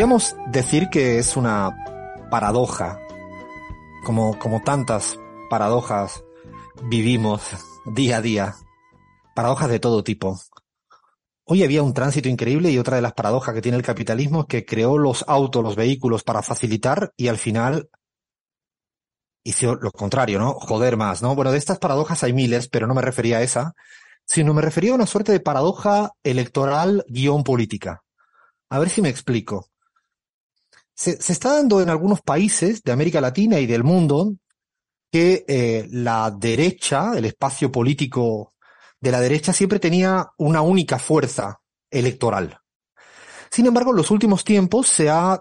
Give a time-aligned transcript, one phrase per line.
[0.00, 1.76] podríamos decir que es una
[2.30, 2.98] paradoja,
[4.02, 5.18] como, como tantas
[5.50, 6.24] paradojas
[6.84, 7.42] vivimos
[7.84, 8.54] día a día,
[9.36, 10.40] paradojas de todo tipo.
[11.44, 14.46] Hoy había un tránsito increíble y otra de las paradojas que tiene el capitalismo es
[14.46, 17.90] que creó los autos, los vehículos para facilitar y al final
[19.44, 20.54] hizo lo contrario, ¿no?
[20.54, 21.34] Joder más, ¿no?
[21.34, 23.74] Bueno, de estas paradojas hay miles, pero no me refería a esa,
[24.24, 28.02] sino me refería a una suerte de paradoja electoral guion política.
[28.70, 29.69] A ver si me explico.
[31.00, 34.34] Se, está dando en algunos países de América Latina y del mundo
[35.10, 38.52] que eh, la derecha, el espacio político
[39.00, 41.58] de la derecha siempre tenía una única fuerza
[41.90, 42.58] electoral.
[43.50, 45.40] Sin embargo, en los últimos tiempos se ha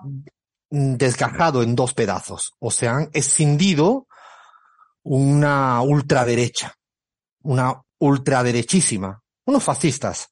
[0.70, 4.08] desgajado en dos pedazos, o se han escindido
[5.04, 6.74] una ultraderecha,
[7.42, 10.30] una ultraderechísima, unos fascistas.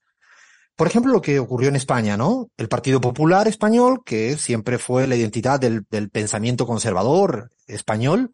[0.78, 2.50] Por ejemplo, lo que ocurrió en España, ¿no?
[2.56, 8.34] El Partido Popular Español, que siempre fue la identidad del, pensamiento conservador español,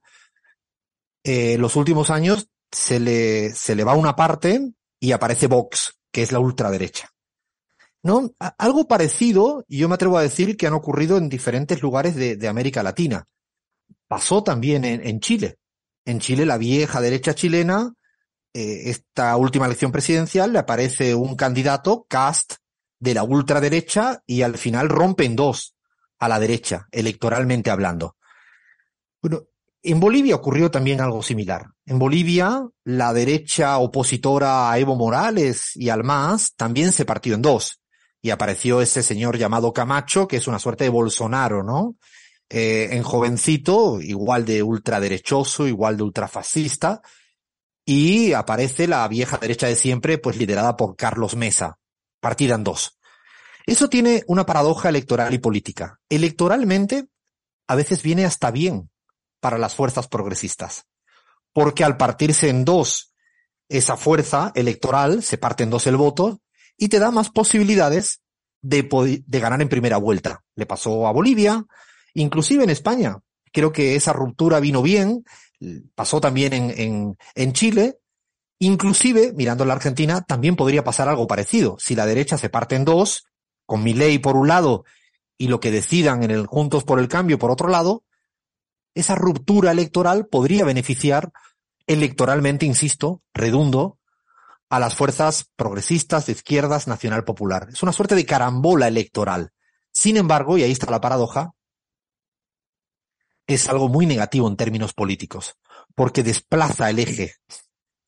[1.23, 6.21] eh, los últimos años se le, se le va una parte y aparece Vox, que
[6.21, 7.13] es la ultraderecha.
[8.03, 8.35] ¿no?
[8.57, 12.47] Algo parecido, y yo me atrevo a decir que han ocurrido en diferentes lugares de,
[12.47, 13.25] América Latina.
[14.07, 15.57] Pasó también en, Chile.
[16.05, 17.93] En Chile, la vieja derecha chilena,
[18.53, 22.55] eh, esta última elección presidencial, le aparece un candidato, Cast,
[22.99, 25.75] de la ultraderecha, y al final rompe en dos
[26.19, 28.15] a la derecha, electoralmente hablando.
[29.21, 29.43] Bueno,
[29.81, 31.65] en Bolivia ocurrió también algo similar.
[31.85, 37.41] En Bolivia, la derecha opositora a Evo Morales y al MAS también se partió en
[37.41, 37.81] dos
[38.21, 41.97] y apareció ese señor llamado Camacho, que es una suerte de Bolsonaro, ¿no?
[42.49, 47.01] Eh, en jovencito, igual de ultraderechoso, igual de ultrafascista,
[47.85, 51.77] y aparece la vieja derecha de siempre, pues liderada por Carlos Mesa,
[52.19, 52.97] partida en dos.
[53.65, 55.99] Eso tiene una paradoja electoral y política.
[56.09, 57.07] Electoralmente,
[57.67, 58.89] a veces viene hasta bien
[59.39, 60.85] para las fuerzas progresistas,
[61.53, 63.13] porque al partirse en dos
[63.69, 66.41] esa fuerza electoral, se parte en dos el voto,
[66.77, 68.21] y te da más posibilidades
[68.61, 70.43] de, de ganar en primera vuelta.
[70.55, 71.65] Le pasó a Bolivia,
[72.13, 73.17] inclusive en España.
[73.51, 75.23] Creo que esa ruptura vino bien,
[75.95, 77.99] pasó también en, en, en Chile,
[78.63, 81.75] Inclusive, mirando la Argentina, también podría pasar algo parecido.
[81.79, 83.25] Si la derecha se parte en dos,
[83.65, 84.85] con mi ley por un lado
[85.37, 88.05] y lo que decidan en el Juntos por el Cambio por otro lado,
[88.95, 91.33] esa ruptura electoral podría beneficiar
[91.87, 93.97] electoralmente, insisto, redundo,
[94.69, 97.67] a las fuerzas progresistas, de izquierdas, nacional popular.
[97.69, 99.51] Es una suerte de carambola electoral.
[99.91, 101.51] Sin embargo, y ahí está la paradoja,
[103.47, 105.55] es algo muy negativo en términos políticos,
[105.95, 107.35] porque desplaza el eje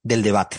[0.02, 0.58] del debate,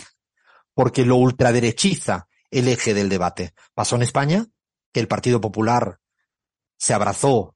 [0.73, 3.53] porque lo ultraderechiza el eje del debate.
[3.73, 4.45] Pasó en España,
[4.93, 5.99] que el Partido Popular
[6.77, 7.55] se abrazó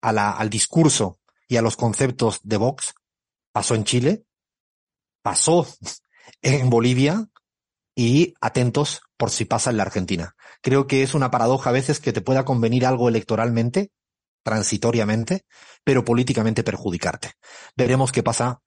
[0.00, 1.18] a la, al discurso
[1.48, 2.94] y a los conceptos de Vox.
[3.52, 4.24] Pasó en Chile,
[5.22, 5.66] pasó
[6.42, 7.28] en Bolivia,
[7.98, 10.36] y atentos por si pasa en la Argentina.
[10.62, 13.90] Creo que es una paradoja a veces que te pueda convenir algo electoralmente,
[14.42, 15.44] transitoriamente,
[15.84, 17.32] pero políticamente perjudicarte.
[17.76, 18.60] Veremos qué pasa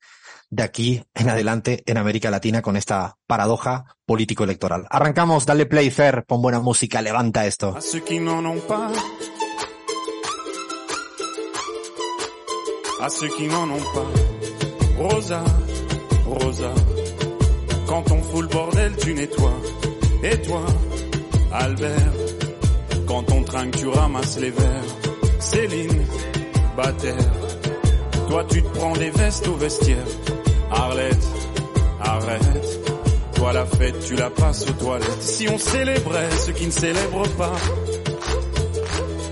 [0.50, 4.86] de aquí en adelante en América Latina con esta paradoja político-electoral.
[4.90, 7.78] Arrancamos, dale play, Fer, pon buena música, levanta esto.
[15.02, 15.44] Rosa,
[16.26, 16.72] Rosa.
[17.88, 19.62] Quand on fout bordel, tu nettoies.
[20.24, 20.64] Et toi,
[21.52, 22.14] Albert,
[23.08, 23.88] quand on trinque, tu
[24.40, 25.01] les verres.
[25.42, 26.06] Céline,
[26.78, 27.16] Bataire,
[28.30, 30.06] toi tu te prends des vestes au vestiaire.
[30.72, 31.28] Arlette,
[32.00, 32.80] arrête.
[33.36, 35.22] Toi la fête, tu la passes aux toilettes.
[35.22, 37.56] Si on célébrait ceux qui ne célèbrent pas.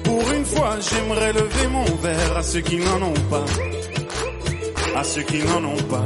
[0.03, 3.45] Pour une fois, j'aimerais lever mon verre à ceux qui n'en ont pas.
[4.95, 6.05] À ceux qui n'en ont pas.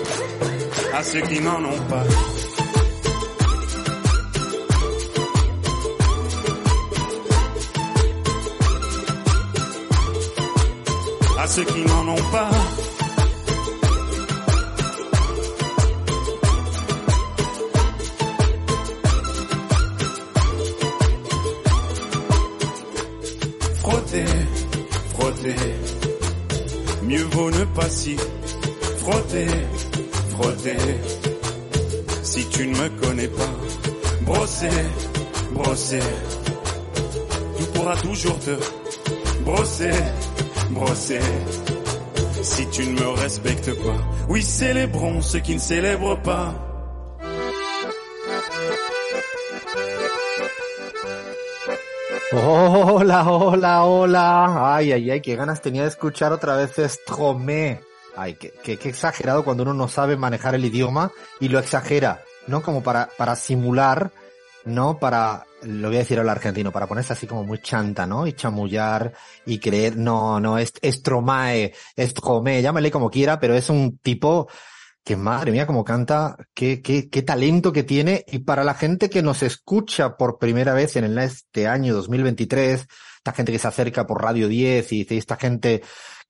[0.93, 2.03] à ceux qui n'en ont pas.
[11.39, 12.49] À ceux qui n'en ont pas.
[23.79, 24.25] Frotter,
[25.13, 25.55] frotter,
[27.03, 28.15] mieux vaut ne pas si
[28.97, 29.47] frotter
[30.41, 30.77] frotter.
[32.23, 33.53] Si tu ne me connais pas,
[34.21, 34.69] brosser,
[35.51, 36.01] brosser.
[37.57, 38.55] Tu pourras toujours te
[39.43, 39.93] brosser,
[40.69, 41.21] brosser.
[42.41, 43.99] Si tu ne me respectes pas,
[44.29, 46.53] oui célébrons ceux qui ne célèbrent pas.
[52.33, 54.75] Hola, hola, hola.
[54.75, 57.81] Ay, ay, ay, qué ganas tenía de escuchar otra vez Stromé.
[58.15, 62.61] Ay, qué, qué, exagerado cuando uno no sabe manejar el idioma y lo exagera, ¿no?
[62.61, 64.11] Como para, para simular,
[64.65, 64.97] ¿no?
[64.99, 68.27] Para, lo voy a decir al argentino, para ponerse así como muy chanta, ¿no?
[68.27, 69.13] Y chamullar
[69.45, 74.49] y creer, no, no, es Estromae, Estromé, llámale como quiera, pero es un tipo
[75.03, 78.23] que madre mía, como canta, qué, qué, qué talento que tiene.
[78.27, 82.87] Y para la gente que nos escucha por primera vez en este año 2023,
[83.17, 85.81] esta gente que se acerca por Radio 10 y dice, esta gente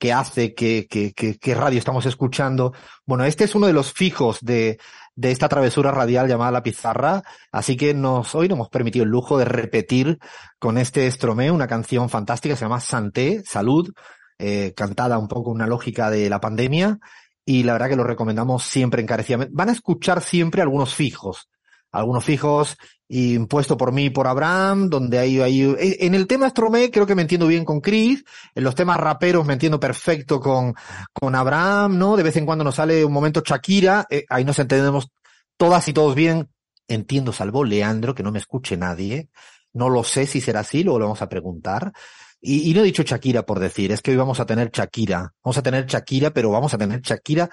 [0.01, 2.73] que hace, que, que, que, que radio estamos escuchando.
[3.05, 4.79] Bueno, este es uno de los fijos de,
[5.15, 7.21] de esta travesura radial llamada La Pizarra.
[7.51, 10.17] Así que nos, hoy nos hemos permitido el lujo de repetir
[10.57, 13.93] con este Estromé una canción fantástica, se llama Santé, Salud,
[14.39, 16.97] eh, cantada un poco una lógica de la pandemia
[17.45, 19.53] y la verdad que lo recomendamos siempre encarecidamente.
[19.55, 21.47] Van a escuchar siempre algunos fijos,
[21.91, 22.77] algunos fijos
[23.11, 27.15] impuesto por mí y por Abraham, donde hay, hay, en el tema Stromé creo que
[27.15, 28.23] me entiendo bien con Chris,
[28.55, 30.73] en los temas raperos me entiendo perfecto con,
[31.11, 32.15] con Abraham, ¿no?
[32.15, 35.09] De vez en cuando nos sale un momento Shakira, eh, ahí nos entendemos
[35.57, 36.49] todas y todos bien,
[36.87, 39.27] entiendo salvo Leandro, que no me escuche nadie,
[39.73, 41.91] no lo sé si será así, luego lo vamos a preguntar,
[42.39, 45.31] y, y, no he dicho Shakira por decir, es que hoy vamos a tener Shakira.
[45.43, 47.47] Vamos a tener Shakira, pero vamos a tener Shakira.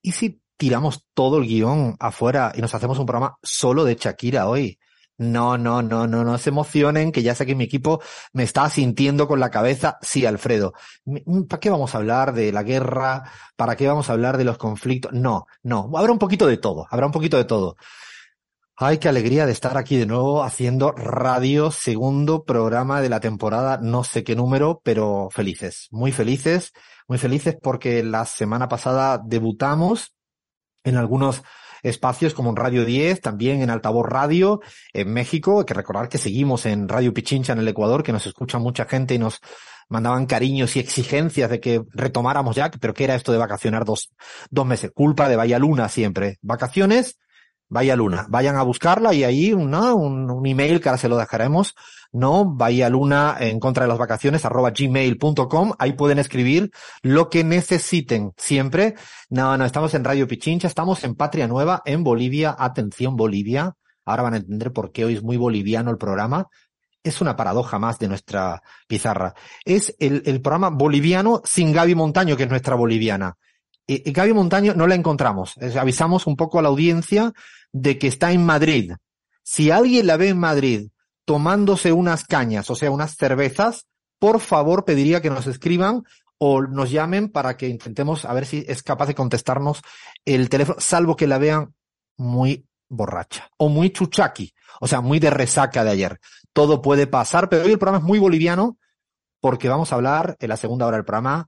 [0.00, 4.46] ¿Y si tiramos todo el guion afuera y nos hacemos un programa solo de Shakira
[4.46, 4.78] hoy?
[5.16, 8.02] No, no, no, no, no se emocionen, que ya sé que mi equipo
[8.34, 9.96] me está sintiendo con la cabeza.
[10.02, 10.74] Sí, Alfredo.
[11.48, 13.24] ¿Para qué vamos a hablar de la guerra?
[13.56, 15.12] ¿Para qué vamos a hablar de los conflictos?
[15.14, 15.90] No, no.
[15.94, 16.86] Habrá un poquito de todo.
[16.90, 17.76] Habrá un poquito de todo.
[18.76, 23.78] Ay, qué alegría de estar aquí de nuevo haciendo radio, segundo programa de la temporada,
[23.82, 26.72] no sé qué número, pero felices, muy felices,
[27.06, 30.14] muy felices porque la semana pasada debutamos
[30.84, 31.42] en algunos
[31.82, 34.60] espacios como en Radio 10, también en Altavoz Radio
[34.92, 35.60] en México.
[35.60, 38.84] Hay que recordar que seguimos en Radio Pichincha en el Ecuador, que nos escucha mucha
[38.84, 39.40] gente y nos
[39.88, 44.12] mandaban cariños y exigencias de que retomáramos ya, pero ¿qué era esto de vacacionar dos,
[44.50, 44.92] dos meses?
[44.94, 46.38] Culpa de Vaya siempre.
[46.42, 47.18] Vacaciones
[47.70, 48.26] Vaya Luna.
[48.28, 49.94] Vayan a buscarla y ahí ¿no?
[49.94, 51.76] un, un, email que ahora se lo dejaremos,
[52.12, 52.44] ¿no?
[52.44, 55.72] Vaya Luna en contra de las vacaciones, arroba gmail.com.
[55.78, 56.72] Ahí pueden escribir
[57.02, 58.96] lo que necesiten siempre.
[59.28, 62.56] No, no, estamos en Radio Pichincha, estamos en Patria Nueva, en Bolivia.
[62.58, 63.76] Atención, Bolivia.
[64.04, 66.48] Ahora van a entender por qué hoy es muy boliviano el programa.
[67.04, 69.32] Es una paradoja más de nuestra pizarra.
[69.64, 73.36] Es el, el programa boliviano sin Gaby Montaño, que es nuestra boliviana.
[73.86, 75.54] Y, y Gaby Montaño no la encontramos.
[75.78, 77.32] Avisamos un poco a la audiencia
[77.72, 78.92] de que está en Madrid.
[79.42, 80.88] Si alguien la ve en Madrid
[81.24, 83.86] tomándose unas cañas, o sea, unas cervezas,
[84.18, 86.02] por favor pediría que nos escriban
[86.38, 89.82] o nos llamen para que intentemos a ver si es capaz de contestarnos
[90.24, 91.74] el teléfono, salvo que la vean
[92.16, 96.20] muy borracha o muy chuchaki, o sea, muy de resaca de ayer.
[96.52, 98.78] Todo puede pasar, pero hoy el programa es muy boliviano
[99.40, 101.46] porque vamos a hablar en la segunda hora del programa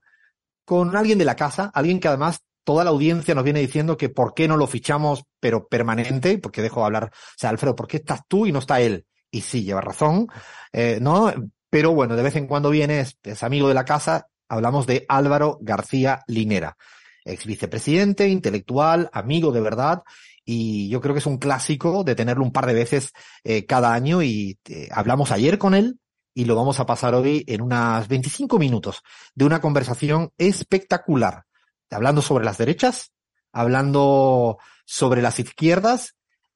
[0.65, 4.09] con alguien de la casa, alguien que además toda la audiencia nos viene diciendo que
[4.09, 7.87] por qué no lo fichamos, pero permanente, porque dejo de hablar, o sea, Alfredo, ¿por
[7.87, 9.05] qué estás tú y no está él?
[9.31, 10.27] Y sí, lleva razón,
[10.71, 11.33] eh, ¿no?
[11.69, 15.05] Pero bueno, de vez en cuando viene, es, es amigo de la casa, hablamos de
[15.09, 16.77] Álvaro García Linera,
[17.25, 20.03] ex vicepresidente, intelectual, amigo de verdad,
[20.45, 23.11] y yo creo que es un clásico de tenerlo un par de veces
[23.43, 25.99] eh, cada año y eh, hablamos ayer con él
[26.33, 29.01] y lo vamos a pasar hoy en unas 25 minutos
[29.35, 31.45] de una conversación espectacular
[31.93, 33.11] hablando sobre las derechas,
[33.51, 36.15] hablando sobre las izquierdas,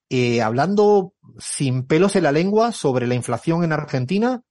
[0.09, 4.41] eh, hablando sin pelos en la lengua sobre la inflación en Argentina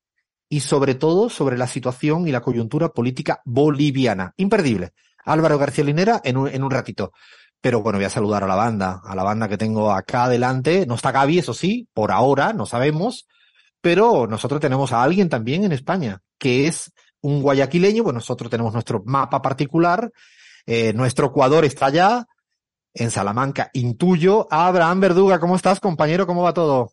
[0.49, 4.33] y sobre todo sobre la situación y la coyuntura política boliviana.
[4.37, 4.93] Imperdible.
[5.25, 7.13] Álvaro García Linera en un, en un ratito.
[7.61, 10.87] Pero bueno, voy a saludar a la banda, a la banda que tengo acá adelante.
[10.87, 13.27] No está Gaby, eso sí, por ahora, no sabemos.
[13.81, 18.73] Pero nosotros tenemos a alguien también en España, que es un guayaquileño, pues nosotros tenemos
[18.73, 20.13] nuestro mapa particular
[20.67, 22.27] eh, nuestro Ecuador está allá,
[22.95, 23.71] en Salamanca.
[23.75, 24.49] Intuyo.
[24.51, 26.27] Abraham Verduga, ¿cómo estás, compañero?
[26.27, 26.93] ¿Cómo va todo?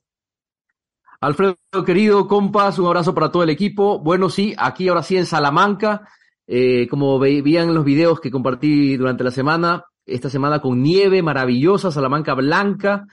[1.22, 4.00] Alfredo, querido, compas, un abrazo para todo el equipo.
[4.00, 6.08] Bueno, sí, aquí ahora sí en Salamanca,
[6.46, 11.92] eh, como veían los videos que compartí durante la semana, esta semana con nieve maravillosa,
[11.92, 13.06] Salamanca blanca,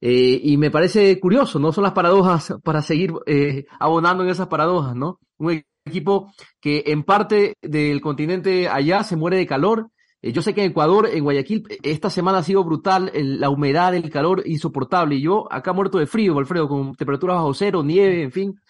[0.00, 1.72] eh, y me parece curioso, ¿no?
[1.72, 5.18] Son las paradojas para seguir eh, abonando en esas paradojas, ¿no?
[5.38, 9.90] Un equipo que en parte del continente allá se muere de calor.
[10.26, 13.94] Eh, yo sé que en Ecuador, en Guayaquil, esta semana ha sido brutal, la humedad,
[13.94, 15.16] el calor insoportable.
[15.16, 18.60] Y yo acá muerto de frío, Alfredo, con temperaturas bajo cero, nieve, en fin.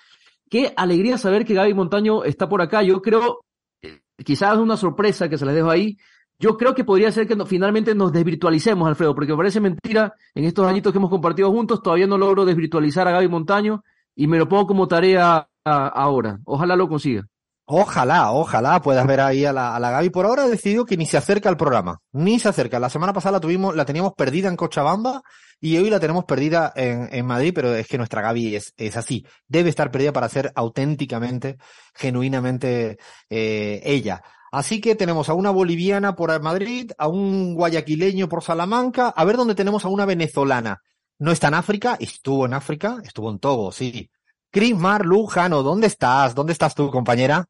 [0.51, 2.83] Qué alegría saber que Gaby Montaño está por acá.
[2.83, 3.41] Yo creo,
[3.83, 5.97] eh, quizás una sorpresa que se les dejo ahí.
[6.39, 10.45] Yo creo que podría ser que finalmente nos desvirtualicemos, Alfredo, porque me parece mentira en
[10.45, 13.83] estos añitos que hemos compartido juntos, todavía no logro desvirtualizar a Gaby Montaño
[14.15, 16.39] y me lo pongo como tarea ahora.
[16.45, 17.27] Ojalá lo consiga.
[17.69, 20.11] Ojalá, ojalá puedas ver ahí a la, a la Gaby.
[20.11, 22.79] Por ahora ha decidido que ni se acerca al programa, ni se acerca.
[22.79, 25.23] La semana pasada la tuvimos, la teníamos perdida en Cochabamba
[25.61, 28.97] y hoy la tenemos perdida en, en Madrid, pero es que nuestra Gaby es, es
[28.97, 29.27] así.
[29.49, 31.57] Debe estar perdida para ser auténticamente,
[31.93, 32.99] genuinamente
[33.31, 34.23] eh, ella.
[34.53, 39.37] Así que tenemos a una boliviana por Madrid, a un guayaquileño por Salamanca, a ver
[39.37, 40.83] dónde tenemos a una venezolana.
[41.19, 44.09] No está en África, estuvo en África, estuvo en Togo, sí.
[44.53, 46.35] Crismar Lujano, ¿dónde estás?
[46.35, 47.49] ¿Dónde estás tú, compañera?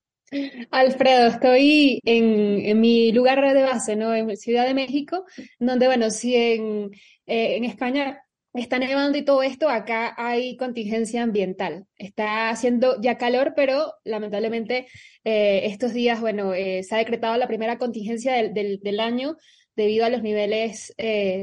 [0.70, 4.14] Alfredo, estoy en, mi lugar de base, ¿no?
[4.14, 5.24] En Ciudad de México,
[5.58, 6.90] donde, bueno, si en,
[7.26, 8.20] eh, en España
[8.52, 11.86] está nevando y todo esto, acá hay contingencia ambiental.
[11.96, 14.86] Está haciendo ya calor, pero lamentablemente
[15.24, 19.36] eh, estos días, bueno, eh, se ha decretado la primera contingencia del, del, año
[19.76, 20.94] debido a los niveles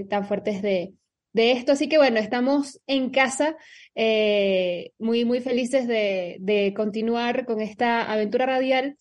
[0.10, 0.94] tan fuertes de,
[1.34, 1.74] de esto.
[1.74, 3.58] Así que bueno, estamos en casa,
[3.96, 8.98] eh, muy, muy felices de, de, continuar con esta aventura radial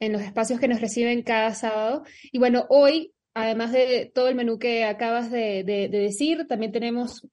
[0.00, 2.02] en los espacios que nos reciben cada sábado.
[2.32, 7.26] Y bueno, hoy, además de todo el menú que acabas de, de, decir, también tenemos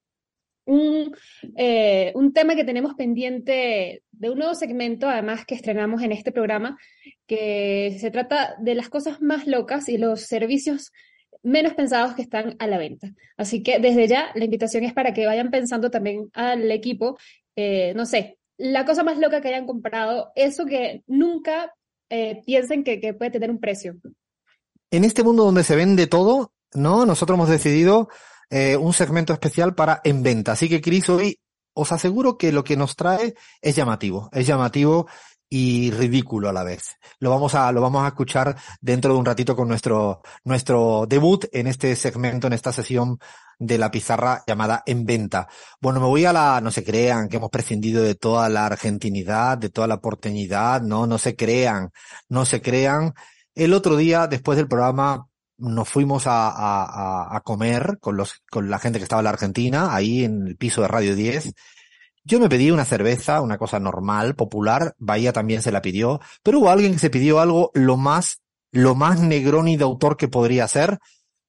[0.66, 1.14] un,
[1.58, 6.32] eh, un tema que tenemos pendiente de un nuevo segmento, además que estrenamos en este
[6.32, 6.78] programa,
[7.28, 10.92] que se trata de las cosas más locas y los servicios
[11.44, 13.14] menos pensados que están a la venta.
[13.38, 17.18] Así que desde ya la invitación es para que vayan pensando también al equipo,
[17.56, 21.74] eh, no sé, la cosa más loca que hayan comprado, eso que nunca
[22.10, 23.96] eh, piensen que, puede tener un precio.
[24.92, 27.06] En este mundo donde se vende todo, ¿no?
[27.06, 28.10] Nosotros hemos decidido
[28.50, 30.54] eh, un segmento especial para en venta.
[30.54, 31.40] Así que, Cris, hoy
[31.74, 34.30] os aseguro que lo que nos trae es llamativo.
[34.32, 35.08] Es llamativo
[35.56, 36.98] y ridículo a la vez.
[37.20, 41.46] Lo vamos a, lo vamos a escuchar dentro de un ratito con nuestro, nuestro debut
[41.52, 43.20] en este segmento, en esta sesión
[43.60, 45.48] de la pizarra llamada En Venta.
[45.80, 49.60] Bueno, me voy a la, no se crean que hemos prescindido de toda la argentinidad,
[49.60, 51.92] de toda la porteñidad, no, no se crean,
[52.30, 53.14] no se crean.
[53.54, 55.28] El otro día, después del programa,
[55.60, 59.30] nos fuimos a, a, a comer con los, con la gente que estaba en la
[59.30, 61.54] Argentina, ahí en el piso de Radio 10,
[62.24, 66.60] yo me pedí una cerveza, una cosa normal, popular, Bahía también se la pidió, pero
[66.60, 70.68] hubo alguien que se pidió algo lo más, lo más negroni de autor que podría
[70.68, 71.00] ser.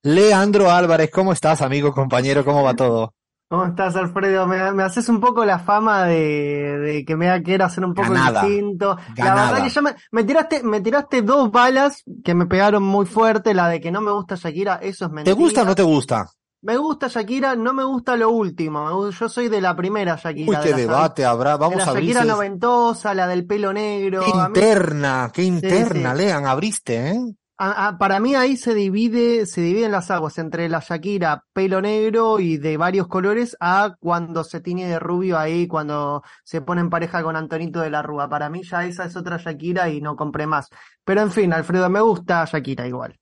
[0.02, 2.44] Leandro Álvarez, ¿cómo estás, amigo, compañero?
[2.44, 3.14] ¿Cómo va todo?
[3.48, 4.46] ¿Cómo estás, Alfredo?
[4.46, 8.96] Me, haces un poco la fama de, que me quiero hacer un poco distinto.
[9.16, 13.54] La verdad que ya me, tiraste, me tiraste dos balas que me pegaron muy fuerte,
[13.54, 15.36] la de que no me gusta Shakira, eso es mentira.
[15.36, 16.26] ¿Te gusta o no te gusta?
[16.64, 19.10] Me gusta Shakira, no me gusta lo último.
[19.10, 20.60] Yo soy de la primera Shakira.
[20.60, 21.58] Uy, qué debate habrá.
[21.58, 22.14] Vamos la a abrir.
[22.14, 24.22] Shakira noventosa, la del pelo negro.
[24.24, 27.20] Qué interna, qué interna, Lean, abriste, ¿eh?
[27.56, 32.56] para mí ahí se divide, se dividen las aguas entre la Shakira pelo negro y
[32.56, 37.22] de varios colores a cuando se tiene de rubio ahí, cuando se pone en pareja
[37.22, 38.28] con Antonito de la Rúa.
[38.28, 40.70] Para mí ya esa es otra Shakira y no compré más.
[41.04, 43.20] Pero en fin, Alfredo, me gusta Shakira igual.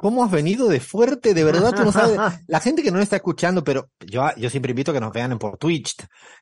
[0.00, 1.34] ¿Cómo has venido de fuerte?
[1.34, 2.18] De verdad, tú no sabes.
[2.46, 5.38] La gente que no está escuchando, pero yo, yo siempre invito a que nos vean
[5.38, 5.94] por Twitch,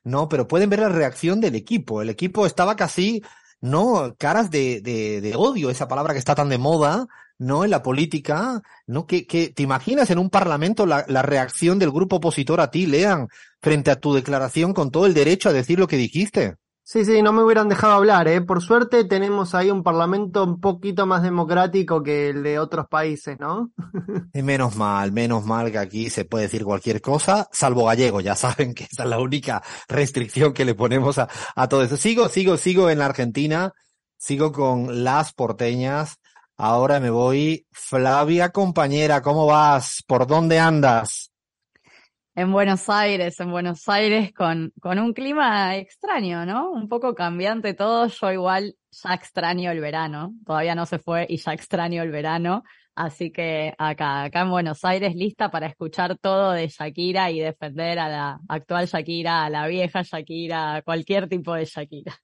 [0.05, 0.29] ¿no?
[0.29, 2.01] Pero pueden ver la reacción del equipo.
[2.01, 3.21] El equipo estaba casi,
[3.59, 4.15] ¿no?
[4.17, 7.65] Caras de, de, de odio, esa palabra que está tan de moda, ¿no?
[7.65, 9.05] En la política, ¿no?
[9.05, 12.85] Que, que te imaginas en un parlamento la, la reacción del grupo opositor a ti,
[12.85, 13.27] lean,
[13.61, 16.55] frente a tu declaración con todo el derecho a decir lo que dijiste.
[16.91, 18.41] Sí, sí, no me hubieran dejado hablar, ¿eh?
[18.41, 23.39] Por suerte tenemos ahí un parlamento un poquito más democrático que el de otros países,
[23.39, 23.69] ¿no?
[24.33, 28.73] Menos mal, menos mal que aquí se puede decir cualquier cosa, salvo gallego, ya saben
[28.73, 31.95] que esa es la única restricción que le ponemos a, a todo eso.
[31.95, 33.71] Sigo, sigo, sigo en la Argentina,
[34.17, 36.17] sigo con las porteñas,
[36.57, 37.67] ahora me voy.
[37.71, 40.03] Flavia, compañera, ¿cómo vas?
[40.07, 41.28] ¿Por dónde andas?
[42.39, 46.71] En Buenos Aires, en Buenos Aires con, con un clima extraño, ¿no?
[46.71, 48.07] Un poco cambiante todo.
[48.07, 50.33] Yo igual ya extraño el verano.
[50.45, 52.63] Todavía no se fue y ya extraño el verano.
[52.95, 57.99] Así que acá, acá en Buenos Aires, lista para escuchar todo de Shakira y defender
[57.99, 62.17] a la actual Shakira, a la vieja Shakira, a cualquier tipo de Shakira.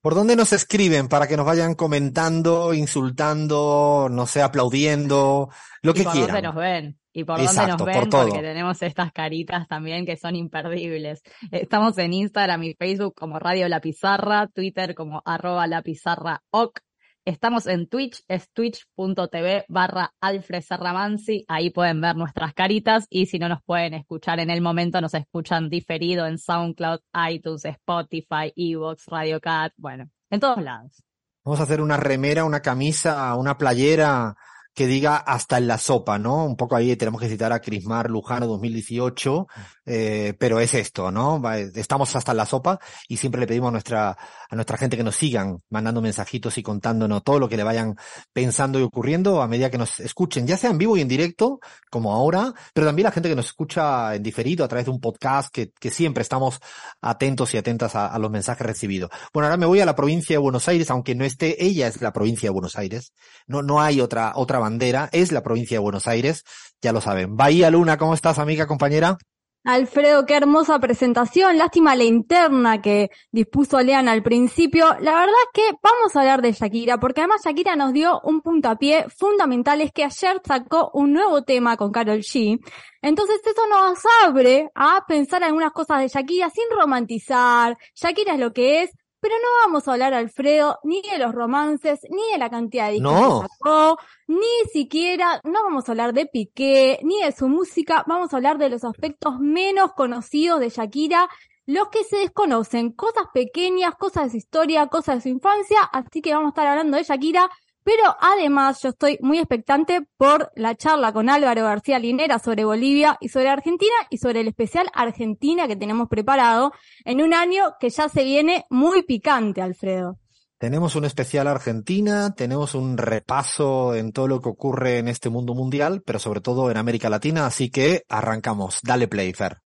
[0.00, 5.48] ¿Por dónde nos escriben para que nos vayan comentando, insultando, no sé, aplaudiendo,
[5.82, 6.30] lo que por quieran?
[6.32, 6.99] dónde nos ven?
[7.12, 11.22] Y por dónde Exacto, nos por ven, porque tenemos estas caritas también que son imperdibles.
[11.50, 16.80] Estamos en Instagram y Facebook como Radio La Pizarra, Twitter como arroba la pizarra oc.
[17.26, 23.38] Estamos en Twitch, es twitch.tv barra Alfred Serramansi, ahí pueden ver nuestras caritas y si
[23.38, 27.00] no nos pueden escuchar en el momento, nos escuchan diferido en SoundCloud,
[27.30, 31.02] iTunes, Spotify, Evox, Radio Cat, bueno, en todos lados.
[31.44, 34.34] Vamos a hacer una remera, una camisa, una playera
[34.80, 36.46] que diga hasta en la sopa, ¿no?
[36.46, 39.46] Un poco ahí tenemos que citar a Crismar Lujano 2018,
[39.84, 41.42] eh, pero es esto, ¿no?
[41.74, 44.16] Estamos hasta en la sopa y siempre le pedimos a nuestra,
[44.48, 47.94] a nuestra gente que nos sigan mandando mensajitos y contándonos todo lo que le vayan
[48.32, 51.60] pensando y ocurriendo a medida que nos escuchen, ya sea en vivo y en directo,
[51.90, 55.00] como ahora, pero también la gente que nos escucha en diferido a través de un
[55.00, 56.58] podcast que, siempre estamos
[57.02, 59.10] atentos y atentas a, a los mensajes recibidos.
[59.34, 62.00] Bueno, ahora me voy a la provincia de Buenos Aires, aunque no esté, ella es
[62.00, 63.12] la provincia de Buenos Aires.
[63.46, 64.69] No, no hay otra, otra bandera,
[65.12, 66.44] es la provincia de Buenos Aires,
[66.80, 67.36] ya lo saben.
[67.36, 69.18] Bahía Luna, ¿cómo estás, amiga, compañera?
[69.64, 71.58] Alfredo, qué hermosa presentación.
[71.58, 74.86] Lástima la interna que dispuso Lean al principio.
[75.00, 78.40] La verdad es que vamos a hablar de Shakira, porque además Shakira nos dio un
[78.40, 82.58] puntapié fundamental, es que ayer sacó un nuevo tema con Carol G.
[83.02, 87.76] Entonces eso nos abre a pensar algunas cosas de Shakira sin romantizar.
[87.94, 92.00] Shakira es lo que es, pero no vamos a hablar, Alfredo, ni de los romances,
[92.10, 93.42] ni de la cantidad de discos No.
[93.42, 98.32] que sacó, ni siquiera, no vamos a hablar de Piqué, ni de su música, vamos
[98.32, 101.28] a hablar de los aspectos menos conocidos de Shakira,
[101.66, 106.20] los que se desconocen, cosas pequeñas, cosas de su historia, cosas de su infancia, así
[106.20, 107.48] que vamos a estar hablando de Shakira,
[107.84, 113.16] pero además yo estoy muy expectante por la charla con Álvaro García Linera sobre Bolivia
[113.20, 116.72] y sobre Argentina y sobre el especial Argentina que tenemos preparado
[117.04, 120.18] en un año que ya se viene muy picante, Alfredo.
[120.58, 125.54] Tenemos un especial Argentina, tenemos un repaso en todo lo que ocurre en este mundo
[125.54, 128.80] mundial, pero sobre todo en América Latina, así que arrancamos.
[128.82, 129.56] Dale play, Fer.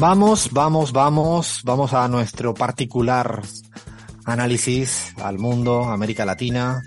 [0.00, 3.42] Vamos, vamos, vamos, vamos a nuestro particular
[4.24, 6.82] análisis al mundo, América Latina.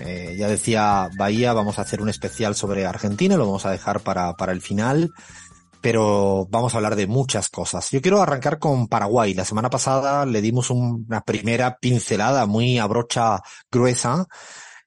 [0.00, 4.00] Eh, ya decía Bahía, vamos a hacer un especial sobre Argentina, lo vamos a dejar
[4.00, 5.10] para, para el final,
[5.80, 7.90] pero vamos a hablar de muchas cosas.
[7.90, 9.32] Yo quiero arrancar con Paraguay.
[9.32, 13.40] La semana pasada le dimos un- una primera pincelada muy a brocha
[13.72, 14.26] gruesa,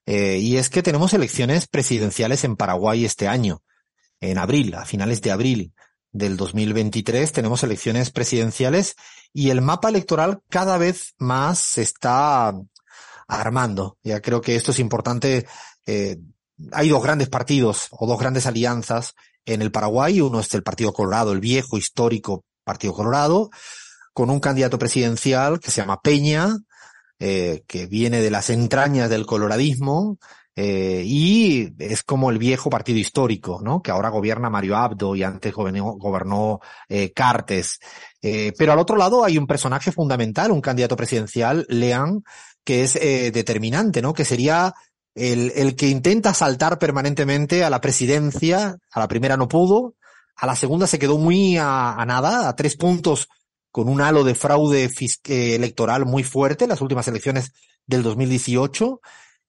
[0.06, 3.60] eh, y es que tenemos elecciones presidenciales en Paraguay este año,
[4.20, 5.72] en abril, a finales de abril
[6.12, 8.96] del 2023 tenemos elecciones presidenciales
[9.32, 12.54] y el mapa electoral cada vez más se está
[13.26, 13.98] armando.
[14.02, 15.46] Ya creo que esto es importante.
[15.86, 16.18] eh,
[16.70, 20.20] hay dos grandes partidos o dos grandes alianzas en el Paraguay.
[20.20, 23.50] Uno es el Partido Colorado, el viejo histórico Partido Colorado,
[24.12, 26.56] con un candidato presidencial que se llama Peña,
[27.18, 30.18] eh, que viene de las entrañas del coloradismo,
[30.54, 33.80] eh, y es como el viejo partido histórico, ¿no?
[33.80, 37.78] Que ahora gobierna Mario Abdo y antes gobernó, eh, Cartes.
[38.20, 42.22] Eh, pero al otro lado hay un personaje fundamental, un candidato presidencial, Leán,
[42.64, 44.12] que es determinante, ¿no?
[44.12, 44.74] Que sería
[45.14, 48.76] el, que intenta saltar permanentemente a la presidencia.
[48.92, 49.94] A la primera no pudo,
[50.36, 53.28] a la segunda se quedó muy a, a nada, a tres puntos
[53.72, 54.90] con un halo de fraude
[55.26, 57.52] electoral muy fuerte, las últimas elecciones
[57.86, 59.00] del 2018,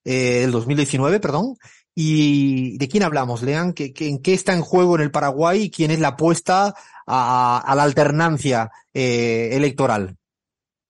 [0.05, 1.55] eh, el 2019, perdón.
[1.95, 3.73] ¿Y de quién hablamos, Lean?
[3.73, 6.73] ¿Qué, qué- en qué está en juego en el Paraguay y quién es la apuesta
[7.05, 10.17] a, a la alternancia eh, electoral?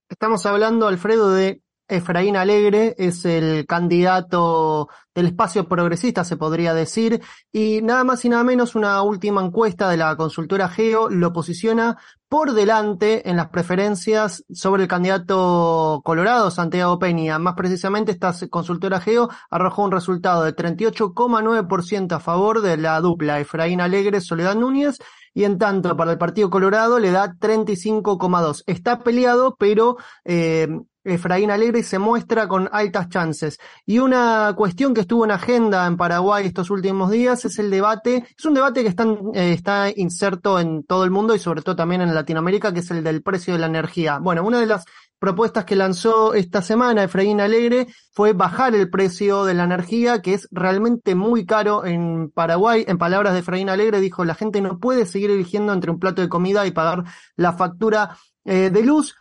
[0.09, 7.21] Estamos hablando, Alfredo, de Efraín Alegre, es el candidato del espacio progresista, se podría decir,
[7.51, 11.97] y nada más y nada menos una última encuesta de la consultora Geo lo posiciona
[12.33, 17.37] por delante en las preferencias sobre el candidato Colorado, Santiago Peña.
[17.37, 23.39] Más precisamente, esta consultora Geo arrojó un resultado de 38,9% a favor de la dupla
[23.39, 24.97] Efraín Alegre, Soledad Núñez,
[25.35, 28.63] y en tanto para el Partido Colorado le da 35,2.
[28.65, 30.67] Está peleado, pero eh,
[31.03, 33.59] Efraín Alegre se muestra con altas chances.
[33.85, 38.25] Y una cuestión que estuvo en agenda en Paraguay estos últimos días es el debate,
[38.37, 41.75] es un debate que está, eh, está inserto en todo el mundo y sobre todo
[41.75, 44.19] también en Latinoamérica, que es el del precio de la energía.
[44.19, 44.85] Bueno, una de las
[45.23, 50.33] propuestas que lanzó esta semana Efraín Alegre fue bajar el precio de la energía, que
[50.33, 52.83] es realmente muy caro en Paraguay.
[52.87, 56.21] En palabras de Efraín Alegre, dijo, la gente no puede seguir eligiendo entre un plato
[56.21, 57.05] de comida y pagar
[57.37, 59.15] la factura eh, de luz.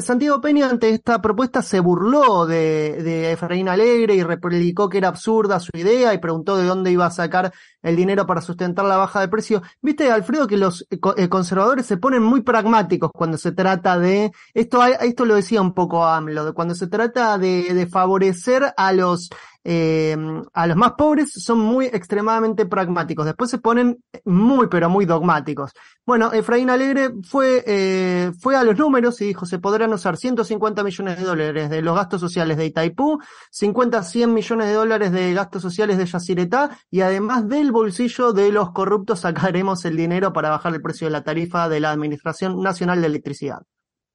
[0.00, 5.08] Santiago Peña ante esta propuesta se burló de, de Efraín Alegre y replicó que era
[5.08, 8.96] absurda su idea y preguntó de dónde iba a sacar el dinero para sustentar la
[8.96, 9.62] baja de precio.
[9.82, 14.30] Viste, Alfredo, que los eh, eh, conservadores se ponen muy pragmáticos cuando se trata de,
[14.54, 19.28] esto, esto lo decía un poco AMLO, cuando se trata de, de favorecer a los,
[19.64, 20.16] eh,
[20.52, 23.24] a los más pobres, son muy extremadamente pragmáticos.
[23.24, 25.72] Después se ponen muy, pero muy dogmáticos.
[26.06, 30.84] Bueno, Efraín Alegre fue, eh, fue a los números y dijo, se podrán usar 150
[30.84, 33.18] millones de dólares de los gastos sociales de Itaipú,
[33.50, 38.32] 50 a 100 millones de dólares de gastos sociales de Yacyretá y además del bolsillo
[38.32, 41.90] de los corruptos sacaremos el dinero para bajar el precio de la tarifa de la
[41.90, 43.62] Administración Nacional de Electricidad.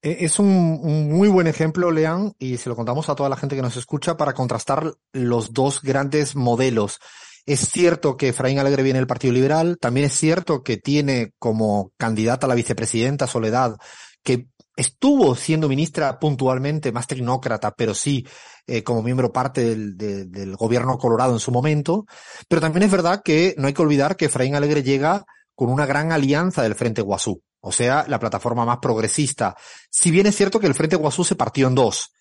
[0.02, 3.56] Eh, Es un, muy buen ejemplo, Lean, y se lo contamos a toda la gente
[3.56, 7.00] que nos escucha para contrastar los dos grandes modelos.
[7.46, 11.92] Es cierto que Efraín Alegre viene del Partido Liberal, también es cierto que tiene como
[11.98, 13.78] candidata a la vicepresidenta Soledad,
[14.24, 18.26] que estuvo siendo ministra puntualmente, más tecnócrata, pero sí
[18.68, 22.06] eh, como miembro parte del, de- del gobierno colorado en su momento.
[22.48, 25.26] Pero también es verdad que no hay que olvidar que Efraín Alegre llega
[25.60, 29.58] con una gran alianza del Frente Guasú, o sea, la plataforma más progresista.
[29.90, 32.14] Si bien es cierto que el Frente Guasú se partió en dos,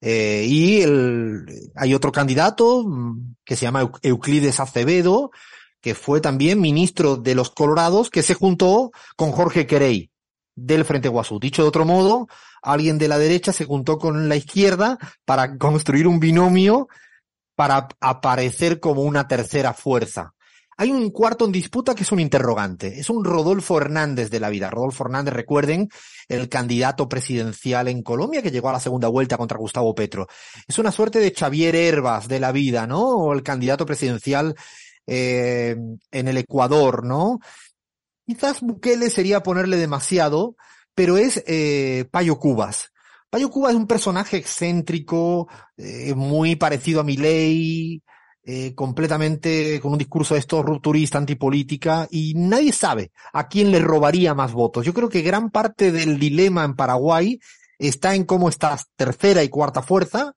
[0.00, 5.30] eh, y el, hay otro candidato mm, que se llama Eu- Euclides Acevedo,
[5.82, 10.10] que fue también ministro de los Colorados, que se juntó con Jorge Querey
[10.54, 11.38] del Frente Guasú.
[11.38, 12.28] Dicho de otro modo,
[12.62, 16.88] alguien de la derecha se juntó con la izquierda para construir un binomio
[17.54, 20.32] para aparecer como una tercera fuerza.
[20.78, 23.00] Hay un cuarto en disputa que es un interrogante.
[23.00, 24.68] Es un Rodolfo Hernández de la vida.
[24.68, 25.88] Rodolfo Hernández, recuerden,
[26.28, 30.26] el candidato presidencial en Colombia que llegó a la segunda vuelta contra Gustavo Petro.
[30.68, 33.02] Es una suerte de Xavier Herbas de la vida, ¿no?
[33.02, 34.54] O el candidato presidencial
[35.06, 35.76] eh,
[36.10, 37.38] en el Ecuador, ¿no?
[38.26, 40.56] Quizás Bukele sería ponerle demasiado,
[40.94, 42.92] pero es eh, Payo Cubas.
[43.30, 48.02] Payo Cubas es un personaje excéntrico, eh, muy parecido a Milei,
[48.48, 53.80] eh, completamente con un discurso de estos rupturista, antipolítica, y nadie sabe a quién le
[53.80, 54.86] robaría más votos.
[54.86, 57.40] Yo creo que gran parte del dilema en Paraguay
[57.76, 60.34] está en cómo está tercera y cuarta fuerza,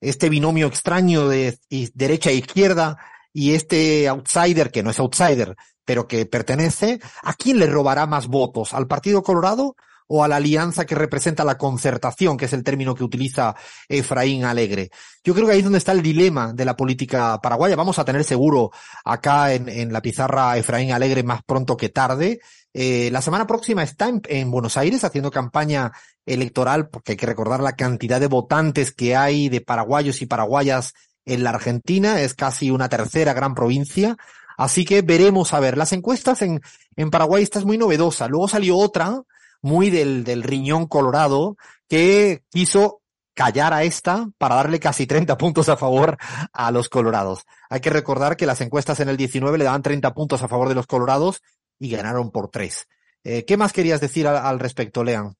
[0.00, 1.56] este binomio extraño de
[1.94, 2.98] derecha e izquierda,
[3.32, 8.26] y este outsider, que no es outsider, pero que pertenece, ¿a quién le robará más
[8.26, 8.74] votos?
[8.74, 12.94] ¿Al Partido Colorado o a la alianza que representa la concertación, que es el término
[12.94, 13.54] que utiliza
[13.88, 14.90] Efraín Alegre?
[15.22, 17.76] Yo creo que ahí es donde está el dilema de la política paraguaya.
[17.76, 18.70] Vamos a tener seguro
[19.04, 22.40] acá en, en la pizarra Efraín Alegre más pronto que tarde.
[22.72, 25.92] Eh, la semana próxima está en, en Buenos Aires haciendo campaña
[26.26, 30.92] electoral, porque hay que recordar la cantidad de votantes que hay de paraguayos y paraguayas
[31.24, 34.16] en la Argentina, es casi una tercera gran provincia.
[34.56, 35.76] Así que veremos a ver.
[35.76, 36.60] Las encuestas en,
[36.96, 38.28] en Paraguay esta es muy novedosa.
[38.28, 39.22] Luego salió otra,
[39.64, 41.56] muy del, del riñón colorado,
[41.88, 43.00] que quiso
[43.34, 46.18] callar a esta para darle casi 30 puntos a favor
[46.52, 47.46] a los colorados.
[47.70, 50.68] Hay que recordar que las encuestas en el 19 le daban 30 puntos a favor
[50.68, 51.42] de los colorados
[51.78, 52.86] y ganaron por tres.
[53.24, 55.34] Eh, ¿Qué más querías decir al, respecto, Lean?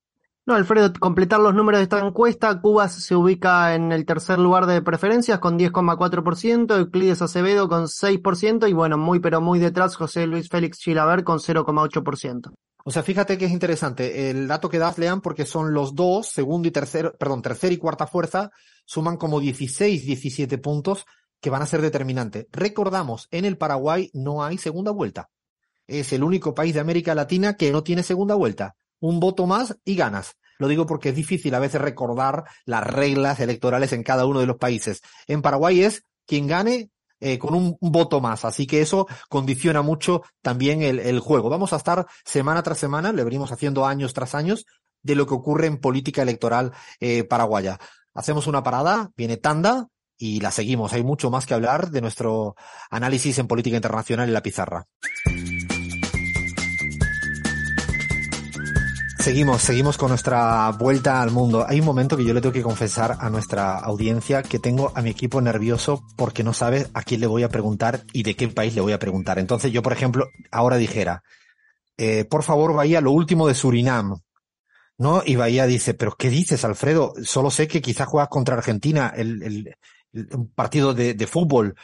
[0.46, 4.66] No, Alfredo, completar los números de esta encuesta, Cubas se ubica en el tercer lugar
[4.66, 10.26] de preferencias con 10,4%, Euclides Acevedo con 6% y bueno, muy pero muy detrás José
[10.26, 12.52] Luis Félix Chilaver con 0,8%.
[12.86, 16.28] O sea, fíjate que es interesante el dato que das, Lean, porque son los dos,
[16.28, 18.50] segundo y tercero, perdón, tercera y cuarta fuerza,
[18.84, 21.06] suman como 16, 17 puntos
[21.40, 22.46] que van a ser determinantes.
[22.52, 25.30] Recordamos, en el Paraguay no hay segunda vuelta.
[25.86, 28.76] Es el único país de América Latina que no tiene segunda vuelta.
[29.00, 30.36] Un voto más y ganas.
[30.58, 34.46] Lo digo porque es difícil a veces recordar las reglas electorales en cada uno de
[34.46, 35.00] los países.
[35.26, 36.90] En Paraguay es quien gane
[37.24, 38.44] eh, con un, voto más.
[38.44, 41.48] Así que eso condiciona mucho también el, el juego.
[41.48, 44.66] Vamos a estar semana tras semana, le venimos haciendo años tras años,
[45.02, 47.78] de lo que ocurre en política electoral eh, paraguaya.
[48.12, 50.92] Hacemos una parada, viene tanda y la seguimos.
[50.92, 52.56] Hay mucho más que hablar de nuestro
[52.90, 54.86] análisis en política internacional en la pizarra.
[59.24, 61.64] Seguimos, seguimos con nuestra vuelta al mundo.
[61.66, 65.00] Hay un momento que yo le tengo que confesar a nuestra audiencia que tengo a
[65.00, 68.48] mi equipo nervioso porque no sabe a quién le voy a preguntar y de qué
[68.48, 69.38] país le voy a preguntar.
[69.38, 71.22] Entonces yo, por ejemplo, ahora dijera,
[71.96, 74.20] eh, por favor, Bahía, lo último de Surinam.
[74.98, 75.22] ¿No?
[75.24, 77.14] Y Bahía dice, pero ¿qué dices, Alfredo?
[77.22, 79.74] Solo sé que quizás juegas contra Argentina, el, el,
[80.12, 81.74] el partido de, de fútbol.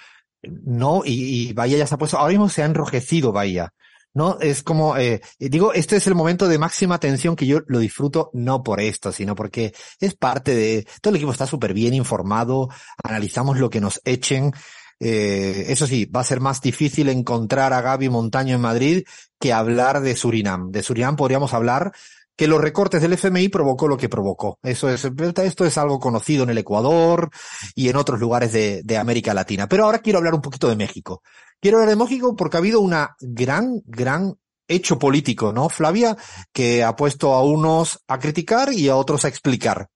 [0.42, 3.72] No, y Bahía ya se ha puesto, ahora mismo se ha enrojecido Bahía.
[4.14, 4.38] ¿No?
[4.40, 8.31] Es como, eh, digo, este es el momento de máxima tensión que yo lo disfruto
[8.33, 12.68] no por esto, sino porque es parte de, todo el equipo está súper bien informado,
[13.03, 14.53] analizamos lo que nos echen,
[15.01, 19.05] eh, eso sí, va a ser más difícil encontrar a Gaby Montaño en Madrid
[19.38, 20.70] que hablar de Surinam.
[20.70, 21.92] De Surinam podríamos hablar
[22.37, 24.59] que los recortes del FMI provocó lo que provocó.
[24.62, 27.31] Eso es, esto es algo conocido en el Ecuador
[27.75, 29.68] y en otros lugares de, de América Latina.
[29.68, 31.23] Pero ahora quiero hablar un poquito de México.
[31.62, 34.35] Quiero hablar de México porque ha habido una gran, gran
[34.66, 36.16] hecho político, ¿no, Flavia?
[36.55, 39.88] Que ha puesto a unos a criticar y a otros a explicar.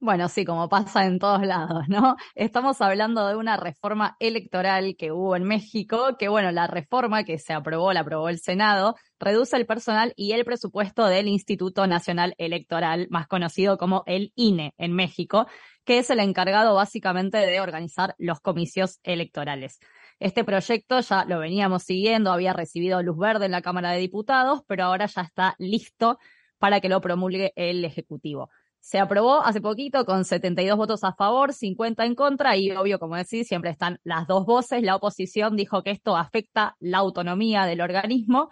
[0.00, 2.16] Bueno, sí, como pasa en todos lados, ¿no?
[2.34, 7.38] Estamos hablando de una reforma electoral que hubo en México, que bueno, la reforma que
[7.38, 12.34] se aprobó, la aprobó el Senado, reduce el personal y el presupuesto del Instituto Nacional
[12.38, 15.46] Electoral, más conocido como el INE en México,
[15.84, 19.78] que es el encargado básicamente de organizar los comicios electorales.
[20.18, 24.62] Este proyecto ya lo veníamos siguiendo, había recibido luz verde en la Cámara de Diputados,
[24.66, 26.18] pero ahora ya está listo
[26.58, 28.50] para que lo promulgue el Ejecutivo.
[28.80, 33.16] Se aprobó hace poquito con 72 votos a favor, 50 en contra y obvio, como
[33.16, 34.82] decís, siempre están las dos voces.
[34.82, 38.50] La oposición dijo que esto afecta la autonomía del organismo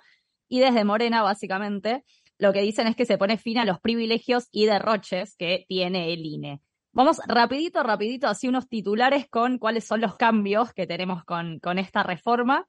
[0.48, 2.04] y desde Morena, básicamente,
[2.38, 6.12] lo que dicen es que se pone fin a los privilegios y derroches que tiene
[6.12, 6.60] el INE.
[6.96, 12.02] Vamos rapidito, rapidito, así unos titulares con cuáles son los cambios que tenemos con, esta
[12.02, 12.66] reforma.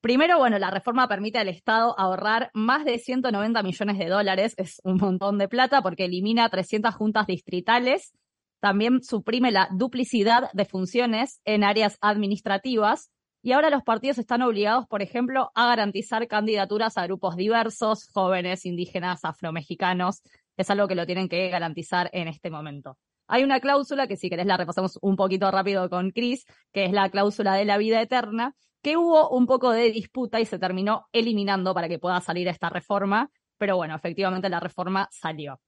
[0.00, 4.80] Primero, bueno, la reforma permite al Estado ahorrar más de 190 millones de dólares, es
[4.84, 8.12] un montón de plata porque elimina 300 juntas distritales,
[8.60, 13.10] también suprime la duplicidad de funciones en áreas administrativas
[13.42, 18.64] y ahora los partidos están obligados, por ejemplo, a garantizar candidaturas a grupos diversos, jóvenes,
[18.64, 20.22] indígenas, afromexicanos,
[20.56, 22.96] es algo que lo tienen que garantizar en este momento.
[23.28, 26.92] Hay una cláusula que si querés la repasamos un poquito rápido con Cris, que es
[26.92, 31.06] la cláusula de la vida eterna, que hubo un poco de disputa y se terminó
[31.12, 35.60] eliminando para que pueda salir esta reforma, pero bueno, efectivamente la reforma salió.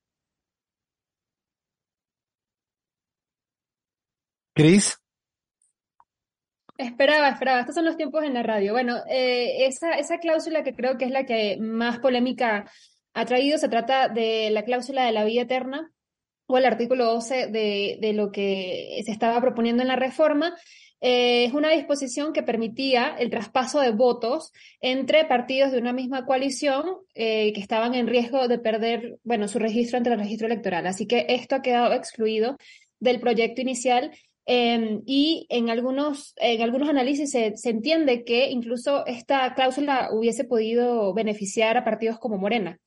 [4.54, 4.98] Cris.
[6.78, 7.60] Esperaba, esperaba.
[7.60, 8.72] Estos son los tiempos en la radio.
[8.72, 12.70] Bueno, eh, esa, esa cláusula que creo que es la que más polémica
[13.12, 15.92] ha traído, se trata de la cláusula de la vida eterna
[16.50, 20.54] o el artículo 12 de, de lo que se estaba proponiendo en la reforma
[21.00, 26.26] eh, es una disposición que permitía el traspaso de votos entre partidos de una misma
[26.26, 26.84] coalición
[27.14, 30.86] eh, que estaban en riesgo de perder, bueno, su registro ante el registro electoral.
[30.86, 32.58] Así que esto ha quedado excluido
[32.98, 34.10] del proyecto inicial
[34.44, 40.44] em, y en algunos, en algunos análisis se, se, entiende que incluso esta cláusula hubiese
[40.44, 42.78] podido beneficiar a partidos como Morena.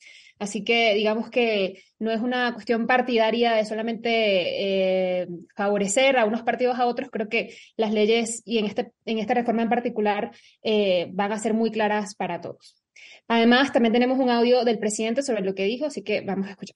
[0.44, 6.44] Así que digamos que no es una cuestión partidaria de solamente eh, favorecer a unos
[6.44, 7.10] partidos a otros.
[7.10, 11.40] Creo que las leyes y en, este, en esta reforma en particular eh, van a
[11.40, 12.76] ser muy claras para todos.
[13.28, 16.52] Además, también tenemos un audio del presidente sobre lo que dijo, así que vamos a
[16.52, 16.76] escuchar.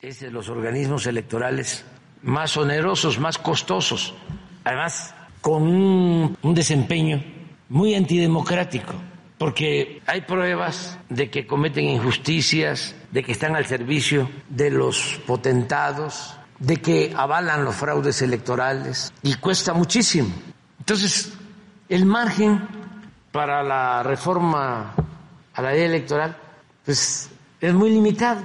[0.00, 1.84] Es de los organismos electorales
[2.22, 4.14] más onerosos, más costosos,
[4.62, 7.22] además con un, un desempeño
[7.68, 8.94] muy antidemocrático
[9.42, 16.36] porque hay pruebas de que cometen injusticias, de que están al servicio de los potentados,
[16.60, 20.28] de que avalan los fraudes electorales y cuesta muchísimo.
[20.78, 21.32] Entonces,
[21.88, 22.68] el margen
[23.32, 24.94] para la reforma
[25.54, 26.36] a la ley electoral
[26.84, 27.28] pues
[27.60, 28.42] es muy limitado.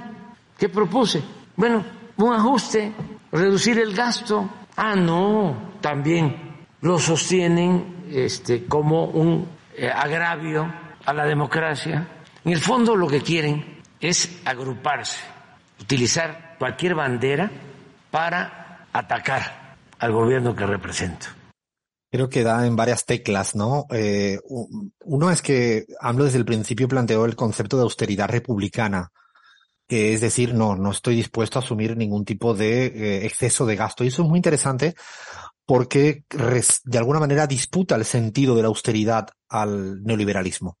[0.58, 1.22] ¿Qué propuse?
[1.54, 1.84] Bueno,
[2.16, 2.92] un ajuste,
[3.30, 4.50] reducir el gasto.
[4.76, 12.06] Ah, no, también lo sostienen este, como un eh, agravio a la democracia.
[12.44, 15.16] En el fondo lo que quieren es agruparse,
[15.80, 17.50] utilizar cualquier bandera
[18.10, 21.26] para atacar al gobierno que represento.
[22.10, 23.86] Creo que da en varias teclas, ¿no?
[23.90, 24.38] Eh,
[25.00, 29.08] uno es que AMLO desde el principio planteó el concepto de austeridad republicana,
[29.86, 33.76] que es decir, no, no estoy dispuesto a asumir ningún tipo de eh, exceso de
[33.76, 34.04] gasto.
[34.04, 34.94] Y eso es muy interesante
[35.64, 40.76] porque de alguna manera disputa el sentido de la austeridad al neoliberalismo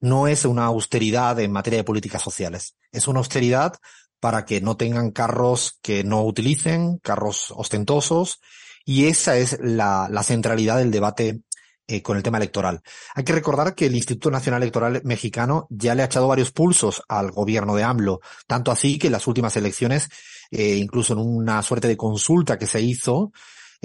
[0.00, 2.76] no es una austeridad en materia de políticas sociales.
[2.92, 3.74] Es una austeridad
[4.20, 8.40] para que no tengan carros que no utilicen, carros ostentosos,
[8.84, 11.40] y esa es la, centralidad del debate
[11.88, 12.82] eh, con el tema electoral.
[13.14, 17.02] Hay que recordar que el Instituto Nacional Electoral Mexicano ya le ha echado varios pulsos
[17.08, 20.08] al gobierno de AMLO, tanto así que en las últimas elecciones,
[20.50, 23.32] eh, incluso en una suerte de consulta que se hizo,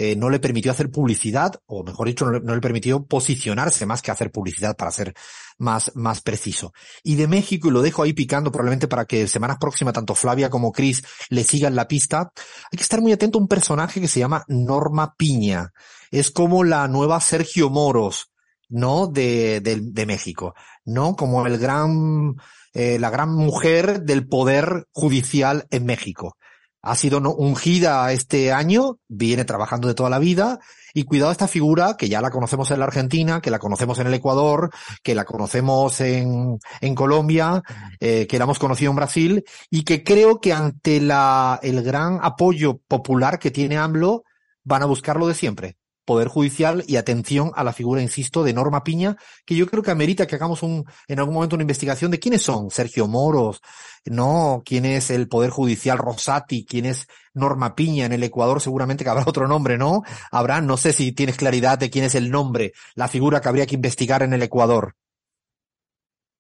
[0.04, 4.10] eh, no le permitió hacer publicidad, o mejor dicho, no le, permitió posicionarse más que
[4.10, 5.14] hacer publicidad para ser
[5.60, 6.74] más, más preciso.
[7.04, 10.50] Y de México, y lo dejo ahí picando probablemente para que semanas próximas tanto Flavia
[10.50, 12.32] como Chris le sigan la pista,
[12.72, 15.72] hay que estar muy atento a un personaje que se llama Norma Piña.
[16.10, 18.32] Es como la nueva Sergio Moros,
[18.70, 19.06] ¿no?
[19.06, 21.16] De, de, de México, ¿no?
[21.16, 22.38] Como el gran,
[22.74, 26.38] eh, la gran mujer del poder judicial en México.
[26.82, 30.60] Ha sido ungida este año, viene trabajando de toda la vida,
[30.94, 34.08] y cuidado esta figura que ya la conocemos en la Argentina, que la conocemos en
[34.08, 34.72] el Ecuador,
[35.04, 37.62] que la conocemos en, en Colombia,
[38.00, 42.20] eh, que la hemos conocido en Brasil, y que creo que ante la, el gran
[42.22, 44.24] apoyo popular que tiene AMLO,
[44.64, 45.78] van a buscar lo de siempre.
[46.12, 49.92] Poder Judicial y atención a la figura, insisto, de Norma Piña, que yo creo que
[49.92, 53.62] amerita que hagamos un, en algún momento una investigación de quiénes son Sergio Moros,
[54.04, 59.06] no, quién es el Poder Judicial Rosati, quién es Norma Piña en el Ecuador, seguramente
[59.06, 60.04] que habrá otro nombre, ¿no?
[60.32, 63.66] Habrá, no sé si tienes claridad de quién es el nombre, la figura que habría
[63.66, 64.98] que investigar en el Ecuador.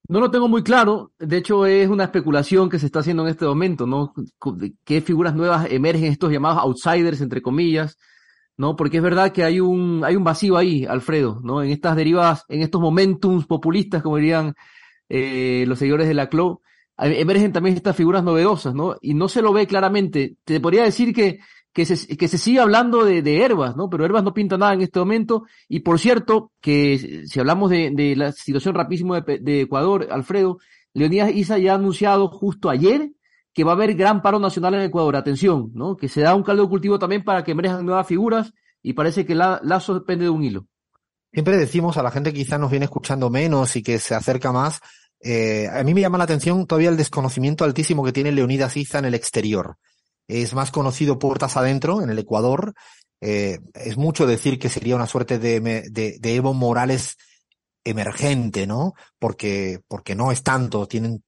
[0.09, 1.13] No lo tengo muy claro.
[1.17, 4.13] De hecho, es una especulación que se está haciendo en este momento, ¿no?
[4.83, 7.97] ¿Qué figuras nuevas emergen estos llamados outsiders, entre comillas?
[8.61, 8.75] ¿No?
[8.75, 11.63] Porque es verdad que hay un, hay un vacío ahí, Alfredo, ¿no?
[11.63, 14.53] En estas derivadas, en estos momentums populistas, como dirían
[15.09, 16.61] eh, los seguidores de la CLO,
[16.95, 18.97] emergen también estas figuras novedosas, ¿no?
[19.01, 20.35] Y no se lo ve claramente.
[20.43, 21.39] Te podría decir que,
[21.73, 23.89] que se, que se sigue hablando de, de Herbas, ¿no?
[23.89, 25.45] Pero Herbas no pinta nada en este momento.
[25.67, 30.59] Y por cierto, que si hablamos de, de la situación rapidísimo de, de Ecuador, Alfredo,
[30.93, 33.09] Leonidas Isa ya ha anunciado justo ayer
[33.53, 35.15] que va a haber gran paro nacional en Ecuador.
[35.15, 35.97] Atención, ¿no?
[35.97, 39.25] Que se da un caldo de cultivo también para que emerjan nuevas figuras y parece
[39.25, 40.67] que la, Lazo depende de un hilo.
[41.31, 44.51] Siempre decimos a la gente que quizá nos viene escuchando menos y que se acerca
[44.51, 44.81] más,
[45.23, 48.99] eh, a mí me llama la atención todavía el desconocimiento altísimo que tiene Leonidas Iza
[48.99, 49.77] en el exterior.
[50.27, 52.73] Es más conocido puertas adentro, en el Ecuador.
[53.21, 57.17] Eh, es mucho decir que sería una suerte de, de, de Evo Morales
[57.83, 58.93] emergente, ¿no?
[59.19, 61.23] Porque, porque no es tanto, tienen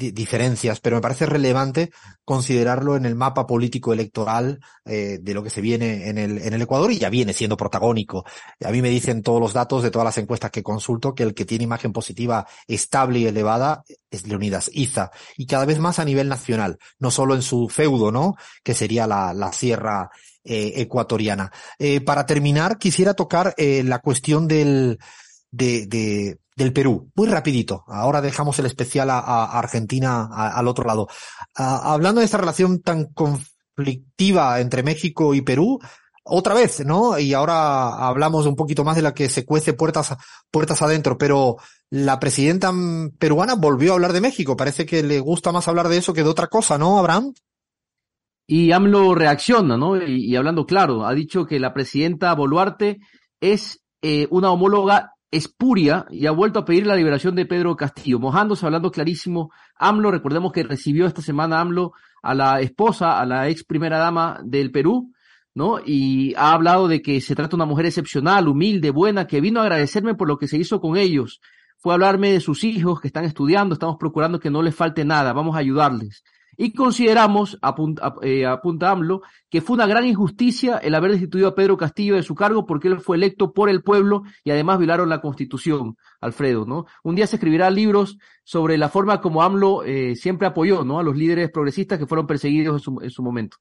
[0.00, 1.90] diferencias, pero me parece relevante
[2.24, 6.54] considerarlo en el mapa político electoral eh, de lo que se viene en el, en
[6.54, 8.24] el Ecuador y ya viene siendo protagónico.
[8.64, 11.34] A mí me dicen todos los datos de todas las encuestas que consulto que el
[11.34, 16.04] que tiene imagen positiva estable y elevada es Leonidas Iza y cada vez más a
[16.04, 18.36] nivel nacional, no solo en su feudo, ¿no?
[18.62, 20.10] Que sería la, la sierra
[20.42, 21.52] eh, ecuatoriana.
[21.78, 24.98] Eh, para terminar, quisiera tocar eh, la cuestión del,
[25.50, 27.10] de, de, del Perú.
[27.14, 27.84] Muy rapidito.
[27.86, 31.08] Ahora dejamos el especial a, Argentina al otro lado.
[31.58, 35.80] Uh, hablando de esta relación tan conflictiva entre México y Perú,
[36.22, 37.18] otra vez, ¿no?
[37.18, 40.14] Y ahora hablamos un poquito más de la que se cuece puertas,
[40.50, 41.56] puertas adentro, pero
[41.88, 42.72] la presidenta
[43.18, 44.54] peruana volvió a hablar de México.
[44.54, 47.32] Parece que le gusta más hablar de eso que de otra cosa, ¿no, Abraham?
[48.46, 49.96] Y AMLO reacciona, ¿no?
[49.96, 52.98] Y, y hablando claro, ha dicho que la presidenta Boluarte
[53.40, 58.18] es eh, una homóloga espuria y ha vuelto a pedir la liberación de Pedro Castillo,
[58.18, 59.50] mojándose, hablando clarísimo.
[59.76, 64.40] AMLO, recordemos que recibió esta semana AMLO a la esposa, a la ex primera dama
[64.44, 65.12] del Perú,
[65.54, 65.78] ¿no?
[65.84, 69.60] Y ha hablado de que se trata de una mujer excepcional, humilde, buena, que vino
[69.60, 71.40] a agradecerme por lo que se hizo con ellos.
[71.78, 75.04] Fue a hablarme de sus hijos que están estudiando, estamos procurando que no les falte
[75.04, 76.22] nada, vamos a ayudarles.
[76.56, 81.54] Y consideramos, apunta, eh, apunta AMLO, que fue una gran injusticia el haber destituido a
[81.54, 85.08] Pedro Castillo de su cargo porque él fue electo por el pueblo y además violaron
[85.08, 86.86] la constitución, Alfredo, ¿no?
[87.02, 90.98] Un día se escribirá libros sobre la forma como AMLO eh, siempre apoyó, ¿no?
[90.98, 93.56] A los líderes progresistas que fueron perseguidos en su, en su momento.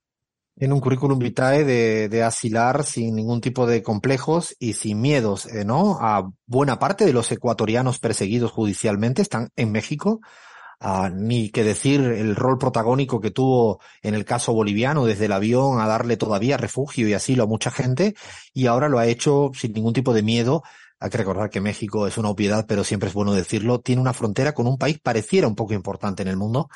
[0.58, 5.46] En un currículum vitae de, de, asilar sin ningún tipo de complejos y sin miedos,
[5.46, 5.98] eh, ¿no?
[6.02, 10.20] A buena parte de los ecuatorianos perseguidos judicialmente están en México
[10.82, 15.34] Uh, ni que decir el rol protagónico que tuvo en el caso boliviano, desde el
[15.34, 18.16] avión a darle todavía refugio y asilo a mucha gente,
[18.54, 20.64] y ahora lo ha hecho sin ningún tipo de miedo.
[21.02, 23.80] Hay que recordar que México es una obviedad, pero siempre es bueno decirlo.
[23.80, 26.70] Tiene una frontera con un país pareciera un poco importante en el mundo.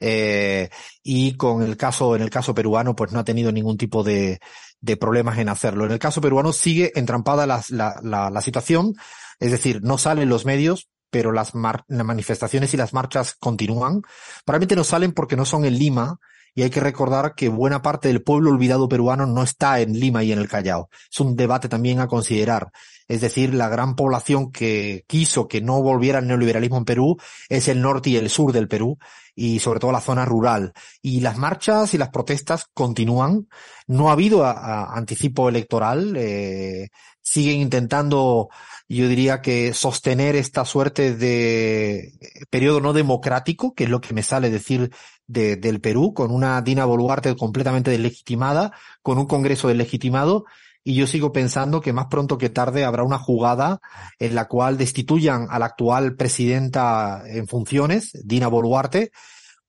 [0.00, 0.68] Eh,
[1.02, 4.40] y con el caso, en el caso peruano, pues no ha tenido ningún tipo de,
[4.80, 5.84] de problemas en hacerlo.
[5.84, 8.94] En el caso peruano sigue entrampada la, la, la, la situación.
[9.38, 14.02] Es decir, no salen los medios, pero las, las, manifestaciones y las marchas continúan.
[14.44, 16.18] Probablemente no salen porque no son en Lima
[16.54, 20.24] y hay que recordar que buena parte del pueblo olvidado peruano no está en Lima
[20.24, 20.90] y en el Callao.
[21.10, 22.72] Es un debate también a considerar.
[23.06, 27.16] Es decir, la gran población que quiso que no volviera el neoliberalismo en Perú
[27.48, 28.98] es el norte y el sur del Perú
[29.38, 30.72] y sobre todo la zona rural.
[31.00, 33.48] Y las marchas y las protestas continúan.
[33.86, 36.14] No ha habido anticipo electoral.
[36.16, 36.88] Eh,
[37.22, 38.48] siguen intentando
[38.88, 42.14] yo diría que sostener esta suerte de
[42.48, 44.90] periodo no democrático, que es lo que me sale decir
[45.26, 48.72] de, del Perú, con una Dina Boluarte completamente deslegitimada,
[49.02, 50.46] con un Congreso deslegitimado,
[50.88, 53.78] y yo sigo pensando que más pronto que tarde habrá una jugada
[54.18, 59.10] en la cual destituyan a la actual presidenta en funciones, Dina Boluarte,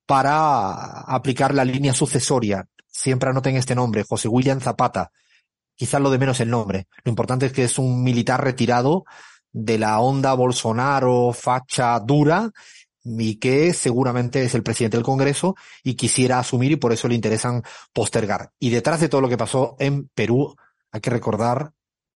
[0.06, 2.70] para aplicar la línea sucesoria.
[2.88, 5.12] Siempre anoten este nombre, José William Zapata
[5.76, 6.88] quizás lo de menos el nombre.
[7.04, 9.04] Lo importante es que es un militar retirado
[9.52, 12.50] de la onda Bolsonaro, facha dura,
[13.04, 17.16] y que seguramente es el presidente del Congreso y quisiera asumir y por eso le
[17.16, 18.52] interesan postergar.
[18.58, 20.56] Y detrás de todo lo que pasó en Perú,
[20.92, 21.72] hay que recordar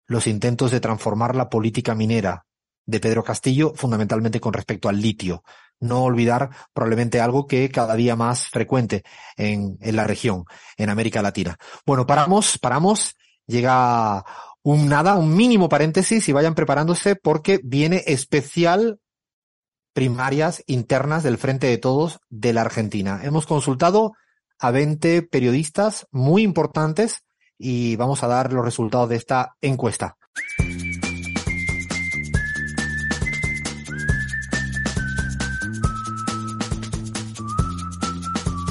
[0.06, 2.46] los intentos de transformar la política minera
[2.86, 5.44] de Pedro Castillo, fundamentalmente con respecto al litio.
[5.78, 9.04] No olvidar probablemente algo que cada día más frecuente
[9.36, 10.44] en, en la región,
[10.76, 11.56] en América Latina.
[11.86, 13.16] Bueno, paramos, paramos,
[13.46, 14.24] llega
[14.62, 18.98] un nada, un mínimo paréntesis y vayan preparándose porque viene especial
[19.92, 23.20] primarias internas del Frente de Todos de la Argentina.
[23.22, 24.12] Hemos consultado
[24.58, 27.22] a 20 periodistas muy importantes
[27.62, 30.16] y vamos a dar los resultados de esta encuesta.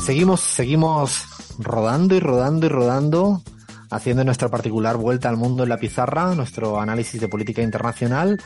[0.03, 1.23] Seguimos, seguimos
[1.59, 3.43] rodando y rodando y rodando,
[3.91, 8.41] haciendo nuestra particular vuelta al mundo en la pizarra, nuestro análisis de política internacional.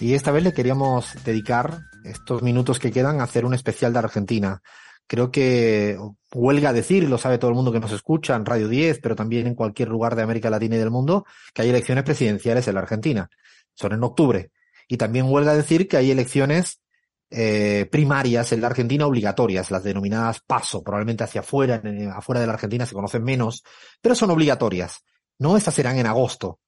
[0.00, 3.98] Y esta vez le queríamos dedicar estos minutos que quedan a hacer un especial de
[3.98, 4.62] Argentina.
[5.12, 5.98] Creo que
[6.32, 9.46] huelga decir, lo sabe todo el mundo que nos escucha en Radio 10, pero también
[9.46, 12.80] en cualquier lugar de América Latina y del mundo, que hay elecciones presidenciales en la
[12.80, 13.28] Argentina.
[13.74, 14.52] Son en octubre.
[14.88, 16.80] Y también huelga decir que hay elecciones
[17.28, 22.46] eh, primarias en la Argentina obligatorias, las denominadas paso, probablemente hacia afuera, en, afuera de
[22.46, 23.64] la Argentina se conocen menos,
[24.00, 25.04] pero son obligatorias.
[25.38, 26.58] No, estas serán en agosto.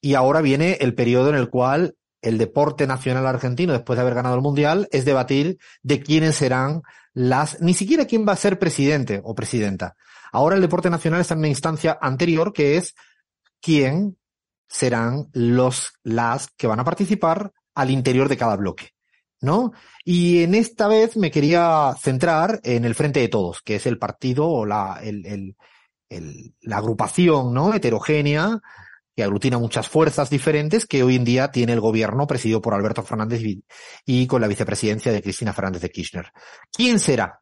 [0.00, 4.14] Y ahora viene el periodo en el cual el deporte nacional argentino, después de haber
[4.14, 6.82] ganado el Mundial, es debatir de quiénes serán
[7.14, 9.96] las, ni siquiera quién va a ser presidente o presidenta.
[10.32, 12.94] Ahora el deporte nacional está en una instancia anterior que es
[13.60, 14.16] quién
[14.68, 18.90] serán los, las que van a participar al interior de cada bloque.
[19.40, 19.72] ¿no?
[20.04, 23.98] Y en esta vez me quería centrar en el Frente de Todos, que es el
[23.98, 25.56] partido o la, el, el,
[26.08, 27.72] el, la agrupación, ¿no?
[27.72, 28.60] Heterogénea
[29.18, 33.02] que aglutina muchas fuerzas diferentes que hoy en día tiene el gobierno presidido por Alberto
[33.02, 33.64] Fernández y,
[34.06, 36.30] y con la vicepresidencia de Cristina Fernández de Kirchner.
[36.70, 37.40] ¿Quién será?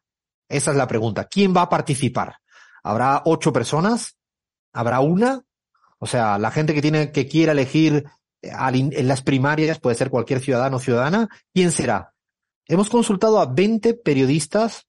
[0.49, 1.25] Esa es la pregunta.
[1.25, 2.37] ¿Quién va a participar?
[2.81, 4.17] ¿Habrá ocho personas?
[4.73, 5.43] ¿Habrá una?
[5.99, 8.05] O sea, la gente que tiene, que quiera elegir
[8.41, 12.11] en las primarias, puede ser cualquier ciudadano o ciudadana, ¿quién será?
[12.65, 14.87] Hemos consultado a 20 periodistas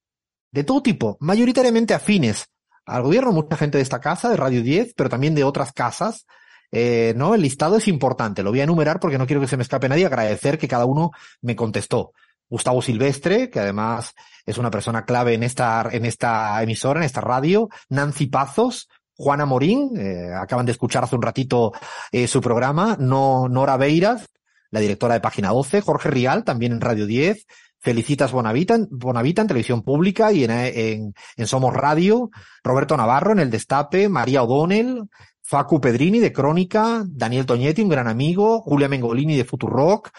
[0.50, 2.46] de todo tipo, mayoritariamente afines
[2.86, 6.24] al gobierno, mucha gente de esta casa, de Radio 10, pero también de otras casas.
[6.70, 9.56] Eh, no, el listado es importante, lo voy a enumerar porque no quiero que se
[9.56, 12.12] me escape nadie, agradecer que cada uno me contestó.
[12.50, 14.14] Gustavo Silvestre, que además
[14.46, 19.46] es una persona clave en esta, en esta emisora, en esta radio, Nancy Pazos, Juana
[19.46, 21.72] Morín, eh, acaban de escuchar hace un ratito
[22.12, 24.26] eh, su programa, no, Nora Beiras,
[24.70, 27.46] la directora de Página 12, Jorge Rial, también en Radio 10,
[27.80, 32.30] Felicitas Bonavita, Bonavita en Televisión Pública y en, en, en Somos Radio,
[32.62, 35.08] Roberto Navarro en El Destape, María O'Donnell,
[35.48, 40.10] Facu Pedrini de Crónica, Daniel Toñetti, un gran amigo, Julia Mengolini de Futurock,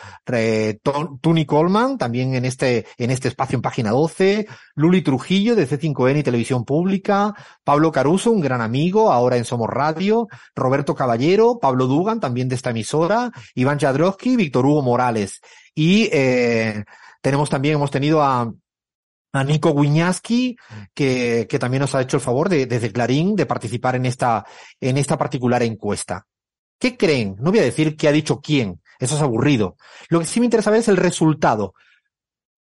[1.22, 6.18] Tony Coleman, también en este, en este espacio en página 12, Luli Trujillo de C5N
[6.18, 11.86] y Televisión Pública, Pablo Caruso, un gran amigo, ahora en Somos Radio, Roberto Caballero, Pablo
[11.86, 15.42] Dugan, también de esta emisora, Iván Jadrowski, Víctor Hugo Morales.
[15.76, 16.86] Y eh,
[17.22, 18.52] tenemos también, hemos tenido a
[19.32, 20.58] a Nico Wiñaski,
[20.94, 24.46] que, que también nos ha hecho el favor de, desde Clarín de participar en esta,
[24.80, 26.26] en esta particular encuesta.
[26.80, 27.36] ¿Qué creen?
[27.40, 29.76] No voy a decir qué ha dicho quién, eso es aburrido.
[30.10, 31.74] Lo que sí me interesa ver es el resultado.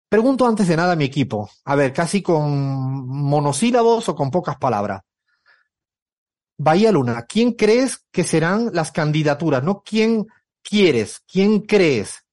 [0.09, 4.57] Pregunto antes de nada a mi equipo, a ver, casi con monosílabos o con pocas
[4.57, 5.01] palabras.
[6.57, 9.63] Bahía Luna, ¿quién crees que serán las candidaturas?
[9.63, 10.25] No quién
[10.63, 12.23] quieres, quién crees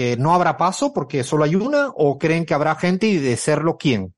[0.00, 3.36] que no habrá paso porque solo hay una o creen que habrá gente y de
[3.36, 4.14] serlo quién?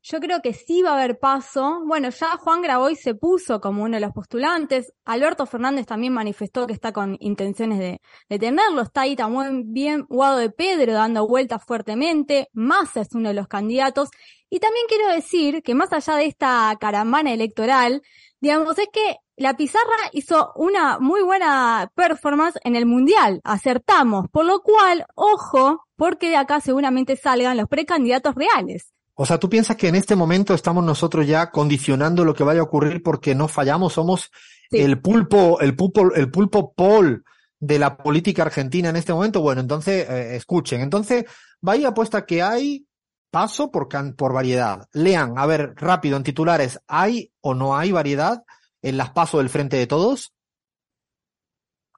[0.00, 1.82] Yo creo que sí va a haber paso.
[1.84, 4.94] Bueno, ya Juan Graboy se puso como uno de los postulantes.
[5.04, 8.80] Alberto Fernández también manifestó que está con intenciones de, de tenerlo.
[8.80, 12.48] Está ahí también bien Guado de Pedro dando vueltas fuertemente.
[12.54, 14.08] Massa es uno de los candidatos.
[14.48, 18.00] Y también quiero decir que más allá de esta caravana electoral,
[18.40, 24.46] digamos, es que la pizarra hizo una muy buena performance en el mundial, acertamos, por
[24.46, 28.92] lo cual, ojo, porque de acá seguramente salgan los precandidatos reales.
[29.14, 32.60] O sea, tú piensas que en este momento estamos nosotros ya condicionando lo que vaya
[32.60, 34.30] a ocurrir porque no fallamos, somos
[34.70, 34.78] sí.
[34.78, 37.24] el pulpo, el pulpo, el pulpo pol
[37.58, 39.40] de la política argentina en este momento.
[39.40, 41.24] Bueno, entonces, eh, escuchen, entonces,
[41.60, 42.86] vaya apuesta que hay
[43.30, 44.86] paso por, por variedad.
[44.92, 48.44] Lean, a ver, rápido, en titulares, ¿hay o no hay variedad
[48.86, 50.32] en las pasos del frente de todos?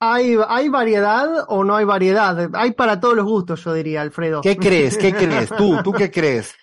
[0.01, 2.51] ¿Hay, ¿Hay variedad o no hay variedad?
[2.55, 4.41] Hay para todos los gustos, yo diría, Alfredo.
[4.41, 4.97] ¿Qué crees?
[4.97, 5.51] ¿Qué crees?
[5.51, 5.83] ¿Tú?
[5.83, 6.55] ¿Tú qué crees?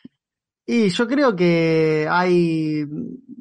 [0.66, 2.86] Y yo creo que hay,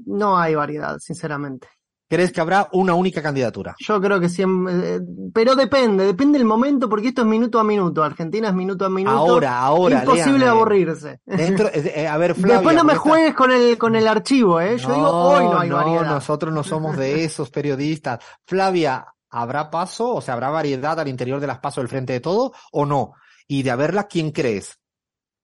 [0.05, 1.69] no hay variedad, sinceramente.
[2.09, 3.75] Crees que habrá una única candidatura.
[3.79, 5.01] Yo creo que siempre, eh,
[5.33, 8.91] pero depende, depende del momento porque esto es minuto a minuto, Argentina es minuto a
[8.91, 9.17] minuto.
[9.17, 11.21] Ahora, ahora, Imposible Lean, eh, aburrirse.
[11.25, 14.61] Dentro, eh, eh, a ver, Flavia, Después no me juegues con el, con el archivo,
[14.61, 14.79] ¿eh?
[14.79, 16.07] Yo digo, hoy no hay variedad.
[16.07, 18.21] nosotros no somos de esos periodistas.
[18.45, 20.15] Flavia, ¿habrá paso?
[20.15, 23.13] O sea, ¿habrá variedad al interior de las pasos del frente de todo o no?
[23.47, 24.79] Y de haberla, ¿quién crees?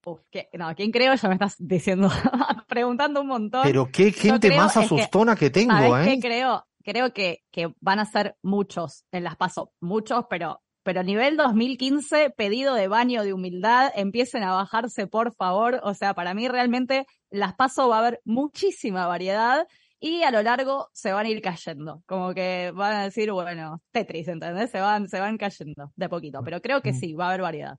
[0.04, 1.14] Uf, ¿qué- no, ¿quién creo?
[1.14, 2.08] Ya me estás diciendo,
[2.68, 3.62] preguntando un montón.
[3.64, 6.10] Pero qué gente creo más que- asustona que, tengo, ¿Sabes ¿eh?
[6.14, 6.66] qué creo?
[6.82, 12.30] Creo que, que van a ser muchos en las paso, muchos, pero, pero nivel 2015,
[12.30, 15.80] pedido de baño de humildad, empiecen a bajarse, por favor.
[15.82, 19.66] O sea, para mí realmente las paso va a haber muchísima variedad
[20.00, 22.02] y a lo largo se van a ir cayendo.
[22.06, 24.70] Como que van a decir, bueno, Tetris, ¿entendés?
[24.70, 27.76] Se van, se van cayendo de poquito, pero creo que sí, va a haber variedad.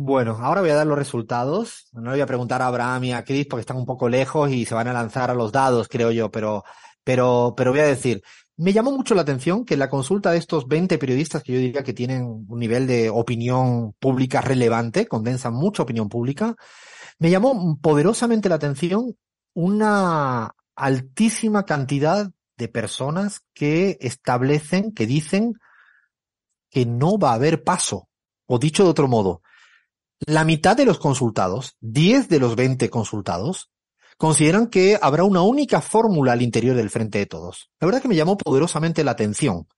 [0.00, 1.88] Bueno, ahora voy a dar los resultados.
[1.92, 4.48] No le voy a preguntar a Abraham y a Chris porque están un poco lejos
[4.48, 6.62] y se van a lanzar a los dados, creo yo, pero,
[7.02, 8.22] pero, pero voy a decir,
[8.56, 11.82] me llamó mucho la atención que la consulta de estos 20 periodistas que yo diría
[11.82, 16.54] que tienen un nivel de opinión pública relevante, condensan mucha opinión pública,
[17.18, 19.16] me llamó poderosamente la atención
[19.54, 25.54] una altísima cantidad de personas que establecen, que dicen
[26.70, 28.08] que no va a haber paso.
[28.46, 29.42] O dicho de otro modo,
[30.26, 33.70] la mitad de los consultados, 10 de los 20 consultados,
[34.16, 37.70] consideran que habrá una única fórmula al interior del frente de todos.
[37.80, 39.68] La verdad que me llamó poderosamente la atención,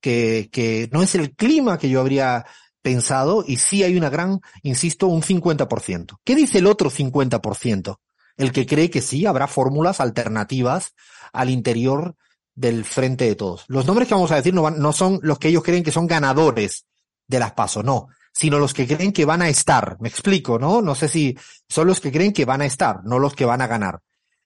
[0.00, 2.44] que, que no es el clima que yo habría
[2.82, 6.18] pensado y sí hay una gran, insisto, un 50%.
[6.24, 7.98] ¿Qué dice el otro 50%?
[8.36, 10.94] El que cree que sí habrá fórmulas alternativas
[11.32, 12.16] al interior
[12.54, 13.64] del frente de todos.
[13.68, 15.92] Los nombres que vamos a decir no, van, no son los que ellos creen que
[15.92, 16.86] son ganadores
[17.28, 19.96] de las pasos, no, sino los que creen que van a estar.
[19.98, 20.82] Me explico, ¿no?
[20.82, 21.38] No sé si
[21.70, 24.00] son los que creen que van a estar, no los que van a ganar.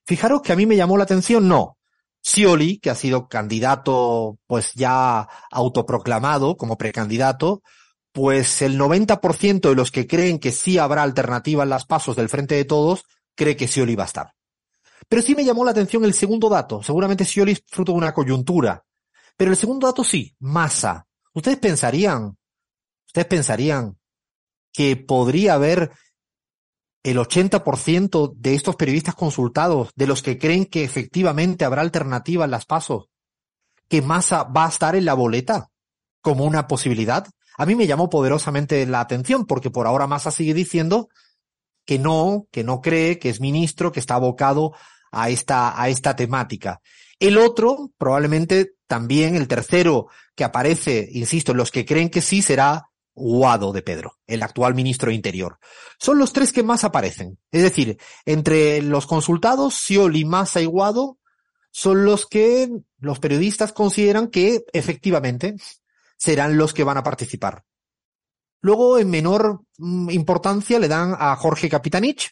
[0.05, 1.77] Fijaros que a mí me llamó la atención, no.
[2.23, 7.63] Scioli, que ha sido candidato, pues ya autoproclamado como precandidato,
[8.13, 12.29] pues el 90% de los que creen que sí habrá alternativa en las pasos del
[12.29, 13.03] frente de todos,
[13.35, 14.33] cree que Scioli va a estar.
[15.09, 16.81] Pero sí me llamó la atención el segundo dato.
[16.81, 18.85] Seguramente Scioli es fruto de una coyuntura.
[19.35, 21.05] Pero el segundo dato sí, masa.
[21.33, 22.37] Ustedes pensarían,
[23.11, 23.97] ustedes pensarían
[24.71, 25.91] que podría haber
[27.03, 32.51] el 80% de estos periodistas consultados, de los que creen que efectivamente habrá alternativa en
[32.51, 33.07] las pasos,
[33.89, 35.67] que Massa va a estar en la boleta
[36.21, 37.27] como una posibilidad.
[37.57, 41.09] A mí me llamó poderosamente la atención porque por ahora Massa sigue diciendo
[41.85, 44.73] que no, que no cree, que es ministro, que está abocado
[45.11, 46.79] a esta, a esta temática.
[47.19, 52.90] El otro, probablemente también el tercero que aparece, insisto, los que creen que sí será
[53.13, 55.59] Guado de Pedro, el actual ministro de Interior.
[55.99, 57.37] Son los tres que más aparecen.
[57.51, 61.17] Es decir, entre los consultados, Scioli, Massa y Guado,
[61.71, 65.55] son los que los periodistas consideran que efectivamente
[66.17, 67.63] serán los que van a participar.
[68.61, 72.31] Luego, en menor mm, importancia, le dan a Jorge Capitanich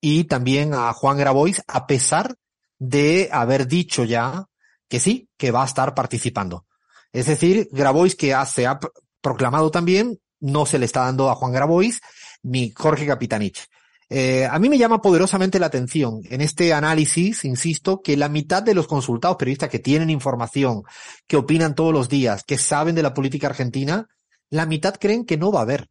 [0.00, 2.34] y también a Juan Grabois, a pesar
[2.78, 4.46] de haber dicho ya
[4.88, 6.66] que sí, que va a estar participando.
[7.12, 8.90] Es decir, Grabois, que ha- se ha pr-
[9.22, 12.00] proclamado también, no se le está dando a Juan Grabois
[12.42, 13.68] ni Jorge Capitanich.
[14.10, 18.62] Eh, a mí me llama poderosamente la atención en este análisis, insisto, que la mitad
[18.62, 20.82] de los consultados periodistas que tienen información,
[21.26, 24.08] que opinan todos los días, que saben de la política argentina,
[24.50, 25.88] la mitad creen que no va a haber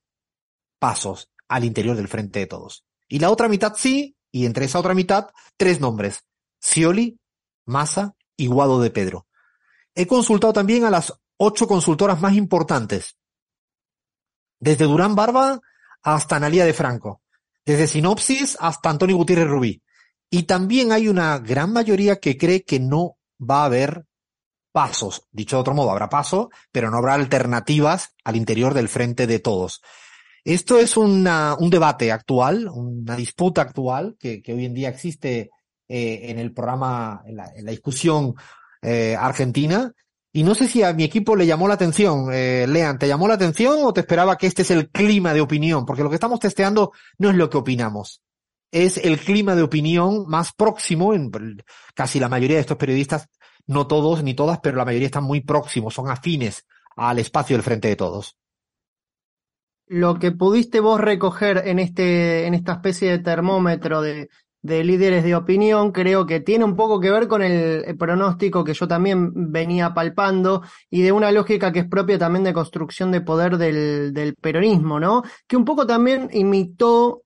[0.77, 2.85] pasos al interior del frente de todos.
[3.07, 6.23] Y la otra mitad sí, y entre esa otra mitad, tres nombres.
[6.61, 7.17] Scioli,
[7.65, 9.25] Massa y Guado de Pedro.
[9.95, 13.15] He consultado también a las ocho consultoras más importantes.
[14.61, 15.59] Desde Durán Barba
[16.03, 17.21] hasta Analía de Franco.
[17.65, 19.81] Desde Sinopsis hasta Antonio Gutiérrez Rubí.
[20.29, 24.05] Y también hay una gran mayoría que cree que no va a haber
[24.71, 25.27] pasos.
[25.31, 29.39] Dicho de otro modo, habrá paso, pero no habrá alternativas al interior del frente de
[29.39, 29.81] todos.
[30.43, 35.51] Esto es una, un debate actual, una disputa actual que, que hoy en día existe
[35.87, 38.35] eh, en el programa, en la, en la discusión
[38.81, 39.91] eh, argentina.
[40.33, 42.29] Y no sé si a mi equipo le llamó la atención.
[42.31, 45.41] Eh, Lean, ¿te llamó la atención o te esperaba que este es el clima de
[45.41, 45.85] opinión?
[45.85, 48.23] Porque lo que estamos testeando no es lo que opinamos.
[48.71, 51.13] Es el clima de opinión más próximo.
[51.13, 51.31] En,
[51.93, 53.27] casi la mayoría de estos periodistas,
[53.67, 56.65] no todos ni todas, pero la mayoría están muy próximos, son afines
[56.95, 58.37] al espacio del frente de todos.
[59.87, 64.29] Lo que pudiste vos recoger en este, en esta especie de termómetro de,
[64.61, 68.73] de líderes de opinión, creo que tiene un poco que ver con el, pronóstico que
[68.73, 73.21] yo también venía palpando y de una lógica que es propia también de construcción de
[73.21, 75.23] poder del, del peronismo, ¿no?
[75.47, 77.23] Que un poco también imitó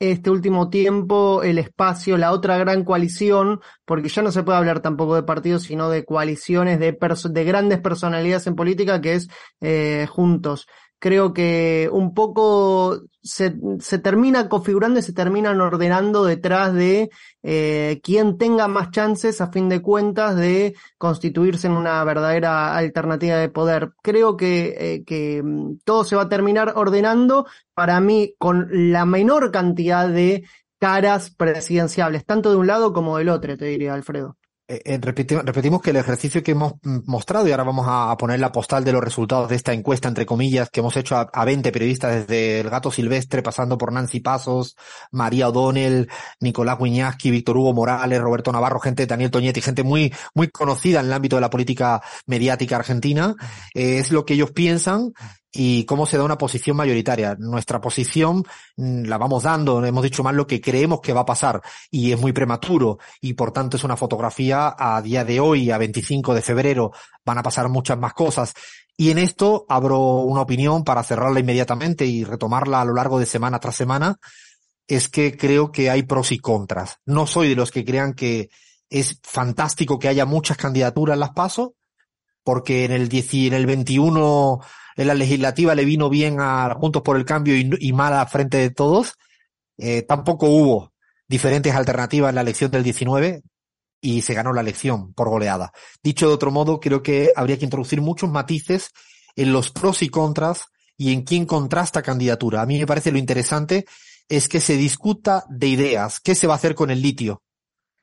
[0.00, 4.80] este último tiempo el espacio, la otra gran coalición, porque ya no se puede hablar
[4.80, 6.96] tampoco de partidos, sino de coaliciones de,
[7.30, 9.28] de grandes personalidades en política, que es
[9.60, 10.66] eh, Juntos
[11.00, 17.10] creo que un poco se, se, termina configurando y se terminan ordenando detrás de
[17.42, 23.36] eh, quien tenga más chances a fin de cuentas de constituirse en una verdadera alternativa
[23.36, 23.92] de poder.
[24.02, 29.06] Creo que, eh, que mm, todo se va a terminar ordenando para mí con la
[29.06, 30.44] menor cantidad de
[30.78, 34.36] caras presidenciables, tanto de un lado como del otro, te diría Alfredo.
[34.70, 38.52] Eh, eh, repetimos, que el ejercicio que hemos mostrado, y ahora vamos a, poner la
[38.52, 41.72] postal de los resultados de esta encuesta, entre comillas, que hemos hecho a, a 20
[41.72, 44.76] periodistas desde el gato silvestre, pasando por Nancy Pasos,
[45.10, 46.08] María O'Donnell,
[46.38, 51.06] Nicolás Guiñaski, Víctor Hugo Morales, Roberto Navarro, gente, Daniel Toñetti, gente muy, muy conocida en
[51.06, 53.34] el ámbito de la política mediática argentina.
[53.74, 55.12] Eh, es lo que ellos piensan
[55.52, 57.36] y cómo se da una posición mayoritaria.
[57.38, 58.44] Nuestra posición
[58.76, 62.12] mm, la vamos dando, hemos dicho más lo que creemos que va a pasar y
[62.12, 66.34] es muy prematuro y por tanto es una fotografía a día de hoy, a 25
[66.34, 66.92] de febrero,
[67.24, 68.54] van a pasar muchas más cosas.
[68.96, 73.26] Y en esto abro una opinión para cerrarla inmediatamente y retomarla a lo largo de
[73.26, 74.18] semana tras semana,
[74.86, 76.98] es que creo que hay pros y contras.
[77.06, 78.50] No soy de los que crean que
[78.90, 81.70] es fantástico que haya muchas candidaturas en las pasos,
[82.42, 84.60] porque en el, 10, en el 21
[85.00, 88.26] en la legislativa le vino bien a Juntos por el Cambio y, y mal a
[88.26, 89.14] frente de todos.
[89.78, 90.92] Eh, tampoco hubo
[91.26, 93.40] diferentes alternativas en la elección del 19
[94.02, 95.72] y se ganó la elección por goleada.
[96.02, 98.90] Dicho de otro modo, creo que habría que introducir muchos matices
[99.36, 100.66] en los pros y contras
[100.98, 102.60] y en quién contrasta candidatura.
[102.60, 103.86] A mí me parece lo interesante
[104.28, 106.20] es que se discuta de ideas.
[106.20, 107.42] ¿Qué se va a hacer con el litio?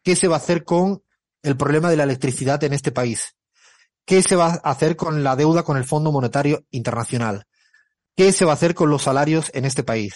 [0.03, 1.03] ¿Qué se va a hacer con
[1.43, 3.36] el problema de la electricidad en este país?
[4.07, 7.43] ¿Qué se va a hacer con la deuda con el Fondo Monetario Internacional?
[8.15, 10.13] ¿Qué se va a hacer con los salarios en este país?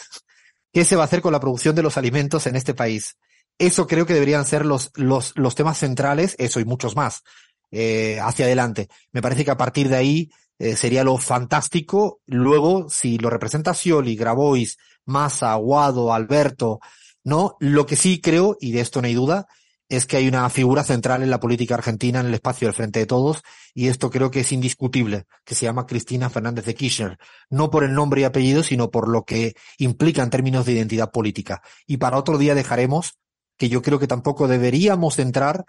[0.72, 3.18] ¿Qué se va a hacer con la producción de los alimentos en este país?
[3.58, 7.24] Eso creo que deberían ser los, los, los temas centrales, eso y muchos más,
[7.70, 8.88] eh, hacia adelante.
[9.12, 12.22] Me parece que a partir de ahí eh, sería lo fantástico.
[12.26, 16.80] Luego, si lo representa Scioli, Grabois, Massa, Aguado, Alberto,
[17.26, 17.58] ¿no?
[17.60, 19.48] Lo que sí creo, y de esto no hay duda,
[19.92, 23.00] es que hay una figura central en la política argentina en el espacio del frente
[23.00, 27.18] de todos, y esto creo que es indiscutible, que se llama Cristina Fernández de Kirchner,
[27.50, 31.12] no por el nombre y apellido, sino por lo que implica en términos de identidad
[31.12, 31.62] política.
[31.86, 33.20] Y para otro día dejaremos
[33.58, 35.66] que yo creo que tampoco deberíamos entrar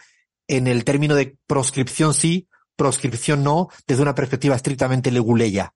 [0.46, 2.46] en el término de proscripción sí,
[2.76, 5.74] proscripción no, desde una perspectiva estrictamente leguleya.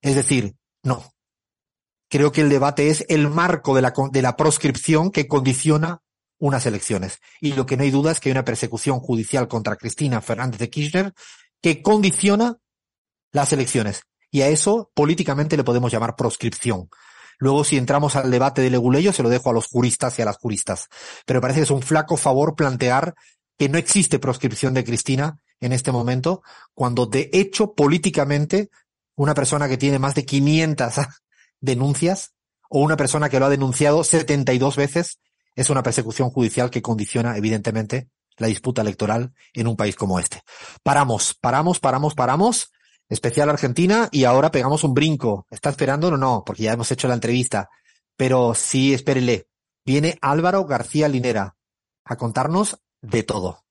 [0.00, 1.12] Es decir, no.
[2.08, 6.02] Creo que el debate es el marco de la, de la proscripción que condiciona
[6.42, 7.20] unas elecciones.
[7.40, 10.58] Y lo que no hay duda es que hay una persecución judicial contra Cristina Fernández
[10.58, 11.14] de Kirchner
[11.62, 12.58] que condiciona
[13.30, 14.02] las elecciones.
[14.28, 16.88] Y a eso políticamente le podemos llamar proscripción.
[17.38, 20.24] Luego, si entramos al debate de Leguleyo, se lo dejo a los juristas y a
[20.24, 20.88] las juristas.
[21.26, 23.14] Pero parece que es un flaco favor plantear
[23.56, 26.42] que no existe proscripción de Cristina en este momento,
[26.74, 28.68] cuando de hecho políticamente
[29.14, 30.94] una persona que tiene más de 500
[31.60, 32.32] denuncias
[32.68, 35.20] o una persona que lo ha denunciado 72 veces
[35.54, 40.42] es una persecución judicial que condiciona, evidentemente, la disputa electoral en un país como este.
[40.82, 42.72] Paramos, paramos, paramos, paramos.
[43.08, 45.46] Especial Argentina y ahora pegamos un brinco.
[45.50, 46.44] ¿Está esperando o no?
[46.46, 47.68] Porque ya hemos hecho la entrevista.
[48.16, 49.48] Pero sí, espérele.
[49.84, 51.56] Viene Álvaro García Linera
[52.04, 53.64] a contarnos de todo.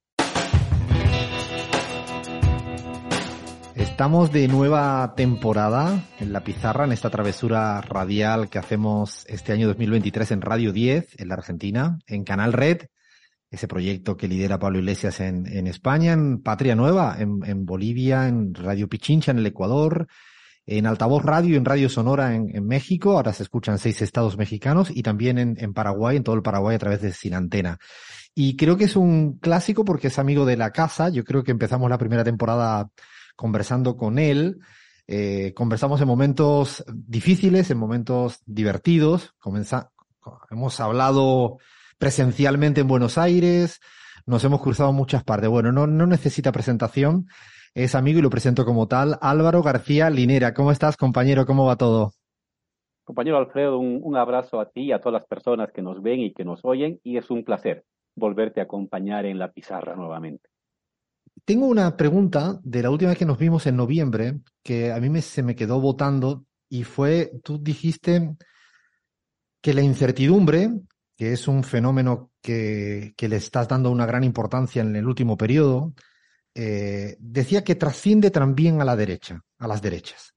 [3.75, 9.67] Estamos de nueva temporada en la pizarra, en esta travesura radial que hacemos este año
[9.67, 12.87] 2023 en Radio 10, en la Argentina, en Canal Red,
[13.49, 18.27] ese proyecto que lidera Pablo Iglesias en, en España, en Patria Nueva, en, en, Bolivia,
[18.27, 20.07] en Radio Pichincha en el Ecuador,
[20.65, 24.91] en Altavoz Radio, en Radio Sonora en, en México, ahora se escuchan seis estados mexicanos
[24.93, 27.79] y también en Paraguay, en todo el Paraguay a través de Sin Antena.
[28.35, 31.51] Y creo que es un clásico porque es amigo de la casa, yo creo que
[31.51, 32.89] empezamos la primera temporada
[33.41, 34.59] conversando con él.
[35.07, 39.33] Eh, conversamos en momentos difíciles, en momentos divertidos.
[40.51, 41.57] hemos hablado
[41.97, 43.79] presencialmente en Buenos Aires,
[44.27, 45.49] nos hemos cruzado muchas partes.
[45.49, 47.25] Bueno, no, no necesita presentación,
[47.73, 49.17] es amigo y lo presento como tal.
[49.21, 51.47] Álvaro García Linera, ¿cómo estás, compañero?
[51.47, 52.11] ¿Cómo va todo?
[53.03, 56.31] Compañero Alfredo, un abrazo a ti y a todas las personas que nos ven y
[56.31, 57.85] que nos oyen, y es un placer
[58.15, 60.50] volverte a acompañar en la pizarra nuevamente.
[61.45, 65.09] Tengo una pregunta de la última vez que nos vimos en noviembre, que a mí
[65.09, 68.35] me, se me quedó votando, y fue, tú dijiste
[69.61, 70.69] que la incertidumbre,
[71.17, 75.35] que es un fenómeno que, que le estás dando una gran importancia en el último
[75.37, 75.93] periodo,
[76.53, 80.35] eh, decía que trasciende también a la derecha, a las derechas.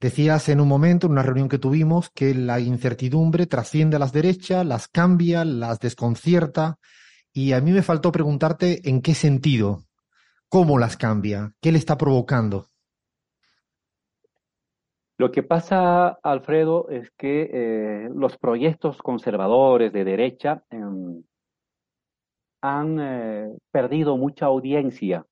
[0.00, 4.12] Decías en un momento, en una reunión que tuvimos, que la incertidumbre trasciende a las
[4.12, 6.78] derechas, las cambia, las desconcierta,
[7.32, 9.84] y a mí me faltó preguntarte en qué sentido,
[10.52, 12.66] cómo las cambia, qué le está provocando.
[15.16, 21.22] Lo que pasa, Alfredo, es que eh, los proyectos conservadores de derecha em,
[22.60, 25.24] han eh, perdido mucha audiencia,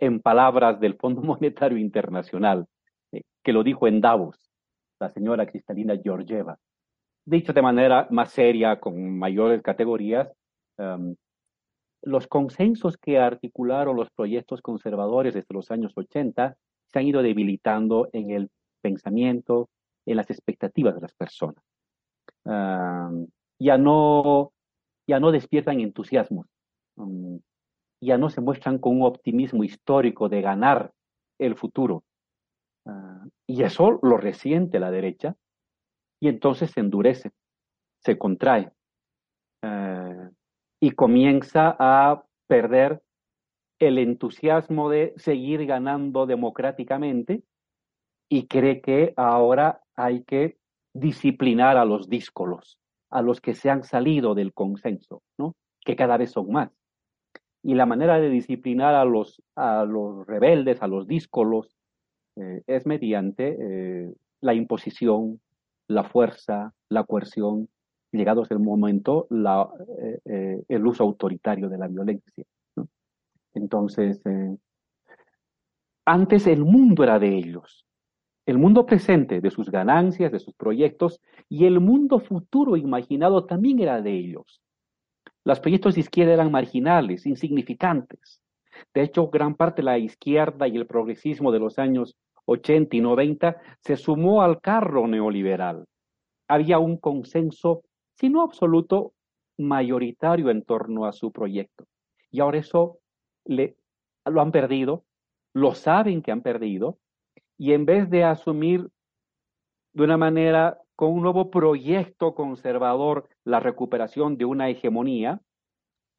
[0.00, 2.66] en palabras del Fondo Monetario Internacional,
[3.12, 4.40] eh, que lo dijo en Davos,
[4.98, 6.58] la señora Cristalina Georgieva.
[7.24, 10.28] Dicho de manera más seria, con mayores categorías,
[10.78, 11.14] em,
[12.04, 18.08] los consensos que articularon los proyectos conservadores desde los años 80 se han ido debilitando
[18.12, 18.50] en el
[18.82, 19.68] pensamiento,
[20.06, 21.62] en las expectativas de las personas.
[23.58, 24.52] ya, no,
[25.06, 26.46] ya no despiertan entusiasmos,
[28.00, 30.92] ya no se muestran con un optimismo histórico de ganar
[31.38, 32.04] el futuro.
[32.86, 35.36] Ah, y eso lo resiente la derecha
[36.20, 37.32] y entonces se endurece,
[38.00, 38.70] se contrae
[39.62, 39.93] ah,
[40.84, 43.00] y comienza a perder
[43.78, 47.42] el entusiasmo de seguir ganando democráticamente
[48.28, 50.58] y cree que ahora hay que
[50.92, 52.78] disciplinar a los díscolos,
[53.08, 55.54] a los que se han salido del consenso, ¿no?
[55.86, 56.70] que cada vez son más.
[57.62, 61.74] Y la manera de disciplinar a los, a los rebeldes, a los díscolos,
[62.36, 64.12] eh, es mediante eh,
[64.42, 65.40] la imposición,
[65.88, 67.70] la fuerza, la coerción,
[68.14, 69.68] llegados el momento, la,
[70.24, 72.44] eh, el uso autoritario de la violencia.
[73.54, 74.20] Entonces,
[76.04, 77.86] antes el mundo era de ellos,
[78.46, 83.80] el mundo presente de sus ganancias, de sus proyectos, y el mundo futuro imaginado también
[83.80, 84.60] era de ellos.
[85.44, 88.42] Los proyectos de izquierda eran marginales, insignificantes.
[88.92, 93.00] De hecho, gran parte de la izquierda y el progresismo de los años 80 y
[93.00, 95.86] 90 se sumó al carro neoliberal.
[96.48, 97.82] Había un consenso,
[98.14, 99.12] si no absoluto,
[99.58, 101.86] mayoritario en torno a su proyecto.
[102.30, 102.98] Y ahora eso
[103.46, 105.04] lo han perdido,
[105.52, 106.98] lo saben que han perdido,
[107.56, 108.88] y en vez de asumir
[109.92, 115.40] de una manera con un nuevo proyecto conservador la recuperación de una hegemonía,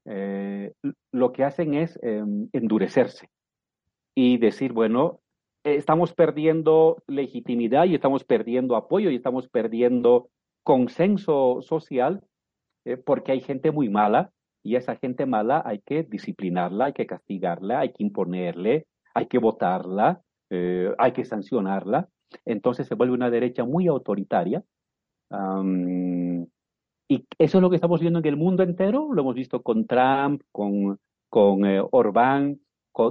[0.06, 0.74] eh,
[1.12, 3.30] lo que hacen es em, endurecerse
[4.14, 5.20] y decir, bueno,
[5.64, 10.30] estamos perdiendo legitimidad y estamos perdiendo apoyo y estamos perdiendo
[10.66, 12.24] consenso social
[12.86, 14.32] eh, porque hay gente muy mala
[14.64, 19.38] y esa gente mala hay que disciplinarla, hay que castigarla, hay que imponerle, hay que
[19.38, 22.10] votarla, eh, hay que sancionarla.
[22.46, 24.64] Entonces se vuelve una derecha muy autoritaria.
[27.08, 29.14] y eso es lo que estamos viendo en el mundo entero.
[29.14, 31.00] Lo hemos visto con Trump, con,
[31.30, 32.60] con eh, Orbán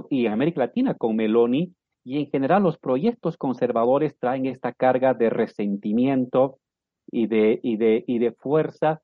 [0.09, 1.73] y en América Latina con Meloni.
[2.03, 6.59] Y en general los proyectos conservadores traen esta carga de resentimiento
[7.15, 9.01] y de, y de, y de fuerza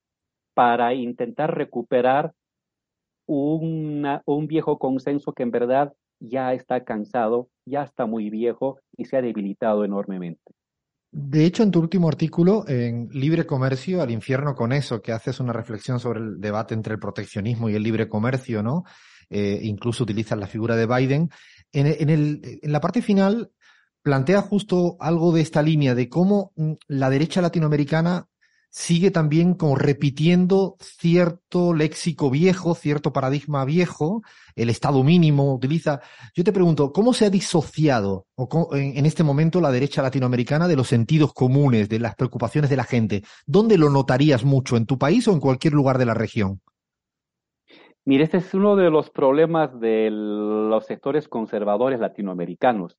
[0.53, 2.33] para intentar recuperar
[3.25, 9.15] un viejo consenso que en verdad ya está cansado, ya está muy viejo y se
[9.15, 10.51] ha debilitado enormemente.
[11.13, 15.39] De hecho, en tu último artículo, en Libre Comercio, al infierno con eso, que haces
[15.39, 18.83] una reflexión sobre el debate entre el proteccionismo y el libre comercio, ¿no?
[19.29, 21.29] Eh, incluso utilizas la figura de Biden.
[21.71, 23.51] En, en, el, en la parte final,
[24.03, 28.27] plantea justo algo de esta línea, de cómo mm, la derecha latinoamericana
[28.71, 34.23] sigue también como repitiendo cierto léxico viejo, cierto paradigma viejo,
[34.55, 35.99] el Estado mínimo utiliza.
[36.33, 38.27] Yo te pregunto, ¿cómo se ha disociado
[38.71, 42.85] en este momento la derecha latinoamericana de los sentidos comunes, de las preocupaciones de la
[42.85, 43.23] gente?
[43.45, 44.77] ¿Dónde lo notarías mucho?
[44.77, 46.61] ¿En tu país o en cualquier lugar de la región?
[48.05, 52.97] Mire, este es uno de los problemas de los sectores conservadores latinoamericanos.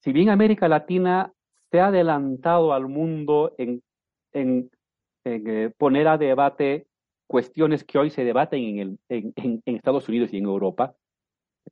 [0.00, 1.32] Si bien América Latina
[1.70, 3.82] se ha adelantado al mundo en,
[4.32, 6.86] eh, poner a debate
[7.26, 10.94] cuestiones que hoy se debaten en, Estados Unidos y en Europa,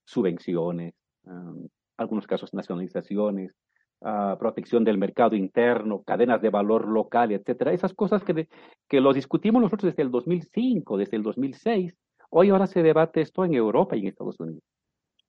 [0.05, 0.95] subvenciones,
[1.25, 3.55] um, algunos casos nacionalizaciones,
[4.01, 7.73] uh, protección del mercado interno, cadenas de valor local, etcétera.
[7.73, 8.49] Esas cosas que,
[8.89, 11.97] que lo discutimos nosotros desde el 2005, desde el 2006.
[12.31, 14.65] Hoy ahora se debate esto en Europa y en Estados Unidos.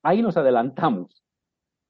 [0.06, 1.24] Ahí nos adelantamos.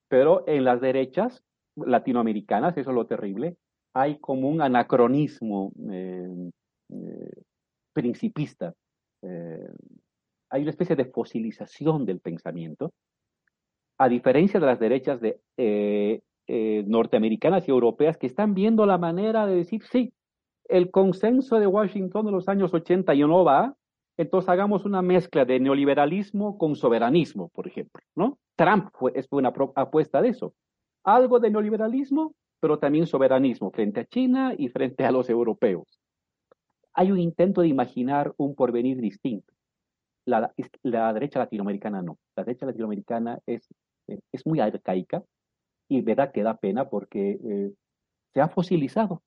[0.07, 1.43] Pero en las derechas
[1.75, 3.57] latinoamericanas, eso es lo terrible,
[3.93, 6.49] hay como un anacronismo eh,
[6.93, 7.41] eh,
[7.91, 8.73] principista.
[9.21, 9.67] Eh,
[10.49, 12.93] hay una especie de fosilización del pensamiento,
[13.97, 16.21] a diferencia de las derechas de,
[16.87, 20.13] norteamericanas y europeas que están viendo la manera de decir, sí,
[20.69, 23.75] el consenso de Washington de los años 80 ya no va,
[24.17, 28.37] entonces hagamos una mezcla de neoliberalismo con soberanismo, por ejemplo, ¿no?
[28.55, 30.53] Trump fue, es una apuesta de eso
[31.05, 36.01] algo de neoliberalismo, pero también soberanismo frente a China y frente a los europeos.
[36.93, 39.53] Hay un intento de imaginar un porvenir distinto.
[40.25, 40.51] La,
[40.81, 42.17] la derecha latinoamericana no.
[42.35, 43.67] La derecha latinoamericana es,
[44.07, 45.23] es muy arcaica
[45.87, 47.71] y verdad que da pena porque eh,
[48.33, 49.21] se ha fosilizado.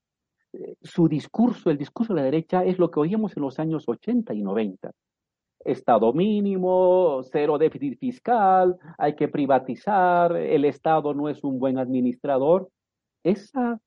[0.53, 3.85] Eh, su discurso, el discurso de la derecha es lo que oíamos en los años
[3.87, 4.93] 80 y 90.
[5.65, 12.69] Estado mínimo, cero déficit fiscal, hay que privatizar, el Estado no es un buen administrador.
[13.25, 13.81] Esa,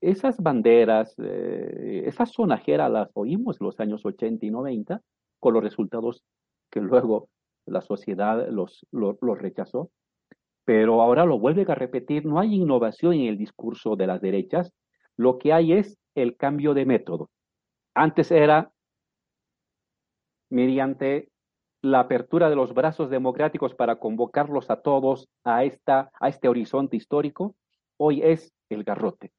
[0.00, 5.00] esas banderas, eh, esa sonajera las oímos en los años 80 y 90
[5.40, 6.22] con los resultados
[6.70, 7.28] que luego
[7.66, 9.90] la sociedad los, los, los rechazó
[10.64, 14.72] pero ahora lo vuelven a repetir, no hay innovación en el discurso de las derechas,
[15.22, 17.30] lo que hay es el cambio de método.
[17.94, 18.72] Antes era
[20.50, 21.28] mediante
[21.80, 26.96] la apertura de los brazos democráticos para convocarlos a todos a, esta, a este horizonte
[26.96, 27.56] histórico,
[27.96, 29.32] hoy es el garrote.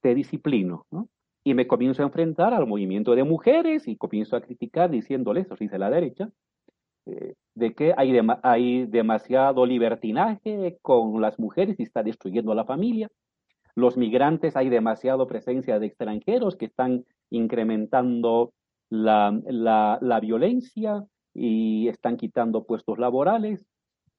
[0.00, 1.08] Te disciplino, ¿no?
[1.44, 5.56] Y me comienzo a enfrentar al movimiento de mujeres y comienzo a criticar diciéndoles, eso
[5.58, 6.30] dice la derecha,
[7.06, 12.64] eh, de que hay, hay demasiado libertinaje con las mujeres y está destruyendo a la
[12.64, 13.08] familia.
[13.78, 18.52] Los migrantes, hay demasiado presencia de extranjeros que están incrementando
[18.90, 23.64] la, la, la violencia y están quitando puestos laborales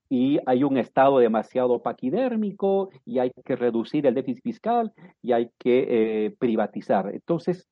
[0.08, 5.50] y hay un estado demasiado paquidérmico y hay que reducir el déficit fiscal y hay
[5.58, 7.14] que eh, privatizar.
[7.14, 7.68] Entonces,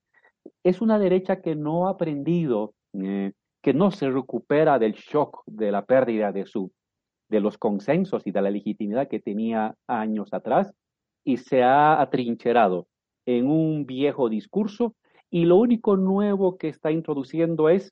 [0.63, 3.31] es una derecha que no ha aprendido eh,
[3.61, 6.69] que no se recupera del shock de la pérdida de, su,
[7.29, 10.73] de los consensos y de la legitimidad que tenía años atrás
[11.27, 12.87] y se ha atrincherado
[13.25, 14.95] en un viejo discurso
[15.29, 17.91] y lo único nuevo que está introduciendo es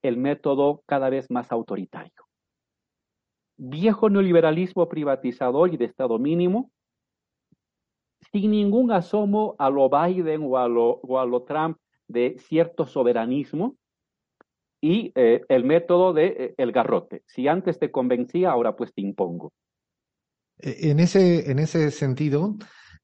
[0.00, 2.28] el método cada vez más autoritario.
[3.56, 6.70] Viejo neoliberalismo privatizador y de Estado mínimo,
[8.30, 12.86] sin ningún asomo a lo Biden o a lo, o a lo Trump de cierto
[12.86, 13.74] soberanismo,
[14.80, 17.24] y eh, el método de eh, el garrote.
[17.26, 19.52] Si antes te convencía, ahora pues te impongo.
[20.58, 22.56] E, en ese, en ese sentido,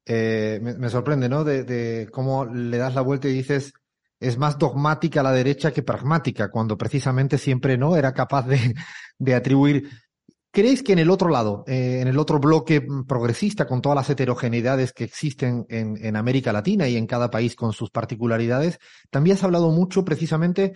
[0.05, 1.43] eh, me, sorprende, ¿no?
[1.43, 3.73] De, cómo le das la vuelta y dices,
[4.19, 8.73] es más dogmática la derecha que pragmática, cuando precisamente siempre no era capaz de,
[9.17, 9.89] de atribuir.
[10.55, 14.09] ¿Creéis que en el otro lado, eh, en el otro bloque progresista, con todas las
[14.09, 18.79] heterogeneidades que existen en, en América Latina y en cada país con sus particularidades,
[19.09, 20.73] también has hablado mucho precisamente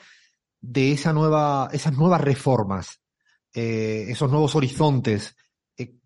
[0.60, 3.00] de esa nueva, esas nuevas reformas,
[3.54, 5.36] eh, esos nuevos horizontes,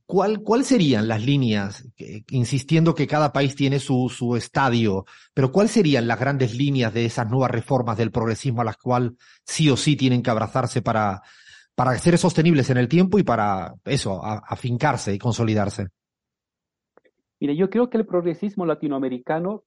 [0.05, 1.87] ¿cuál, ¿cuáles serían las líneas,
[2.29, 7.05] insistiendo que cada país tiene su, su estadio, pero cuáles serían las grandes líneas de
[7.05, 11.21] esas nuevas reformas del progresismo a las cuales sí o sí tienen que abrazarse para,
[11.75, 15.87] para ser sostenibles en el tiempo y para eso, afincarse y consolidarse?
[17.39, 19.63] Mire, yo creo que el progresismo latinoamericano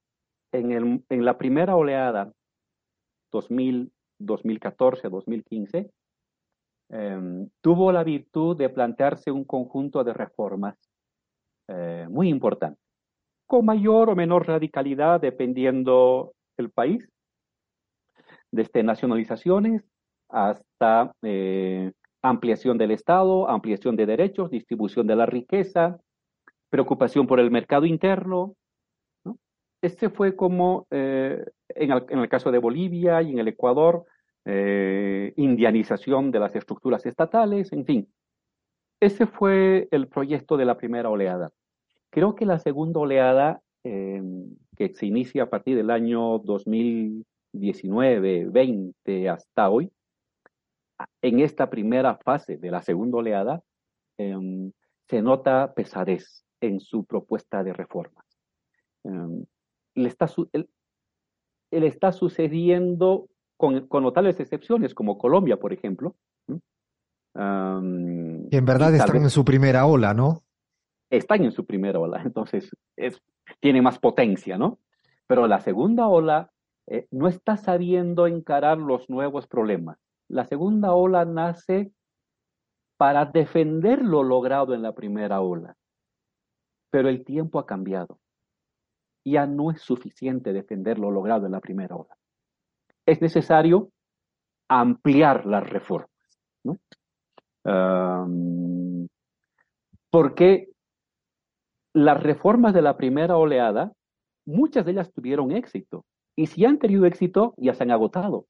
[0.52, 2.32] en, el, en la primera oleada,
[3.32, 5.90] 2000, 2014 2015,
[6.90, 10.76] eh, tuvo la virtud de plantearse un conjunto de reformas
[11.68, 12.82] eh, muy importantes,
[13.46, 17.08] con mayor o menor radicalidad dependiendo el país,
[18.50, 19.82] desde nacionalizaciones
[20.28, 25.98] hasta eh, ampliación del Estado, ampliación de derechos, distribución de la riqueza,
[26.70, 28.54] preocupación por el mercado interno,
[29.82, 34.04] este fue como eh, en, el, caso de Bolivia y en el Ecuador,
[34.48, 38.08] eh, indianización de las estructuras estatales, en fin.
[39.00, 41.50] Ese fue el proyecto de la primera oleada.
[42.10, 44.22] Creo que la segunda oleada, eh,
[44.76, 49.90] que se inicia a partir del año 2019, 20 hasta hoy,
[51.22, 53.62] en esta primera fase de la segunda oleada,
[54.16, 54.70] eh,
[55.08, 58.24] se nota pesadez en su propuesta de reformas.
[59.02, 59.44] Um,
[59.94, 60.68] le está, él
[61.70, 66.16] está sucediendo con, con, notables excepciones, como Colombia, por ejemplo.
[67.34, 70.42] Um, y en verdad y están vez, en su primera ola, ¿no?
[71.10, 73.20] Están en su primera ola, entonces es,
[73.60, 74.78] tiene más potencia, ¿no?
[75.26, 76.50] Pero la segunda ola
[76.86, 79.98] eh, no está sabiendo encarar los nuevos problemas.
[80.28, 81.92] La segunda ola nace
[82.96, 85.76] para defender lo logrado en la primera ola,
[86.90, 88.18] pero el tiempo ha cambiado
[89.30, 92.16] ya no es suficiente defender lo logrado en la primera ola.
[93.06, 93.90] Es necesario
[94.68, 96.10] ampliar las reformas.
[96.64, 96.78] ¿no?
[100.10, 100.68] Porque
[101.92, 103.92] las reformas de la primera oleada,
[104.44, 106.04] muchas de ellas tuvieron éxito.
[106.36, 108.46] Y si han tenido éxito, ya se han agotado.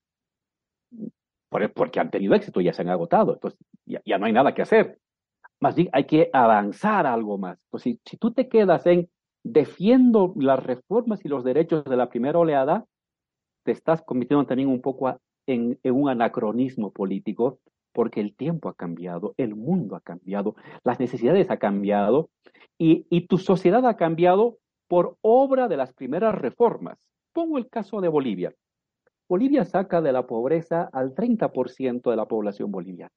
[1.48, 3.34] Porque han tenido éxito, ya se han agotado.
[3.34, 4.98] Entonces, ya, no hay nada que hacer.
[5.61, 7.59] Más bien hay que avanzar algo más.
[7.70, 9.09] Pues si, si tú te quedas en
[9.44, 12.84] defiendo las reformas y los derechos de la primera oleada,
[13.66, 17.58] te estás convirtiendo también un poco en, un anacronismo político,
[17.92, 20.54] porque el tiempo ha cambiado, el mundo ha cambiado,
[20.84, 22.30] las necesidades han cambiado
[22.78, 26.96] y, tu sociedad ha cambiado por obra de las primeras reformas.
[27.32, 28.54] Pongo el caso de Bolivia.
[29.28, 33.12] Bolivia saca de la pobreza al 30% de la población boliviana.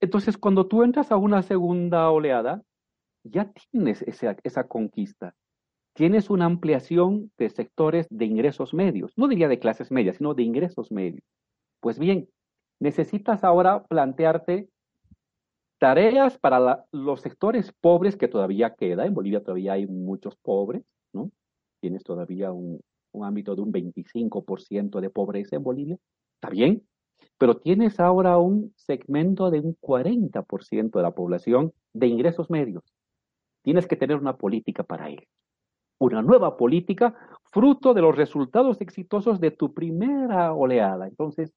[0.00, 2.62] Entonces, cuando tú entras a una segunda oleada,
[3.24, 5.34] ya tienes esa, esa conquista.
[5.94, 9.12] Tienes una ampliación de sectores de ingresos medios.
[9.16, 11.22] No diría de clases medias, sino de ingresos medios.
[11.80, 12.28] Pues bien,
[12.80, 14.68] necesitas ahora plantearte
[15.78, 19.06] tareas para los sectores pobres que todavía queda.
[19.06, 20.82] En Bolivia todavía hay muchos pobres,
[21.12, 21.30] ¿no?
[21.80, 22.80] Tienes todavía un,
[23.12, 25.96] un ámbito de un 25% de pobreza en Bolivia.
[26.34, 26.82] Está bien,
[27.38, 32.82] pero tienes ahora un segmento de un 40% de la población de ingresos medios.
[33.62, 35.26] Tienes que tener una política para ello.
[35.98, 37.14] Una nueva política
[37.44, 41.06] fruto de los resultados exitosos de tu primera oleada.
[41.06, 41.52] Entonces,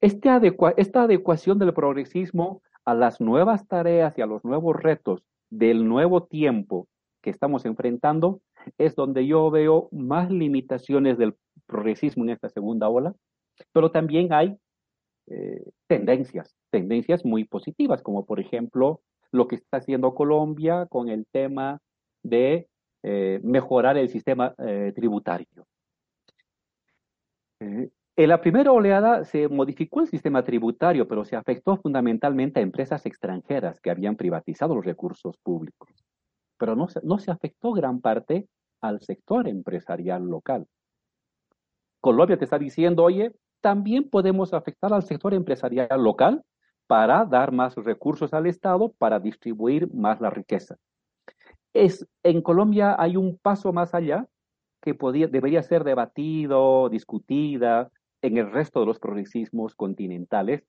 [0.00, 0.28] este
[0.76, 6.24] esta adecuación del progresismo a las nuevas tareas y a los nuevos retos del nuevo
[6.24, 6.88] tiempo
[7.22, 8.40] que estamos enfrentando
[8.78, 11.34] es donde yo veo más limitaciones del
[11.66, 13.14] progresismo en esta segunda ola,
[13.72, 14.56] pero también hay
[15.26, 19.00] eh, tendencias, tendencias muy positivas, como por ejemplo
[19.32, 21.80] lo que está haciendo Colombia con el tema
[22.22, 22.68] de
[23.06, 25.66] eh, mejorar el sistema eh, tributario.
[27.60, 32.62] Eh, en la primera oleada se modificó el sistema tributario, pero se afectó fundamentalmente a
[32.62, 35.90] empresas extranjeras que habían privatizado los recursos públicos.
[36.56, 38.48] Pero no se, no se afectó gran parte
[38.80, 40.66] al sector empresarial local.
[42.00, 46.42] Colombia te está diciendo, oye, también podemos afectar al sector empresarial local
[46.86, 50.76] para dar más recursos al Estado, para distribuir más la riqueza.
[51.74, 54.26] Es, en Colombia hay un paso más allá
[54.80, 57.90] que podía, debería ser debatido, discutida
[58.22, 60.64] en el resto de los progresismos continentales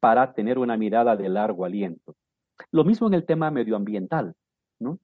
[0.00, 2.16] para tener una mirada de largo aliento.
[2.72, 4.34] Lo mismo en el tema medioambiental,
[4.80, 4.98] ¿no?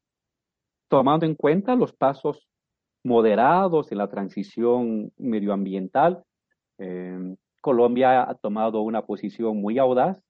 [0.88, 2.48] Tomando en cuenta los pasos
[3.04, 6.24] moderados en la transición medioambiental,
[6.78, 10.22] eh, Colombia ha tomado una posición muy audaz,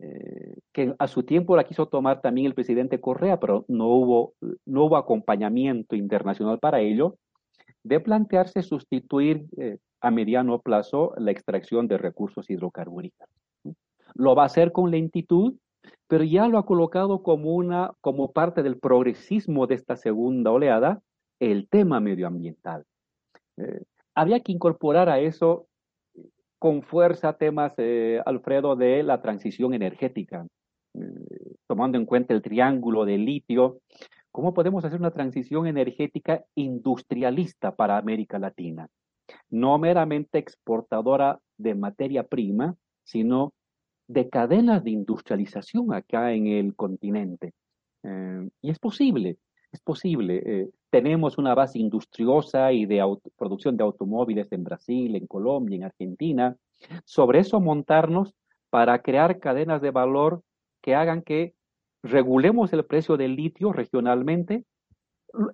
[0.00, 4.34] eh, que a su tiempo la quiso tomar también el presidente Correa, pero no hubo,
[4.66, 7.16] no hubo acompañamiento internacional para ello,
[7.84, 13.32] de plantearse sustituir eh, a mediano plazo la extracción de recursos hidrocarburíferos.
[14.14, 15.54] Lo va a hacer con lentitud,
[16.08, 21.00] pero ya lo ha colocado como, una, como parte del progresismo de esta segunda oleada,
[21.40, 22.84] el tema medioambiental.
[23.56, 23.82] Eh,
[24.14, 25.66] había que incorporar a eso
[26.64, 30.46] con fuerza temas, eh, Alfredo, de la transición energética,
[30.94, 31.00] eh,
[31.66, 33.80] tomando en cuenta el triángulo de litio.
[34.30, 38.88] ¿Cómo podemos hacer una transición energética industrialista para América Latina?
[39.50, 43.52] No meramente exportadora de materia prima, sino
[44.08, 47.52] de cadenas de industrialización acá en el continente.
[48.04, 49.36] Eh, y es posible,
[49.74, 50.42] es posible.
[50.46, 53.02] Eh, tenemos una base industriosa y de
[53.36, 56.56] producción de automóviles en Brasil, en Colombia, en Argentina.
[57.04, 58.34] Sobre eso montarnos
[58.70, 60.42] para crear cadenas de valor
[60.80, 61.54] que hagan que
[62.02, 64.64] regulemos el precio del litio regionalmente,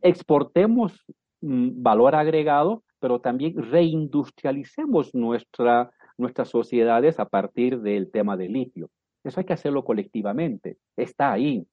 [0.03, 1.05] exportemos
[1.41, 8.91] mm, valor agregado, pero también reindustrialicemos nuestra, nuestras sociedades a partir del tema del litio.
[9.25, 11.65] Eso hay que hacerlo colectivamente, está ahí.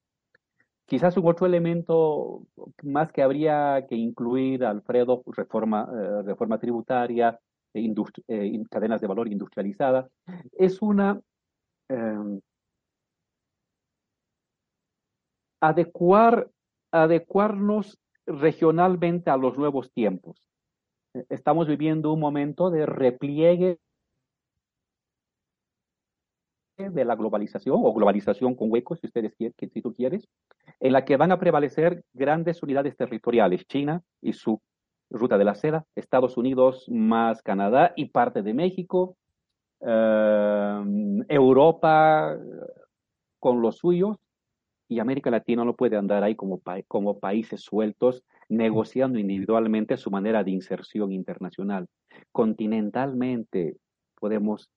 [0.88, 2.46] Quizás un otro elemento
[2.82, 7.38] más que habría que incluir, Alfredo, reforma, eh, reforma tributaria,
[7.74, 10.10] eh, cadenas de valor industrializadas,
[10.52, 11.20] es una
[11.90, 12.40] eh,
[15.60, 16.48] adecuar,
[16.90, 20.48] adecuarnos regionalmente a los nuevos tiempos.
[21.28, 23.78] Estamos viviendo un momento de repliegue
[26.78, 30.28] de la globalización o globalización con huecos, si ustedes quieren, si tú quieres,
[30.78, 34.60] en la que van a prevalecer grandes unidades territoriales, China y su
[35.10, 39.16] ruta de la seda, Estados Unidos más Canadá y parte de México,
[39.80, 42.36] eh, Europa
[43.40, 44.16] con los suyos
[44.88, 50.44] y América Latina no puede andar ahí como, como países sueltos negociando individualmente su manera
[50.44, 51.88] de inserción internacional.
[52.32, 53.76] Continentalmente
[54.14, 54.70] podemos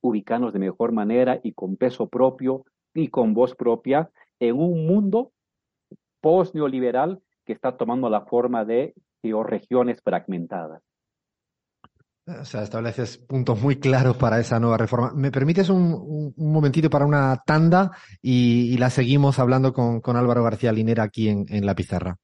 [0.00, 5.32] ubicarnos de mejor manera y con peso propio y con voz propia en un mundo
[6.20, 10.82] post-neoliberal que está tomando la forma de regiones fragmentadas.
[12.26, 15.12] O sea, estableces puntos muy claros para esa nueva reforma.
[15.14, 17.90] ¿Me permites un momentito para una tanda
[18.20, 22.16] y, y la seguimos hablando con, con, Álvaro García Linera aquí en, en la pizarra?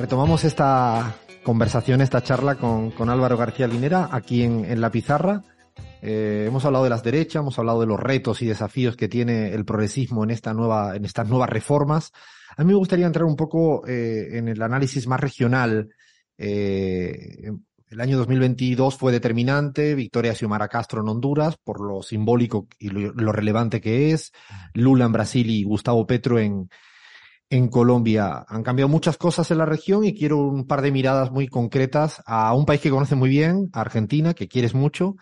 [0.00, 5.42] Retomamos esta conversación, esta charla con, con Álvaro García Linera aquí en, en la pizarra.
[6.00, 9.54] Eh, hemos hablado de las derechas, hemos hablado de los retos y desafíos que tiene
[9.54, 12.12] el progresismo en esta nueva, en estas nuevas reformas.
[12.56, 15.88] A mí me gustaría entrar un poco eh, en el análisis más regional.
[16.36, 17.50] Eh,
[17.88, 23.12] el año 2022 fue determinante, victoria Xiomara Castro en Honduras por lo simbólico y lo,
[23.12, 24.32] lo, relevante que es,
[24.72, 26.68] Lula en Brasil y Gustavo Petro en,
[27.52, 28.46] en Colombia.
[28.48, 32.22] Han cambiado muchas cosas en la región y quiero un par de miradas muy concretas
[32.24, 35.16] a un país que conoces muy bien, Argentina, que quieres mucho.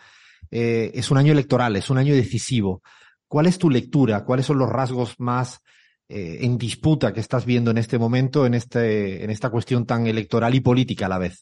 [0.48, 2.82] Eh, es un año electoral, es un año decisivo.
[3.26, 4.24] ¿Cuál es tu lectura?
[4.24, 5.60] ¿Cuáles son los rasgos más
[6.08, 10.06] eh, en disputa que estás viendo en este momento, en, este, en esta cuestión tan
[10.06, 11.40] electoral y política a la vez?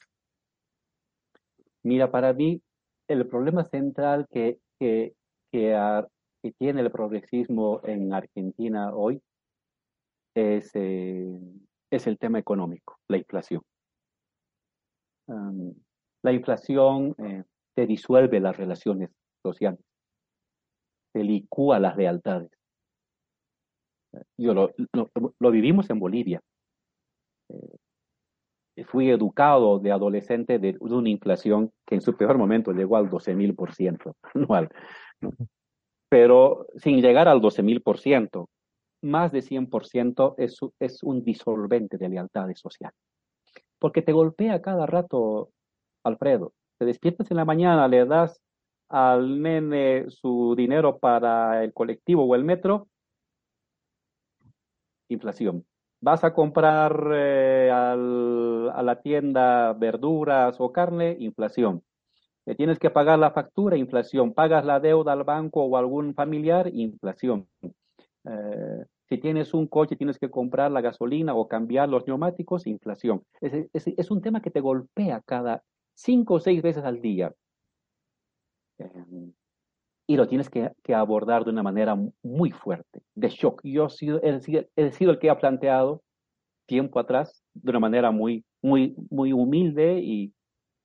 [1.82, 2.62] Mira, para mí
[3.08, 5.12] el problema central que, que,
[5.52, 6.06] que, a,
[6.42, 9.20] que tiene el progresismo en Argentina hoy
[10.38, 11.38] es, eh,
[11.90, 13.62] es el tema económico, la inflación.
[16.22, 19.10] La inflación eh, te disuelve las relaciones
[19.42, 19.80] sociales,
[21.12, 22.50] te licúa las lealtades.
[24.38, 24.72] Yo lo,
[25.38, 26.40] lo, vivimos en Bolivia.
[27.50, 33.10] Eh, fui educado de adolescente de, una inflación que en su peor momento llegó al
[33.10, 34.70] 12.000% anual.
[36.08, 38.48] Pero sin llegar al 12.000%,
[39.02, 42.98] más de 100% es, es un disolvente de lealtades sociales.
[43.78, 45.50] Porque te golpea cada rato,
[46.04, 46.52] Alfredo.
[46.78, 48.40] Te despiertas en la mañana, le das
[48.88, 52.88] al nene su dinero para el colectivo o el metro,
[55.08, 55.66] inflación.
[56.00, 61.82] Vas a comprar eh, a la tienda verduras o carne, inflación.
[62.46, 64.32] Le tienes que pagar la factura, inflación.
[64.32, 67.48] Pagas la deuda al banco o algún familiar, inflación.
[68.24, 73.22] Eh, si tienes un coche, tienes que comprar la gasolina o cambiar los neumáticos, inflación.
[73.40, 75.62] Es, es, es un tema que te golpea cada
[75.94, 77.32] cinco o seis veces al día.
[78.78, 79.32] Eh,
[80.06, 83.60] y lo tienes que, que, abordar de una manera muy fuerte, de shock.
[83.62, 86.02] Yo he sido, he sido, el que ha planteado
[86.66, 90.32] tiempo atrás, de una manera muy, muy, muy humilde y,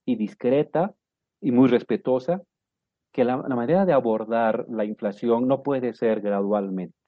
[0.05, 0.93] y discreta
[1.41, 2.41] y muy respetuosa,
[3.13, 7.02] que la, la manera de abordar la inflación no puede ser gradualmente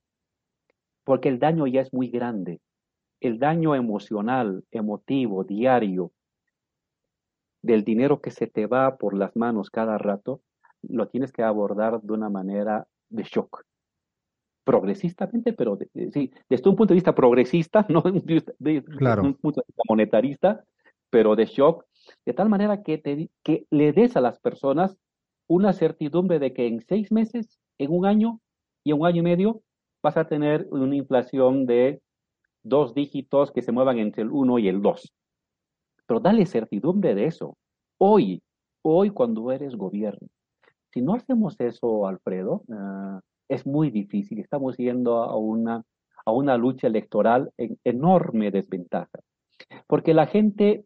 [1.06, 2.60] porque el daño ya es muy grande.
[3.22, 6.12] El daño emocional, emotivo, diario,
[7.62, 10.42] del dinero que se te va por las manos cada rato,
[10.82, 13.64] lo tienes que abordar de una manera de shock.
[14.64, 19.24] Progresistamente, pero de, de, sí, desde un punto de vista progresista, no de, de, claro.
[19.24, 20.64] un punto de vista monetarista,
[21.10, 21.86] pero de shock,
[22.26, 24.98] de tal manera que, te, que le des a las personas
[25.48, 28.42] una certidumbre de que en seis meses, en un año
[28.84, 29.62] y en un año y medio,
[30.06, 32.00] vas a tener una inflación de
[32.62, 35.12] dos dígitos que se muevan entre el 1 y el 2.
[36.06, 37.58] Pero dale certidumbre de eso.
[37.98, 38.44] Hoy,
[38.84, 40.28] hoy cuando eres gobierno.
[40.94, 44.40] Si no hacemos eso, Alfredo, uh, es muy difícil.
[44.40, 45.82] Estamos yendo a una,
[46.24, 49.20] a una lucha electoral en enorme desventaja.
[49.88, 50.86] Porque la gente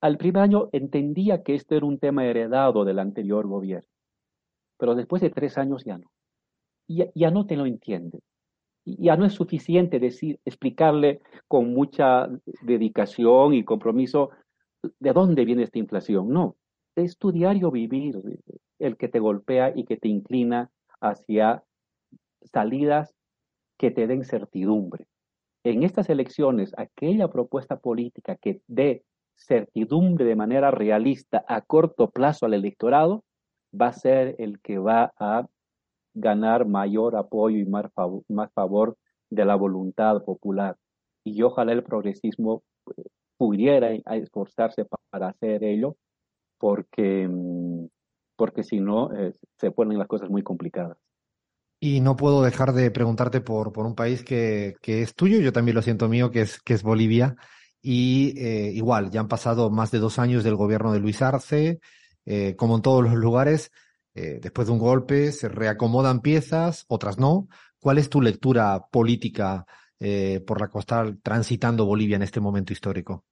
[0.00, 3.88] al primer año entendía que este era un tema heredado del anterior gobierno.
[4.76, 6.10] Pero después de tres años ya no
[6.88, 8.20] ya, ya no te lo entiende.
[8.84, 12.28] Ya no es suficiente decir, explicarle con mucha
[12.62, 14.30] dedicación y compromiso
[14.98, 16.30] de dónde viene esta inflación.
[16.30, 16.56] No,
[16.96, 18.16] es tu diario vivir
[18.78, 20.70] el que te golpea y que te inclina
[21.00, 21.62] hacia
[22.42, 23.14] salidas
[23.76, 25.06] que te den certidumbre.
[25.64, 29.04] En estas elecciones, aquella propuesta política que dé
[29.36, 33.24] certidumbre de manera realista a corto plazo al electorado
[33.78, 35.46] va a ser el que va a
[36.20, 38.96] ganar mayor apoyo y más favor, más favor
[39.30, 40.76] de la voluntad popular.
[41.24, 42.62] Y ojalá el progresismo
[42.96, 43.02] eh,
[43.36, 45.96] pudiera esforzarse para hacer ello,
[46.58, 47.86] porque, mm,
[48.36, 50.96] porque si no, eh, se ponen las cosas muy complicadas.
[51.80, 55.52] Y no puedo dejar de preguntarte por, por un país que, que es tuyo, yo
[55.52, 57.36] también lo siento mío, que es, que es Bolivia.
[57.80, 61.78] Y eh, igual, ya han pasado más de dos años del gobierno de Luis Arce,
[62.26, 63.70] eh, como en todos los lugares,
[64.18, 67.46] eh, después de un golpe se reacomodan piezas, otras no.
[67.78, 69.64] ¿Cuál es tu lectura política
[70.00, 73.24] eh, por la que está transitando Bolivia en este momento histórico?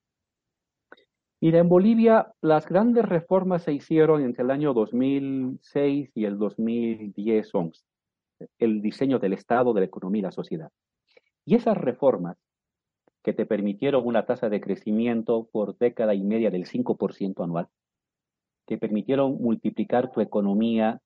[1.41, 7.83] Mira, en Bolivia las grandes reformas se hicieron entre el año 2006 y el 2010-11,
[8.59, 10.71] el diseño del Estado, de la economía y la sociedad.
[11.45, 12.37] Y esas reformas
[13.25, 17.69] que te permitieron una tasa de crecimiento por década y media del 5% anual,
[18.67, 21.01] que permitieron multiplicar tu economía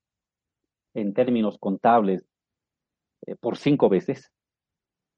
[0.94, 2.24] en términos contables
[3.26, 4.30] eh, por cinco veces,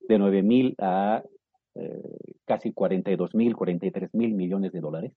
[0.00, 1.22] de 9 mil a
[1.74, 2.02] eh,
[2.44, 5.12] casi 42 mil, 43 mil millones de dólares.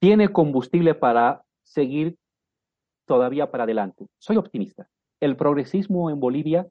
[0.00, 2.16] Tiene combustible para seguir
[3.06, 4.06] todavía para adelante.
[4.18, 4.88] Soy optimista.
[5.20, 6.66] El progresismo en Bolivia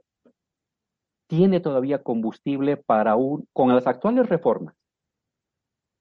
[1.27, 4.75] tiene todavía combustible para un, con las actuales reformas,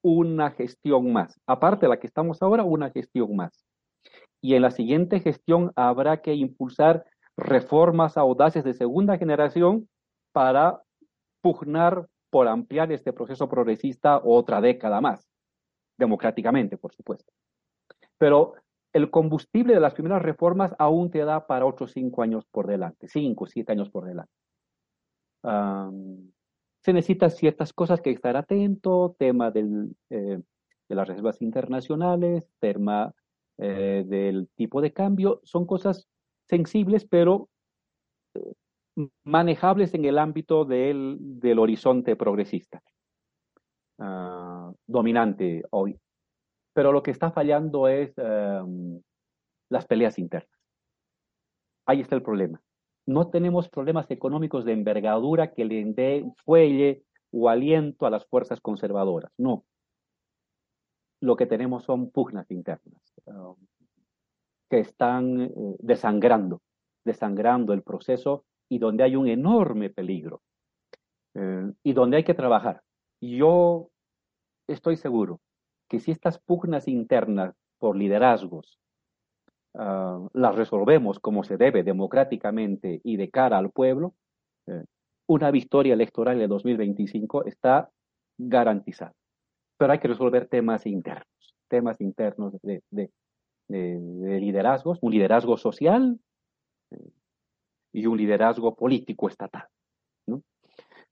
[0.03, 1.41] una gestión más.
[1.47, 3.65] Aparte de la que estamos ahora, una gestión más.
[4.41, 7.05] Y en la siguiente gestión habrá que impulsar
[7.37, 9.89] reformas audaces de segunda generación
[10.33, 10.83] para
[11.41, 15.29] pugnar por ampliar este proceso progresista otra década más,
[15.97, 17.33] democráticamente, por supuesto.
[18.19, 18.55] Pero
[18.93, 23.09] el combustible de las primeras reformas aún te da para otros cinco años por delante,
[23.09, 24.33] cinco, siete años por delante
[26.81, 30.41] se necesitan ciertas cosas que estar atento, tema del, eh,
[30.89, 33.13] de las reservas internacionales, tema
[33.59, 36.09] eh, del tipo de cambio, son cosas
[36.47, 37.49] sensibles, pero
[38.35, 38.53] eh,
[39.25, 42.83] manejables en el ámbito del, del horizonte progresista,
[43.99, 45.99] ah, dominante hoy.
[46.73, 48.15] Pero lo que está fallando es
[49.69, 50.61] las peleas internas.
[51.87, 52.63] Ahí está el problema
[53.09, 58.61] no tenemos problemas económicos de envergadura que le den fuelle o aliento a las fuerzas
[58.61, 59.33] conservadoras.
[59.39, 59.65] No.
[61.23, 63.57] Lo que tenemos son pugnas internas um,
[64.69, 66.61] que están eh, desangrando,
[67.03, 70.43] desangrando el proceso y donde hay un enorme peligro
[71.33, 72.83] eh, y donde hay que trabajar.
[73.23, 73.89] Yo
[74.67, 75.41] estoy seguro
[75.89, 78.79] que si estas pugnas internas por liderazgos
[79.75, 84.15] Ah, las resolvemos como se debe democráticamente y de cara al pueblo,
[84.67, 84.85] eh,
[85.27, 87.91] una victoria electoral de 2025 está
[88.39, 89.15] garantizada.
[89.77, 93.11] Pero hay que resolver temas internos, temas internos de, de,
[94.41, 96.19] liderazgos, un liderazgo social
[96.91, 97.11] eh,
[97.93, 99.69] y un liderazgo político estatal.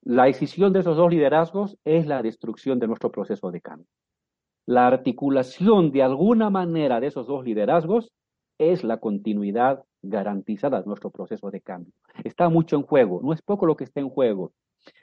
[0.03, 3.89] La decisión de esos dos liderazgos es la destrucción de nuestro proceso de cambio.
[4.65, 8.13] La articulación de alguna manera de esos dos liderazgos
[8.59, 11.93] es la continuidad garantizada de nuestro proceso de cambio.
[12.25, 14.53] Está mucho en juego, no es poco lo que está en juego.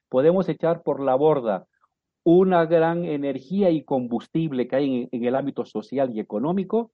[0.09, 1.67] Podemos echar por la borda
[2.23, 6.91] una gran energía y combustible que hay en, el ámbito social y económico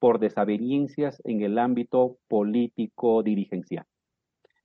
[0.00, 3.86] por desavenencias en el ámbito político dirigencial.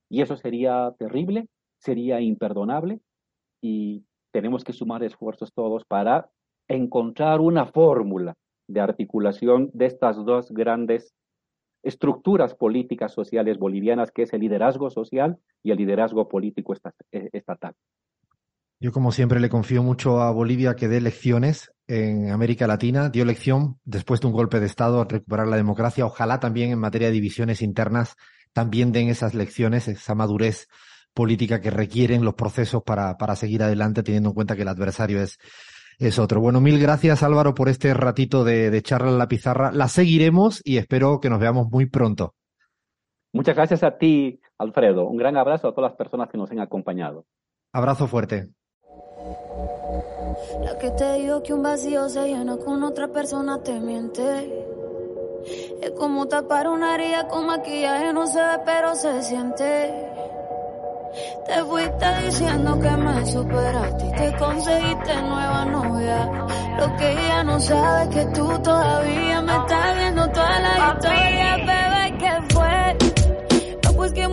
[0.08, 1.46] Y eso sería terrible,
[1.78, 3.00] sería imperdonable
[3.60, 6.28] y tenemos que sumar esfuerzos todos para
[6.66, 8.34] encontrar una fórmula
[8.66, 11.14] de articulación de estas dos grandes
[11.82, 16.74] estructuras políticas sociales bolivianas, que es el liderazgo social y el liderazgo político
[17.12, 17.74] eh, estatal.
[18.80, 23.08] Yo, como siempre, le confío mucho a Bolivia que dé lecciones en América Latina.
[23.08, 26.06] Dio lección después de un golpe de Estado a recuperar la democracia.
[26.06, 28.16] Ojalá también en materia de divisiones internas
[28.52, 30.68] también den esas lecciones, esa madurez
[31.14, 35.20] política que requieren los procesos para, para seguir adelante, teniendo en cuenta que el adversario
[35.20, 35.38] es
[35.98, 36.40] es otro.
[36.40, 39.72] Bueno, mil gracias Álvaro por este ratito de, de charla en la pizarra.
[39.72, 42.34] La seguiremos y espero que nos veamos muy pronto.
[43.32, 45.06] Muchas gracias a ti, Alfredo.
[45.06, 47.26] Un gran abrazo a todas las personas que nos han acompañado.
[47.72, 48.48] Abrazo fuerte.
[50.62, 54.64] La que te digo que un vacío se llena con otra persona te miente.
[55.82, 60.27] Es como tapar una herida con maquillaje, no se ve, pero se siente.
[61.46, 66.30] Te fuiste diciendo que me superaste y te conseguiste nueva novia.
[66.78, 71.56] Lo que ella no sabe es que tú todavía me estás viendo toda la historia,
[71.56, 72.96] bebé, que fue.
[73.84, 74.28] No, pues que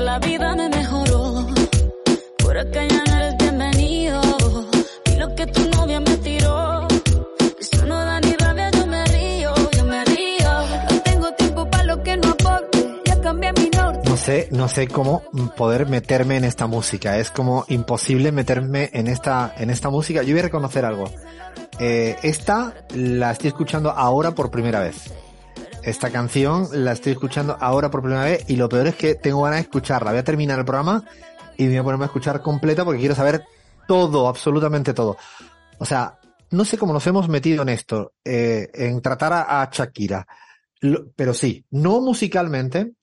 [0.00, 1.46] la vida me mejoró.
[14.04, 15.22] No sé, no sé cómo
[15.56, 17.18] poder meterme en esta música.
[17.18, 20.22] Es como imposible meterme en esta, en esta música.
[20.22, 21.10] Yo voy a reconocer algo.
[21.78, 25.12] Eh, esta la estoy escuchando ahora por primera vez.
[25.84, 29.42] Esta canción la estoy escuchando ahora por primera vez y lo peor es que tengo
[29.42, 30.12] ganas de escucharla.
[30.12, 31.04] Voy a terminar el programa
[31.58, 33.44] y voy a ponerme a escuchar completa porque quiero saber
[33.86, 35.18] todo, absolutamente todo.
[35.78, 36.18] O sea,
[36.50, 40.26] no sé cómo nos hemos metido en esto, eh, en tratar a, Shakira.
[41.16, 42.94] Pero sí, no musicalmente,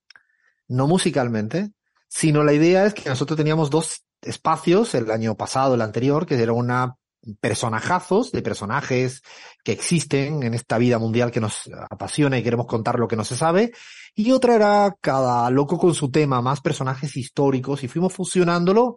[0.68, 1.74] no musicalmente,
[2.08, 6.41] sino la idea es que nosotros teníamos dos espacios, el año pasado, el anterior, que
[6.41, 6.95] era una
[7.39, 9.22] personajazos de personajes
[9.64, 13.23] que existen en esta vida mundial que nos apasiona y queremos contar lo que no
[13.23, 13.73] se sabe.
[14.15, 18.95] Y otra era cada loco con su tema, más personajes históricos y fuimos fusionándolo.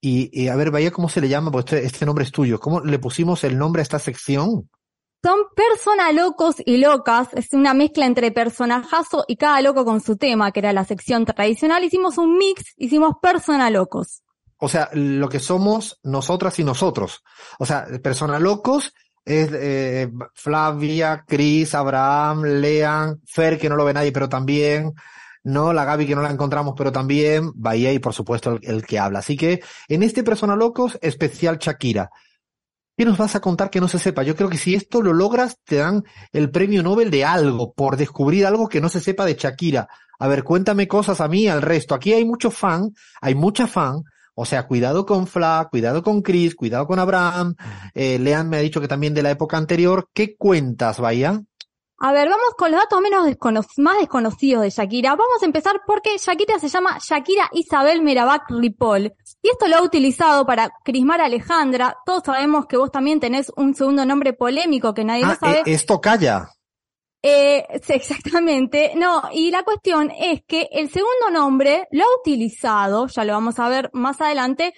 [0.00, 2.58] Y, y a ver, vaya cómo se le llama, porque este, este nombre es tuyo.
[2.58, 4.68] ¿Cómo le pusimos el nombre a esta sección?
[5.24, 10.16] Son personas locos y locas, es una mezcla entre personajazo y cada loco con su
[10.16, 11.84] tema, que era la sección tradicional.
[11.84, 14.24] Hicimos un mix, hicimos persona locos.
[14.64, 17.24] O sea, lo que somos nosotras y nosotros.
[17.58, 18.94] O sea, personas locos
[19.24, 24.92] es eh, Flavia, Chris, Abraham, Lean, Fer, que no lo ve nadie, pero también,
[25.42, 25.72] ¿no?
[25.72, 29.00] La Gaby que no la encontramos, pero también, Bahía y por supuesto el, el que
[29.00, 29.18] habla.
[29.18, 32.10] Así que en este Persona Locos, especial Shakira.
[32.96, 34.22] ¿Qué nos vas a contar que no se sepa?
[34.22, 37.96] Yo creo que si esto lo logras, te dan el premio Nobel de algo, por
[37.96, 39.88] descubrir algo que no se sepa de Shakira.
[40.20, 41.96] A ver, cuéntame cosas a mí, al resto.
[41.96, 42.90] Aquí hay mucho fan,
[43.20, 44.04] hay mucha fan.
[44.34, 47.54] O sea, cuidado con Fla, cuidado con Chris, cuidado con Abraham.
[47.94, 50.08] Eh, Lean me ha dicho que también de la época anterior.
[50.14, 51.42] ¿Qué cuentas, Bahía?
[52.04, 55.10] A ver, vamos con los datos menos descono- más desconocidos de Shakira.
[55.10, 59.12] Vamos a empezar porque Shakira se llama Shakira Isabel Merabac Ripoll.
[59.40, 61.96] Y esto lo ha utilizado para crismar a Alejandra.
[62.04, 65.58] Todos sabemos que vos también tenés un segundo nombre polémico que nadie Ah, lo sabe.
[65.60, 66.48] eh, esto calla.
[67.22, 68.92] Eh, exactamente.
[68.96, 73.58] No, y la cuestión es que el segundo nombre lo ha utilizado, ya lo vamos
[73.58, 74.74] a ver más adelante,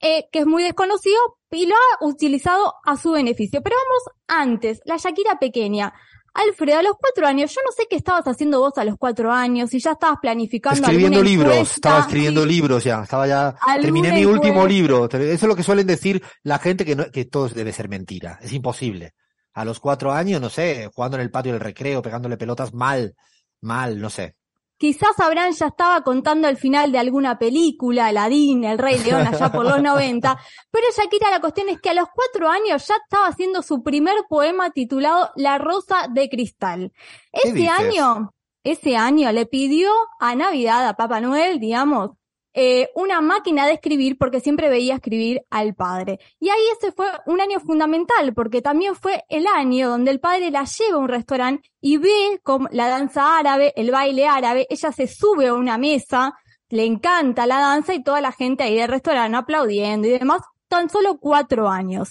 [0.00, 1.16] eh, que es muy desconocido,
[1.50, 3.62] y lo ha utilizado a su beneficio.
[3.62, 5.94] Pero vamos antes, la Shakira pequeña.
[6.34, 9.32] Alfredo, a los cuatro años, yo no sé qué estabas haciendo vos a los cuatro
[9.32, 14.12] años, si ya estabas planificando Escribiendo libros, encuesta, estaba escribiendo libros ya, estaba ya, terminé
[14.12, 15.06] mi último libro.
[15.06, 18.38] Eso es lo que suelen decir la gente que no, que todo debe ser mentira.
[18.42, 19.14] Es imposible.
[19.56, 23.16] A los cuatro años, no sé, jugando en el patio del recreo, pegándole pelotas mal,
[23.62, 24.36] mal, no sé.
[24.78, 29.50] Quizás Abraham ya estaba contando el final de alguna película, Aladín, El Rey León, allá
[29.50, 30.38] por los 90,
[30.70, 34.16] pero Shakira la cuestión es que a los cuatro años ya estaba haciendo su primer
[34.28, 36.92] poema titulado La Rosa de Cristal.
[37.40, 37.70] ¿Qué Ese dices?
[37.70, 42.10] año, ese año le pidió a Navidad, a Papá Noel, digamos,
[42.58, 46.18] eh, una máquina de escribir porque siempre veía escribir al padre.
[46.40, 50.50] Y ahí ese fue un año fundamental porque también fue el año donde el padre
[50.50, 54.90] la lleva a un restaurante y ve como la danza árabe, el baile árabe, ella
[54.90, 56.32] se sube a una mesa,
[56.70, 60.88] le encanta la danza y toda la gente ahí del restaurante aplaudiendo y demás, tan
[60.88, 62.10] solo cuatro años.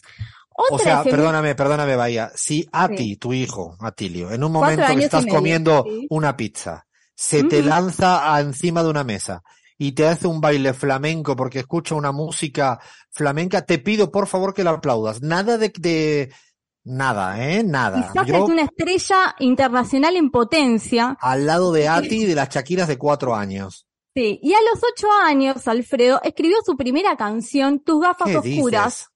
[0.69, 2.31] O sea, perdóname, perdóname, Bahía.
[2.35, 2.95] Si a Sí.
[2.95, 6.05] ti, tu hijo, Atilio, en un momento que estás medio, comiendo sí.
[6.11, 6.85] una pizza,
[7.15, 9.41] se te lanza a encima de una mesa
[9.77, 12.79] y te hace un baile flamenco porque escucha una música
[13.11, 15.21] flamenca, te pido por favor que la aplaudas.
[15.21, 16.31] Nada de, de
[16.83, 17.63] nada, ¿eh?
[17.63, 18.09] Nada.
[18.13, 21.17] Quizás Yo es una estrella internacional en potencia.
[21.19, 23.85] al lado de Ati y de las Shakiras de cuatro años.
[24.15, 28.93] Sí, y a los ocho años, Alfredo escribió su primera canción, Tus gafas ¿Qué oscuras.
[28.93, 29.09] dices?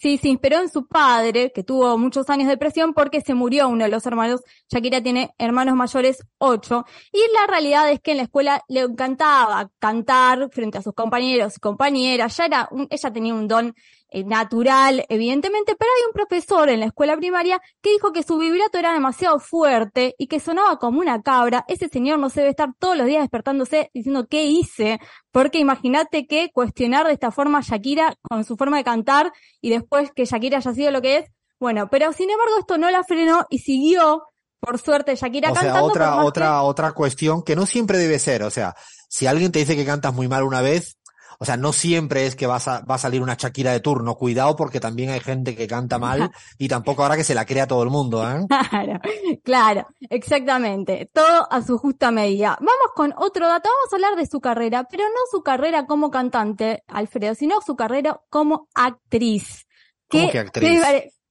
[0.00, 3.68] Sí, se inspiró en su padre, que tuvo muchos años de depresión porque se murió
[3.68, 4.42] uno de los hermanos.
[4.70, 6.84] Shakira tiene hermanos mayores, ocho.
[7.12, 11.56] Y la realidad es que en la escuela le encantaba cantar frente a sus compañeros
[11.56, 12.36] y compañeras.
[12.36, 13.74] Ya era un- ella tenía un don
[14.24, 18.78] natural, evidentemente, pero hay un profesor en la escuela primaria que dijo que su vibrato
[18.78, 21.64] era demasiado fuerte y que sonaba como una cabra.
[21.68, 24.98] Ese señor no se debe estar todos los días despertándose diciendo qué hice,
[25.30, 29.70] porque imagínate que cuestionar de esta forma a Shakira con su forma de cantar y
[29.70, 31.30] después que Shakira haya sido lo que es.
[31.60, 34.22] Bueno, pero sin embargo esto no la frenó y siguió,
[34.60, 35.86] por suerte, Shakira O sea, cantando.
[35.86, 38.42] otra, por más otra, otra cuestión que no siempre debe ser.
[38.42, 38.74] O sea,
[39.08, 40.97] si alguien te dice que cantas muy mal una vez,
[41.40, 44.16] o sea, no siempre es que vas a, va a salir una Shakira de turno.
[44.16, 47.68] Cuidado porque también hay gente que canta mal y tampoco ahora que se la crea
[47.68, 48.44] todo el mundo, ¿eh?
[48.70, 49.00] Claro,
[49.44, 51.08] claro, exactamente.
[51.12, 52.58] Todo a su justa medida.
[52.58, 53.68] Vamos con otro dato.
[53.68, 57.76] Vamos a hablar de su carrera, pero no su carrera como cantante, Alfredo, sino su
[57.76, 59.66] carrera como actriz.
[60.08, 60.82] ¿Cómo que actriz?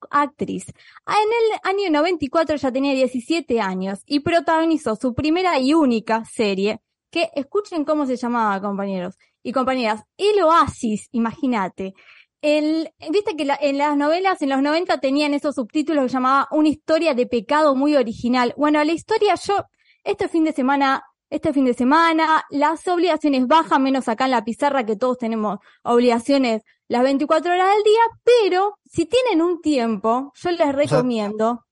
[0.09, 0.65] actriz.
[1.05, 6.23] Ah, En el año 94 ya tenía 17 años y protagonizó su primera y única
[6.23, 6.79] serie,
[7.09, 9.17] que escuchen cómo se llamaba, compañeros
[9.47, 10.03] y compañeras.
[10.17, 11.93] El Oasis, imagínate.
[12.41, 16.47] El, Viste que la- en las novelas en los 90 tenían esos subtítulos que llamaba
[16.51, 18.53] Una historia de pecado muy original.
[18.57, 19.63] Bueno, la historia yo,
[20.03, 24.43] este fin de semana, este fin de semana, las obligaciones bajan, menos acá en la
[24.43, 30.31] pizarra que todos tenemos obligaciones las 24 horas del día, pero si tienen un tiempo,
[30.35, 31.65] yo les recomiendo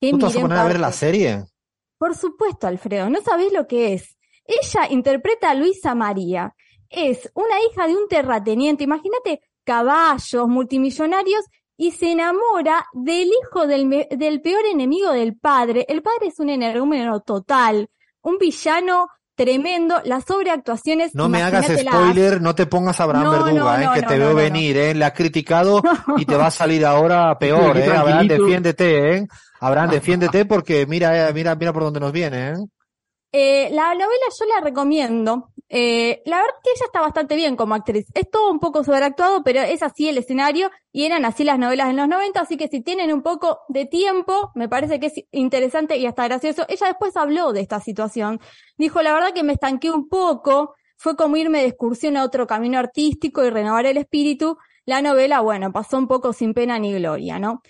[0.00, 1.44] que ¿Tú te vas a miren poner a ver la serie?
[1.98, 4.16] Por supuesto, Alfredo, no sabés lo que es.
[4.44, 6.54] Ella interpreta a Luisa María.
[6.92, 8.84] Es una hija de un terrateniente.
[8.84, 11.44] Imagínate caballos, multimillonarios,
[11.76, 15.86] y se enamora del hijo del, me- del peor enemigo del padre.
[15.88, 17.88] El padre es un energúmeno total,
[18.20, 21.14] un villano tremendo, las sobreactuaciones.
[21.14, 24.08] No me hagas spoiler, no te pongas a Abraham No, Verduga, no, eh, que no,
[24.08, 25.82] te no, veo venir, eh, le ha criticado
[26.18, 27.90] y te va a salir ahora peor, eh.
[27.96, 29.26] Abraham, defiéndete, eh.
[29.60, 32.54] Abraham, defiéndete porque mira, eh, mira, mira por dónde nos viene, eh.
[33.32, 35.52] Eh, la novela yo la recomiendo.
[35.74, 38.04] Eh, la verdad que ella está bastante bien como actriz.
[38.12, 41.88] Es todo un poco sobreactuado, pero es así el escenario y eran así las novelas
[41.88, 45.14] en los 90, así que si tienen un poco de tiempo, me parece que es
[45.30, 46.66] interesante y hasta gracioso.
[46.68, 48.38] Ella después habló de esta situación.
[48.76, 52.46] Dijo, la verdad que me estanqué un poco, fue como irme de excursión a otro
[52.46, 54.58] camino artístico y renovar el espíritu.
[54.84, 57.62] La novela, bueno, pasó un poco sin pena ni gloria, ¿no?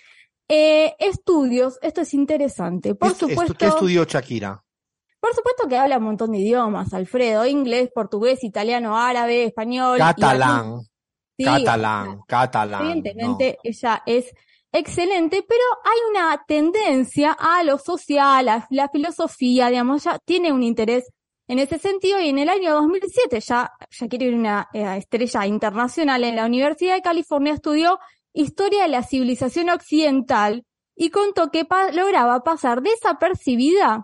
[0.49, 2.95] Eh, estudios, esto es interesante.
[2.95, 3.53] Por supuesto.
[3.53, 4.62] ¿Qué estudió Shakira?
[5.23, 9.97] Por supuesto que habla un montón de idiomas, Alfredo, inglés, portugués, italiano, árabe, español.
[9.97, 10.81] Catalán.
[11.37, 12.81] Sí, catalán, catalán.
[12.81, 14.33] Evidentemente ella es
[14.69, 20.61] excelente, pero hay una tendencia a lo social, a la filosofía, digamos, ya tiene un
[20.61, 21.09] interés
[21.47, 25.45] en ese sentido y en el año 2007 ya, ya quiere ir una eh, estrella
[25.45, 27.97] internacional en la Universidad de California, estudió
[28.33, 30.65] historia de la civilización occidental
[30.97, 34.03] y contó que pa- lograba pasar desapercibida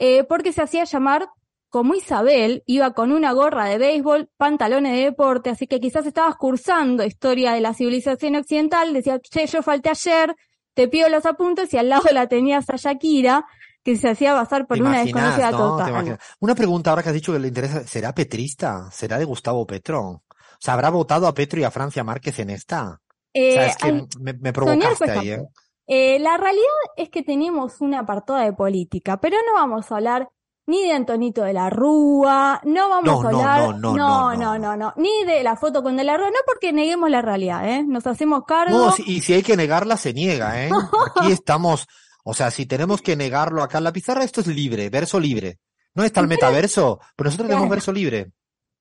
[0.00, 1.28] eh, porque se hacía llamar
[1.68, 6.34] como Isabel, iba con una gorra de béisbol, pantalones de deporte, así que quizás estabas
[6.36, 10.34] cursando historia de la civilización occidental, decía, che, yo falté ayer,
[10.74, 13.46] te pido los apuntes y al lado la tenías a Shakira,
[13.84, 15.76] que se hacía pasar por ¿Te una desconocida no?
[15.76, 16.18] total.
[16.40, 18.90] Una pregunta ahora que has dicho que le interesa, ¿será petrista?
[18.90, 20.00] ¿Será de Gustavo Petro?
[20.02, 20.22] O
[20.58, 22.88] sea, ¿habrá votado a Petro y a Francia Márquez en esta?
[22.90, 22.98] O
[23.32, 25.42] Eh, sea, es que al- me, me provocaste ahí, ¿eh?
[25.92, 26.64] Eh, la realidad
[26.96, 30.28] es que tenemos una apartada de política, pero no vamos a hablar
[30.66, 34.36] ni de Antonito de la Rúa, no vamos No, a no, hablar, no, no, no,
[34.36, 37.22] no, no, no, ni de la foto con de la Rúa, no porque neguemos la
[37.22, 37.82] realidad, ¿eh?
[37.82, 38.94] Nos hacemos cargo.
[39.04, 40.70] Y si hay que negarla, se niega, ¿eh?
[41.16, 41.88] Aquí estamos,
[42.22, 45.58] o sea, si tenemos que negarlo acá en la pizarra, esto es libre, verso libre.
[45.96, 48.30] No está el metaverso, pero nosotros tenemos verso libre.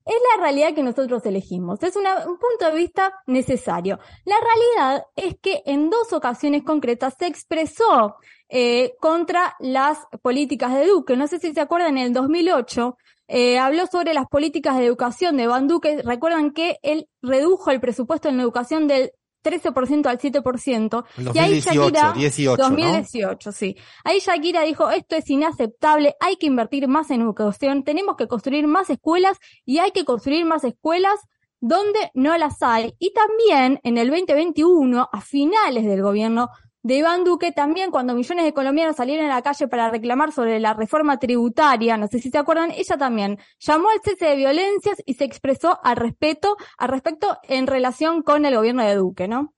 [0.10, 1.84] Es la realidad que nosotros elegimos.
[1.84, 4.00] Es un punto de vista necesario.
[4.26, 8.16] La realidad es que en dos ocasiones concretas se expresó
[8.50, 11.16] eh, contra las políticas de Duque.
[11.16, 15.38] No sé si se acuerdan, en el 2008 eh, habló sobre las políticas de educación
[15.38, 16.02] de Van Duque.
[16.04, 19.12] Recuerdan que él redujo el presupuesto en educación del
[19.44, 21.06] 13% al 7%.
[21.18, 22.70] El y ahí 2018, Shakira, 18, ¿no?
[22.70, 23.76] 2018, sí.
[24.04, 28.68] Ahí Shakira dijo, esto es inaceptable, hay que invertir más en educación, tenemos que construir
[28.68, 31.20] más escuelas y hay que construir más escuelas
[31.62, 32.94] donde no las hay.
[33.00, 36.50] Y también en el 2021, a finales del gobierno
[36.82, 40.60] de Iván Duque, también cuando millones de colombianos salieron a la calle para reclamar sobre
[40.60, 44.98] la reforma tributaria, no sé si se acuerdan, ella también llamó al cese de violencias
[45.06, 49.54] y se expresó al respeto, al respecto en relación con el gobierno de Duque, ¿no?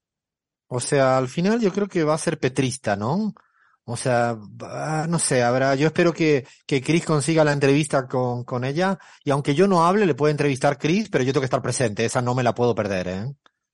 [0.67, 3.33] O sea, al final yo creo que va a ser petrista, ¿no?
[3.83, 4.37] O sea,
[5.09, 9.31] no sé, habrá, yo espero que, que Chris consiga la entrevista con, con ella, y
[9.31, 12.21] aunque yo no hable, le puede entrevistar Chris, pero yo tengo que estar presente, esa
[12.21, 13.25] no me la puedo perder, ¿eh?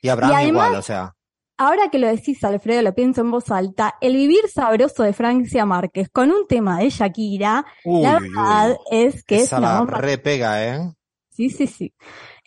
[0.02, 1.14] Y además- igual, o sea.
[1.58, 5.66] Ahora que lo decís, Alfredo, lo pienso en voz alta, el vivir sabroso de Francia
[5.66, 8.30] Márquez con un tema de Shakira, Uy, la uy.
[8.30, 10.94] verdad es que es Esa una la repega, ¿eh?
[11.32, 11.94] Sí, sí, sí.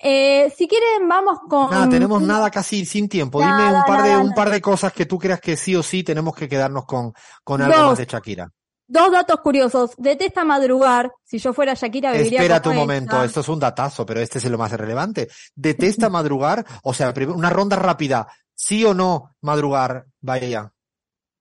[0.03, 1.70] Eh, si quieren, vamos con...
[1.70, 3.41] Nada, tenemos nada casi sin tiempo.
[3.41, 6.03] Dime un par de, un par de cosas que tú creas que sí o sí
[6.03, 7.12] tenemos que quedarnos con,
[7.45, 7.87] con algo Dos.
[7.91, 8.51] más de Shakira.
[8.89, 9.93] Dos datos curiosos.
[9.99, 11.12] Detesta madrugar.
[11.23, 14.45] Si yo fuera Shakira, viviría Espera un momento, esto es un datazo, pero este es
[14.47, 15.28] lo más relevante.
[15.55, 16.66] ¿Detesta madrugar?
[16.82, 18.27] O sea, una ronda rápida.
[18.62, 20.07] ¿Sí o no madrugar?
[20.20, 20.70] Vaya.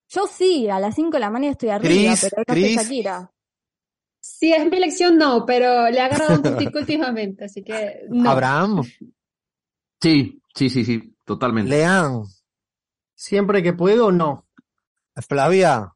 [0.07, 2.75] Yo sí, a las 5 de la mañana estoy arriba, Chris, pero no Chris.
[2.77, 3.31] Shakira.
[4.21, 8.29] Si es mi elección, no, pero le he agarrado un puntico últimamente, así que no.
[8.31, 8.83] Abraham,
[10.01, 11.69] Sí, sí, sí, sí, totalmente.
[11.69, 12.23] Leán,
[13.15, 14.47] Siempre que puedo, no.
[15.27, 15.93] Flavia.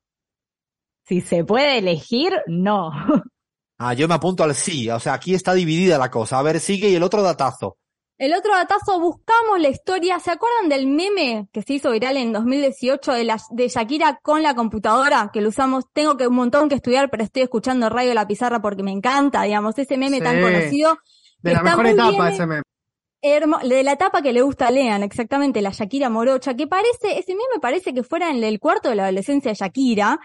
[1.08, 2.92] Si se puede elegir, no.
[3.80, 4.90] Ah, yo me apunto al sí.
[4.90, 6.38] O sea, aquí está dividida la cosa.
[6.38, 7.78] A ver, sigue y el otro datazo.
[8.20, 10.20] El otro datazo, buscamos la historia.
[10.20, 14.44] ¿Se acuerdan del meme que se hizo viral en 2018 de, la, de Shakira con
[14.44, 15.32] la computadora?
[15.34, 18.62] Que lo usamos, tengo que un montón que estudiar, pero estoy escuchando Radio la Pizarra
[18.62, 20.98] porque me encanta, digamos, ese meme tan conocido.
[21.42, 22.62] De la mejor etapa bien, ese meme.
[23.26, 27.18] Hermo- de la etapa que le gusta a Lean, exactamente, la Shakira morocha, que parece,
[27.18, 30.20] ese meme parece que fuera en el cuarto de la adolescencia de Shakira,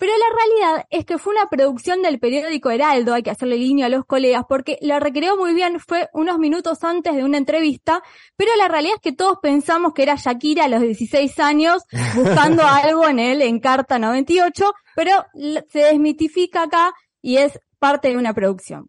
[0.00, 3.84] pero la realidad es que fue una producción del periódico Heraldo, hay que hacerle guiño
[3.84, 8.02] a los colegas, porque la recreó muy bien, fue unos minutos antes de una entrevista,
[8.34, 11.82] pero la realidad es que todos pensamos que era Shakira a los 16 años
[12.16, 15.26] buscando algo en él en Carta 98, pero
[15.70, 18.88] se desmitifica acá y es parte de una producción.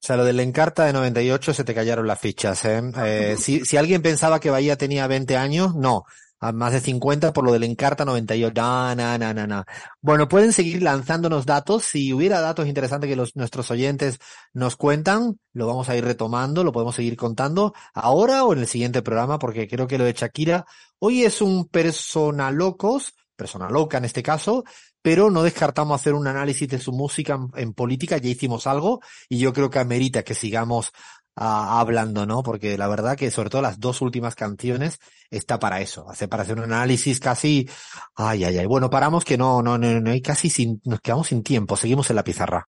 [0.00, 2.80] sea, lo del Encarta de 98 se te cayeron las fichas, ¿eh?
[3.04, 6.04] eh si, si alguien pensaba que Bahía tenía 20 años, no.
[6.52, 8.52] Más de 50 por lo del Encarta 98.
[8.54, 9.64] No, no, no, no, no.
[10.00, 11.84] Bueno, pueden seguir lanzándonos datos.
[11.84, 14.18] Si hubiera datos interesantes que los, nuestros oyentes
[14.52, 18.66] nos cuentan, lo vamos a ir retomando, lo podemos seguir contando ahora o en el
[18.66, 20.66] siguiente programa, porque creo que lo de Shakira
[20.98, 24.64] hoy es un persona locos, persona loca en este caso,
[25.06, 29.38] pero no descartamos hacer un análisis de su música en, política, ya hicimos algo y
[29.38, 30.90] yo creo que amerita que sigamos
[31.36, 32.42] ah, hablando, ¿no?
[32.42, 34.98] Porque la verdad que sobre todo las dos últimas canciones
[35.30, 37.68] está para eso, hace para hacer un análisis casi,
[38.16, 38.66] ay, ay, ay.
[38.66, 42.10] Bueno, paramos que no, no, no, no hay casi sin, nos quedamos sin tiempo, seguimos
[42.10, 42.66] en la pizarra.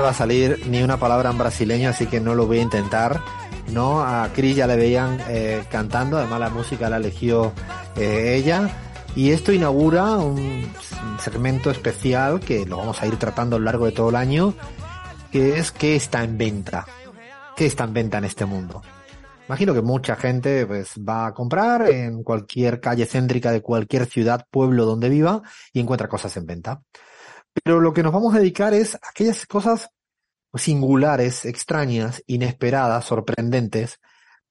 [0.00, 3.20] Va a salir ni una palabra en brasileño, así que no lo voy a intentar.
[3.72, 4.02] ¿no?
[4.02, 7.52] A Chris ya le veían eh, cantando, además la música la eligió
[7.96, 8.68] eh, ella.
[9.16, 10.72] Y esto inaugura un
[11.18, 14.54] segmento especial que lo vamos a ir tratando a lo largo de todo el año,
[15.32, 16.86] que es qué está en venta.
[17.56, 18.82] ¿Qué está en venta en este mundo?
[19.48, 24.46] Imagino que mucha gente pues va a comprar en cualquier calle céntrica de cualquier ciudad,
[24.48, 26.82] pueblo donde viva y encuentra cosas en venta.
[27.52, 29.90] Pero lo que nos vamos a dedicar es a aquellas cosas
[30.54, 34.00] singulares, extrañas, inesperadas, sorprendentes,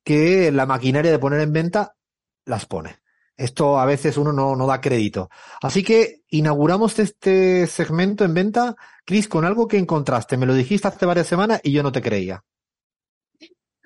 [0.03, 1.95] que la maquinaria de poner en venta
[2.45, 2.97] las pone.
[3.39, 5.29] Esto a veces uno no, da crédito.
[5.61, 10.35] Así que inauguramos este segmento en venta, Cris, con algo que encontraste.
[10.35, 12.43] Me lo dijiste hace varias semanas y yo no te creía.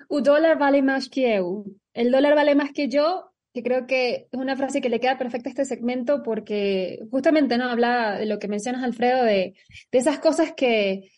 [0.08, 1.40] Un dólar vale más que.
[1.92, 5.16] El dólar vale más que yo que creo que es una frase que le queda
[5.16, 9.54] perfecta a este segmento porque justamente no habla de lo que mencionas, Alfredo, de,
[9.92, 11.08] de esas cosas que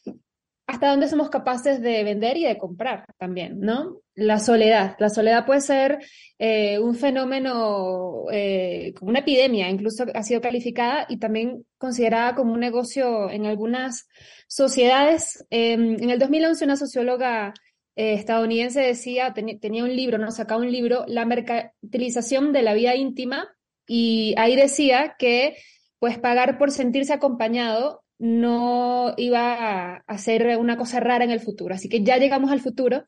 [0.67, 4.01] hasta dónde somos capaces de vender y de comprar también, ¿no?
[4.15, 4.97] La soledad.
[4.99, 5.99] La soledad puede ser
[6.39, 12.53] eh, un fenómeno, eh, como una epidemia, incluso ha sido calificada y también considerada como
[12.53, 14.09] un negocio en algunas
[14.49, 15.47] sociedades.
[15.51, 17.55] Em, en el 2011 una socióloga
[17.97, 22.95] eh, estadounidense decía, tenía un libro, no sacaba un libro, La mercantilización de la vida
[22.95, 23.49] íntima,
[23.87, 25.57] y ahí decía que
[25.99, 31.75] pues pagar por sentirse acompañado no iba a, ser una cosa rara en el futuro.
[31.75, 33.05] Así que ya llegamos al futuro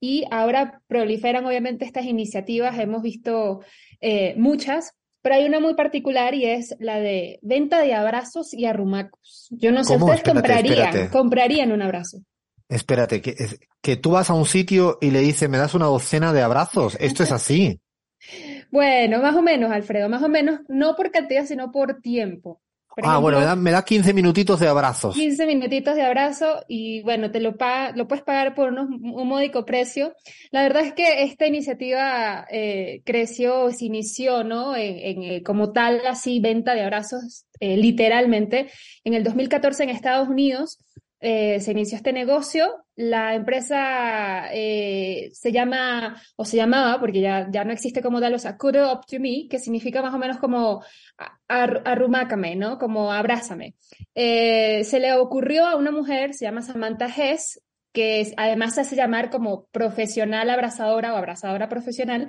[0.00, 3.60] y ahora proliferan obviamente estas iniciativas, hemos visto
[4.00, 4.92] eh, muchas,
[5.22, 9.48] pero hay una muy particular y es la de venta de abrazos y arrumacos.
[9.50, 12.18] Yo no sé, ¿ustedes comprarían, comprarían un abrazo?
[12.68, 13.34] Espérate, que,
[13.80, 16.96] que tú vas a un sitio y le dices, me das una docena de abrazos.
[17.00, 17.80] Esto es así.
[18.70, 22.60] Bueno, más o menos, Alfredo, más o menos, no por cantidad, sino por tiempo.
[23.02, 25.14] ah, bueno, me da, me da 15 minutitos de abrazos.
[25.14, 27.54] 15 minutitos de abrazo y bueno, te lo,
[27.94, 30.12] lo puedes pagar por un módico precio.
[30.50, 34.76] La verdad es que esta iniciativa eh, creció, se inició, ¿no?
[34.76, 38.68] En, eh, como tal, así, venta de abrazos, eh, literalmente,
[39.04, 40.78] en el 2014 en Estados Unidos.
[41.20, 42.84] Eh, se inició este negocio.
[42.94, 48.34] La empresa eh, se llama, o se llamaba, porque ya, ya no existe como tal,
[48.34, 50.82] o sea, Cuddle Up to Me, que significa más o menos como
[51.48, 52.78] arrumácame, ¿no?
[52.78, 53.74] Como abrázame.
[54.14, 57.60] Eh, se le ocurrió a una mujer, se llama Samantha Hess,
[57.92, 62.28] que además se hace llamar como profesional abrazadora o abrazadora profesional.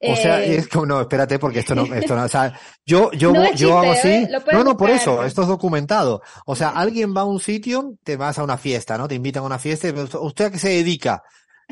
[0.00, 3.10] O sea, eh, es como, no, espérate, porque esto no, esto no, o sea, yo,
[3.12, 4.08] yo, yo hago así.
[4.08, 4.28] ¿eh?
[4.52, 6.22] No, no, por eso, esto es documentado.
[6.46, 9.08] O sea, alguien va a un sitio, te vas a una fiesta, ¿no?
[9.08, 9.88] Te invitan a una fiesta,
[10.20, 11.22] ¿usted a qué se dedica?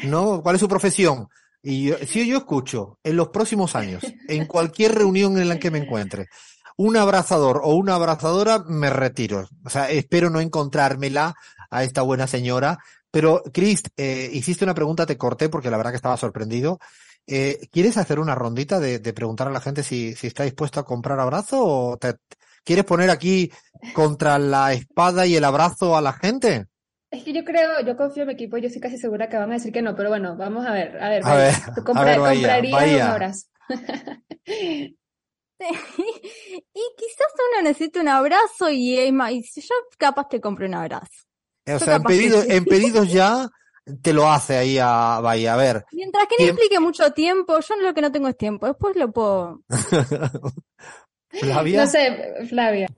[0.05, 0.43] ¿No?
[0.43, 1.29] ¿Cuál es su profesión?
[1.63, 5.79] Y si yo escucho, en los próximos años, en cualquier reunión en la que me
[5.79, 6.27] encuentre,
[6.77, 9.49] un abrazador o una abrazadora, me retiro.
[9.65, 11.35] O sea, espero no encontrármela
[11.71, 12.79] a esta buena señora
[13.12, 16.80] pero, Chris, eh, hiciste una pregunta, te corté porque la verdad que estaba sorprendido.
[17.26, 20.84] Eh, ¿Quieres hacer una rondita de, preguntar a la gente si, si está dispuesto a
[20.84, 22.14] comprar abrazo o te,
[22.64, 23.52] quieres poner aquí
[23.93, 26.66] contra la espada y el abrazo a la gente?
[27.10, 29.51] Es que yo creo, yo confío en mi equipo, yo estoy casi segura que van
[29.51, 33.01] a decir que no, pero bueno, vamos a ver, a ver, a ver, compraría un
[33.02, 33.47] abrazo.
[33.68, 34.97] y
[36.97, 41.26] quizás uno necesita un abrazo y, y yo capaz te compro un abrazo.
[41.66, 43.48] O sea, en, pedido, en pedidos ya
[44.02, 45.55] te lo hace ahí a Bahía.
[45.55, 45.84] A ver.
[45.93, 48.66] Mientras que no implique mucho tiempo, yo lo que no tengo es tiempo.
[48.66, 49.62] Después lo puedo.
[51.28, 51.80] Flavia.
[51.80, 52.89] No sé, Flavia.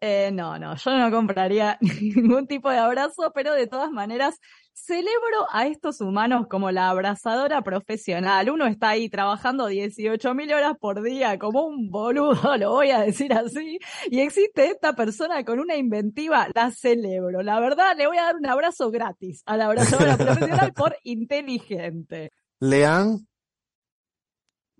[0.00, 4.40] Eh, no, no, yo no compraría ningún tipo de abrazo, pero de todas maneras
[4.72, 8.50] celebro a estos humanos como la abrazadora profesional.
[8.50, 13.00] Uno está ahí trabajando 18 mil horas por día como un boludo, lo voy a
[13.00, 13.78] decir así,
[14.10, 17.42] y existe esta persona con una inventiva, la celebro.
[17.42, 22.30] La verdad, le voy a dar un abrazo gratis a la abrazadora profesional por inteligente.
[22.60, 23.26] Lean,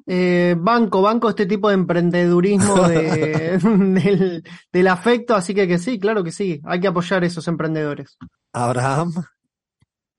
[0.07, 4.43] Eh, banco, banco este tipo de emprendedurismo de- del,
[4.73, 8.17] del afecto, así que que sí, claro que sí, hay que apoyar esos emprendedores.
[8.53, 9.13] Abraham,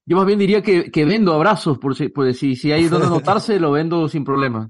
[0.05, 3.07] Yo más bien diría que, que vendo abrazos, por si, por si, si hay donde
[3.07, 4.67] anotarse, lo vendo sin problema.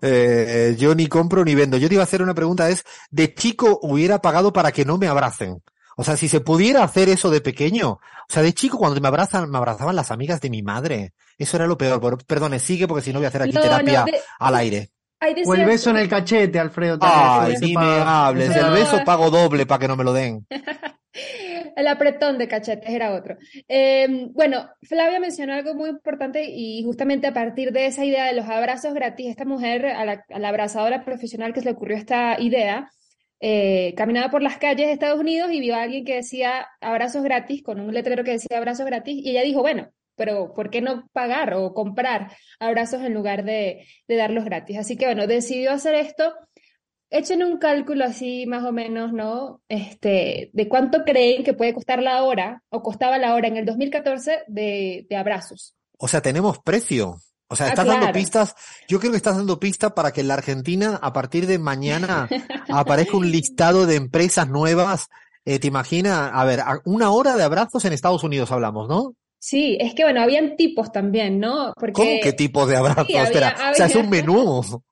[0.00, 1.76] eh, yo ni compro ni vendo.
[1.76, 4.98] Yo te iba a hacer una pregunta, es, de chico hubiera pagado para que no
[4.98, 5.62] me abracen.
[5.96, 9.08] O sea, si se pudiera hacer eso de pequeño, o sea, de chico cuando me
[9.08, 11.12] abrazan, me abrazaban las amigas de mi madre.
[11.36, 12.00] Eso era lo peor.
[12.00, 14.54] Por- Perdone, sigue porque si no voy a hacer aquí No, no, terapia de- al
[14.56, 14.90] aire.
[15.46, 16.98] O el beso en el cachete, Alfredo.
[17.00, 18.56] Ay, ni me hables.
[18.56, 18.72] No.
[18.72, 20.44] beso pago doble para que no me lo den.
[21.76, 23.36] El apretón de cachetes era otro.
[23.68, 28.34] Eh, bueno, Flavia mencionó algo muy importante y justamente a partir de esa idea de
[28.34, 32.90] los abrazos gratis, esta mujer, a la, abrazadora profesional que se le ocurrió esta idea,
[33.40, 37.22] eh, caminaba por las calles de Estados Unidos y vio a alguien que decía abrazos
[37.22, 40.80] gratis, con un letrero que decía abrazos gratis, y ella dijo, bueno, pero ¿por qué
[40.80, 42.30] no pagar o comprar
[42.60, 44.78] abrazos en lugar de, de darlos gratis?
[44.78, 46.34] Así que bueno, decidió hacer esto.
[47.12, 49.60] Echen un cálculo así más o menos, ¿no?
[49.68, 53.66] Este, de cuánto creen que puede costar la hora o costaba la hora en el
[53.66, 55.74] 2014 de, de abrazos.
[55.98, 57.16] O sea, tenemos precio.
[57.48, 58.54] O sea, Ah, estás dando pistas.
[58.88, 62.28] Yo creo que estás dando pistas para que en la Argentina, a partir de mañana,
[62.70, 65.08] aparezca un listado de empresas nuevas.
[65.44, 66.30] Eh, ¿te imaginas?
[66.32, 69.14] A ver, una hora de abrazos en Estados Unidos hablamos, ¿no?
[69.38, 71.74] Sí, es que bueno, habían tipos también, ¿no?
[71.74, 73.06] Porque ¿Cómo qué tipo de abrazos?
[73.08, 74.62] Sí, había- Espera, o sea, es un menú.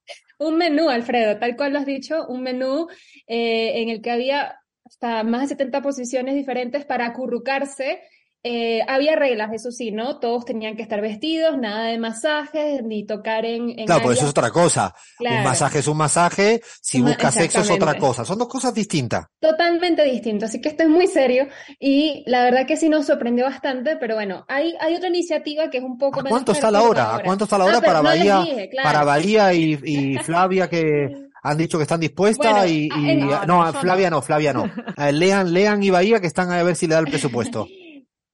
[0.40, 2.88] Un menú, Alfredo, tal cual lo has dicho, un menú
[3.26, 8.00] eh, en el que había hasta más de 70 posiciones diferentes para acurrucarse.
[8.42, 10.18] Eh, había reglas, eso sí, ¿no?
[10.18, 14.24] Todos tenían que estar vestidos, nada de masajes, ni tocar en, en Claro, pues eso
[14.26, 14.94] es otra cosa.
[15.18, 15.44] Un Claro.
[15.44, 18.24] masaje es un masaje, si Un ma- buscas sexo es otra cosa.
[18.24, 19.26] Son dos cosas distintas.
[19.40, 21.48] Totalmente distinto, así que esto es muy serio
[21.78, 25.76] y la verdad que sí nos sorprendió bastante, pero bueno, hay, hay otra iniciativa que
[25.78, 27.16] es un poco ¿A menos cuánto está la hora?
[27.16, 28.86] ¿A cuánto está la hora pero para no Bahía, dije, claro.
[28.88, 31.08] para Bahía y, y Flavia que
[31.42, 34.52] han dicho que están dispuestas Bueno, y, ah, y- no, no, yo Flavia no, Flavia
[34.54, 34.64] no.
[34.96, 37.66] Eh, Lean, Lean y Bahía que están a ver si le da el presupuesto.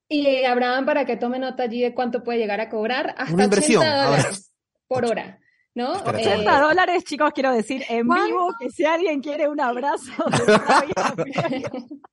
[0.09, 3.45] Y Abraham, para que tome nota allí de cuánto puede llegar a cobrar, hasta Una
[3.45, 4.19] inversión, 80 a ver.
[4.20, 4.53] dólares
[4.87, 5.39] por hora,
[5.74, 5.97] ¿no?
[5.97, 6.37] Espera, Eh, espera.
[6.37, 10.12] 80 dólares, chicos, quiero decir en vivo que si alguien quiere un abrazo
[11.16, 11.65] de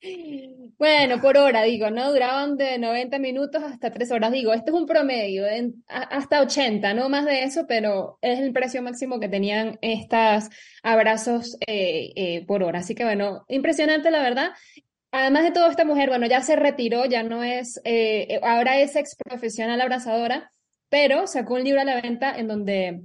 [0.77, 2.11] Bueno, por hora, digo, ¿no?
[2.11, 4.31] Duraban de 90 minutos hasta 3 horas.
[4.31, 8.39] Digo, esto es un promedio, en- a- hasta 80, no más de eso, pero es
[8.39, 10.49] el precio máximo que tenían estos
[10.81, 12.79] abrazos eh, eh, por hora.
[12.79, 14.49] Así que bueno, impresionante la verdad.
[15.13, 18.95] Además de todo, esta mujer, bueno, ya se retiró, ya no es, eh, ahora es
[18.95, 20.51] ex profesional abrazadora,
[20.89, 23.03] pero sacó un libro a la venta en donde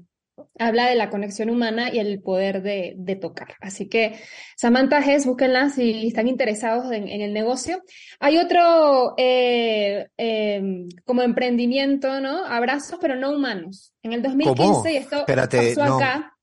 [0.59, 3.57] habla de la conexión humana y el poder de, de tocar.
[3.61, 4.19] Así que
[4.57, 7.83] Samantha Hess, búsquenla si están interesados en, en el negocio.
[8.21, 12.43] Hay otro eh, eh, como emprendimiento, ¿no?
[12.47, 13.93] Abrazos, pero no humanos.
[14.03, 15.97] En el 2015, y esto Espérate, pasó no.
[15.97, 16.38] acá.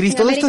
[0.00, 0.48] Cris, todo esto,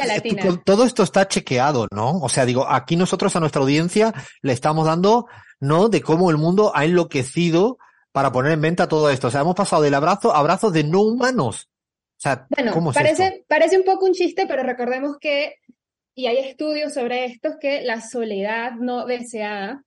[0.65, 2.19] todo está chequeado, ¿no?
[2.19, 5.27] O sea, digo, aquí nosotros a nuestra audiencia le estamos dando,
[5.59, 5.89] ¿no?
[5.89, 7.77] De cómo el mundo ha enloquecido
[8.11, 9.27] para poner en venta todo esto.
[9.27, 11.69] O sea, hemos pasado del abrazo a abrazos de no humanos.
[12.17, 13.45] O sea, Bueno, ¿cómo es parece, esto?
[13.47, 15.55] parece un poco un chiste, pero recordemos que,
[16.13, 19.83] y hay estudios sobre esto, que la soledad no deseada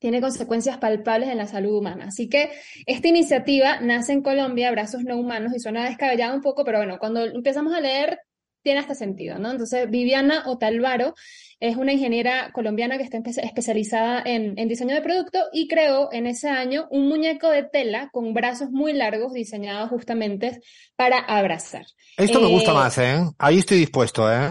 [0.00, 2.06] tiene consecuencias palpables en la salud humana.
[2.08, 2.50] Así que
[2.86, 6.98] esta iniciativa nace en Colombia, Abrazos No Humanos, y suena descabellado un poco, pero bueno,
[6.98, 8.18] cuando empezamos a leer
[8.62, 9.50] tiene hasta sentido, ¿no?
[9.50, 11.14] Entonces, Viviana Otalvaro
[11.60, 16.08] es una ingeniera colombiana que está espe- especializada en, en diseño de producto y creó
[16.12, 20.60] en ese año un muñeco de tela con brazos muy largos diseñados justamente
[20.96, 21.86] para abrazar.
[22.16, 23.18] Esto me gusta Eh, más, ¿eh?
[23.38, 24.50] Ahí estoy dispuesto, ¿eh?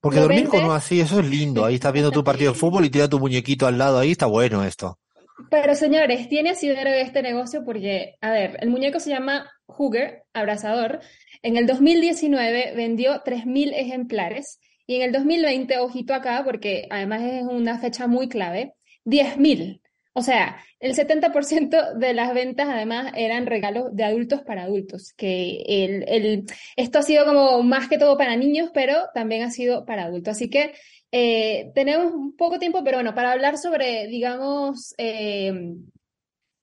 [0.00, 1.64] Porque ¿Lo dormir con uno así, eso es lindo.
[1.64, 4.26] Ahí estás viendo tu partido de fútbol y tira tu muñequito al lado ahí, está
[4.26, 4.98] bueno esto.
[5.50, 11.00] Pero señores, tiene asidero este negocio porque, a ver, el muñeco se llama Hugger, abrazador.
[11.42, 17.42] En el 2019 vendió 3.000 ejemplares y en el 2020, ojito acá, porque además es
[17.42, 18.74] una fecha muy clave,
[19.04, 19.80] 10.000.
[20.14, 25.62] O sea, el 70% de las ventas además eran regalos de adultos para adultos, que
[25.66, 26.44] el, el,
[26.76, 30.32] esto ha sido como más que todo para niños, pero también ha sido para adultos.
[30.32, 30.72] Así que
[31.12, 35.74] eh, tenemos un poco tiempo, pero bueno, para hablar sobre, digamos, eh,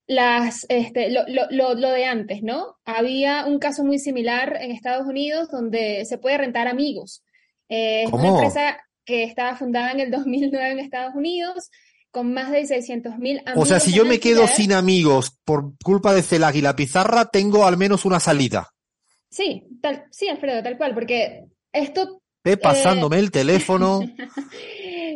[0.07, 2.77] las, este, lo, lo, lo, lo de antes, ¿no?
[2.85, 7.23] Había un caso muy similar en Estados Unidos donde se puede rentar amigos.
[7.69, 11.69] Eh, es una empresa, que estaba fundada en el 2009 en Estados Unidos,
[12.11, 13.63] con más de 600 mil amigos.
[13.63, 17.25] O sea, si yo me quedo sin amigos por culpa de Celag y la pizarra,
[17.25, 18.71] tengo al menos una salida.
[19.29, 24.01] Sí, tal, sí, Alfredo, tal cual, porque esto Ve pasándome el teléfono.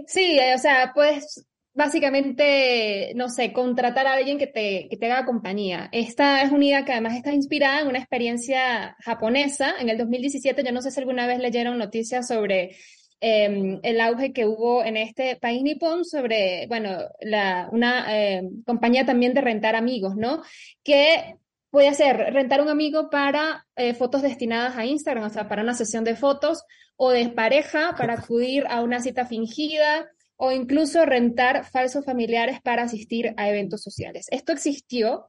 [0.07, 5.11] Sí, eh, o sea, puedes básicamente, no sé, contratar a alguien que te, que te
[5.11, 5.89] haga compañía.
[5.91, 9.75] Esta es una idea que además está inspirada en una experiencia japonesa.
[9.79, 12.75] En el 2017, yo no sé si alguna vez leyeron noticias sobre
[13.21, 19.05] eh, el auge que hubo en este país nipón sobre, bueno, la, una eh, compañía
[19.05, 20.41] también de rentar amigos, ¿no?
[20.83, 21.35] Que
[21.69, 25.73] puede ser rentar un amigo para eh, fotos destinadas a Instagram, o sea, para una
[25.73, 26.63] sesión de fotos,
[26.95, 30.09] o de pareja para acudir a una cita fingida,
[30.41, 34.27] o incluso rentar falsos familiares para asistir a eventos sociales.
[34.31, 35.27] Esto existió,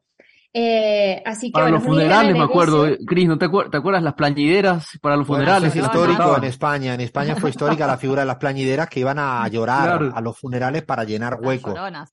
[0.53, 3.77] eh, así que Para bueno, los funerales, me acuerdo, eh, Cris, ¿no te, acuer- te
[3.77, 5.71] acuerdas las plañideras para los Bueno, funerales?
[5.71, 6.45] eso es histórico contrataban?
[6.45, 6.95] en España.
[6.95, 10.13] En España fue histórica la figura de las plañideras que iban a llorar Claro.
[10.17, 11.71] a los funerales para llenar Las hueco.
[11.71, 12.13] lloronas.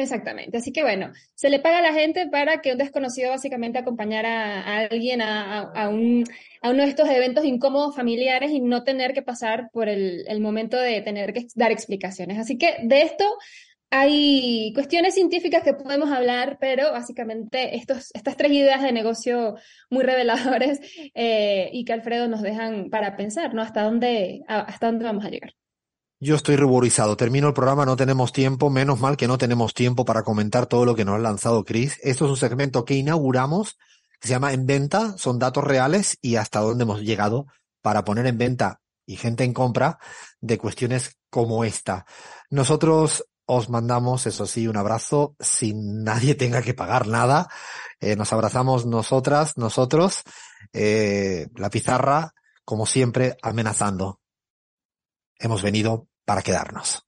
[0.00, 0.58] Exactamente.
[0.58, 4.60] Así que bueno, se le paga a la gente para que un desconocido básicamente acompañara
[4.62, 6.24] a alguien a, a- a un,
[6.62, 10.76] a uno de estos eventos incómodos familiares y no tener que pasar por el, momento
[10.78, 12.38] de tener que dar explicaciones.
[12.38, 13.24] Así que de esto
[13.90, 19.56] hay cuestiones científicas que podemos hablar, pero básicamente estos, estas tres ideas de negocio
[19.90, 20.80] muy reveladores
[21.14, 23.62] eh, y que Alfredo nos dejan para pensar, ¿no?
[23.62, 25.54] Hasta dónde, hasta dónde vamos a llegar.
[26.20, 27.16] Yo estoy ruborizado.
[27.16, 28.70] Termino el programa, no tenemos tiempo.
[28.70, 31.98] Menos mal que no tenemos tiempo para comentar todo lo que nos ha lanzado Chris.
[32.02, 33.78] Esto es un segmento que inauguramos,
[34.20, 35.16] que se llama En Venta.
[35.16, 37.46] Son datos reales y hasta dónde hemos llegado
[37.82, 39.98] para poner en venta y gente en compra
[40.40, 42.04] de cuestiones como esta.
[42.50, 47.48] Nosotros os mandamos, eso sí, un abrazo sin nadie tenga que pagar nada.
[48.00, 50.22] Eh, nos abrazamos nosotras, nosotros,
[50.72, 52.34] eh, la pizarra,
[52.64, 54.20] como siempre, amenazando.
[55.38, 57.07] Hemos venido para quedarnos.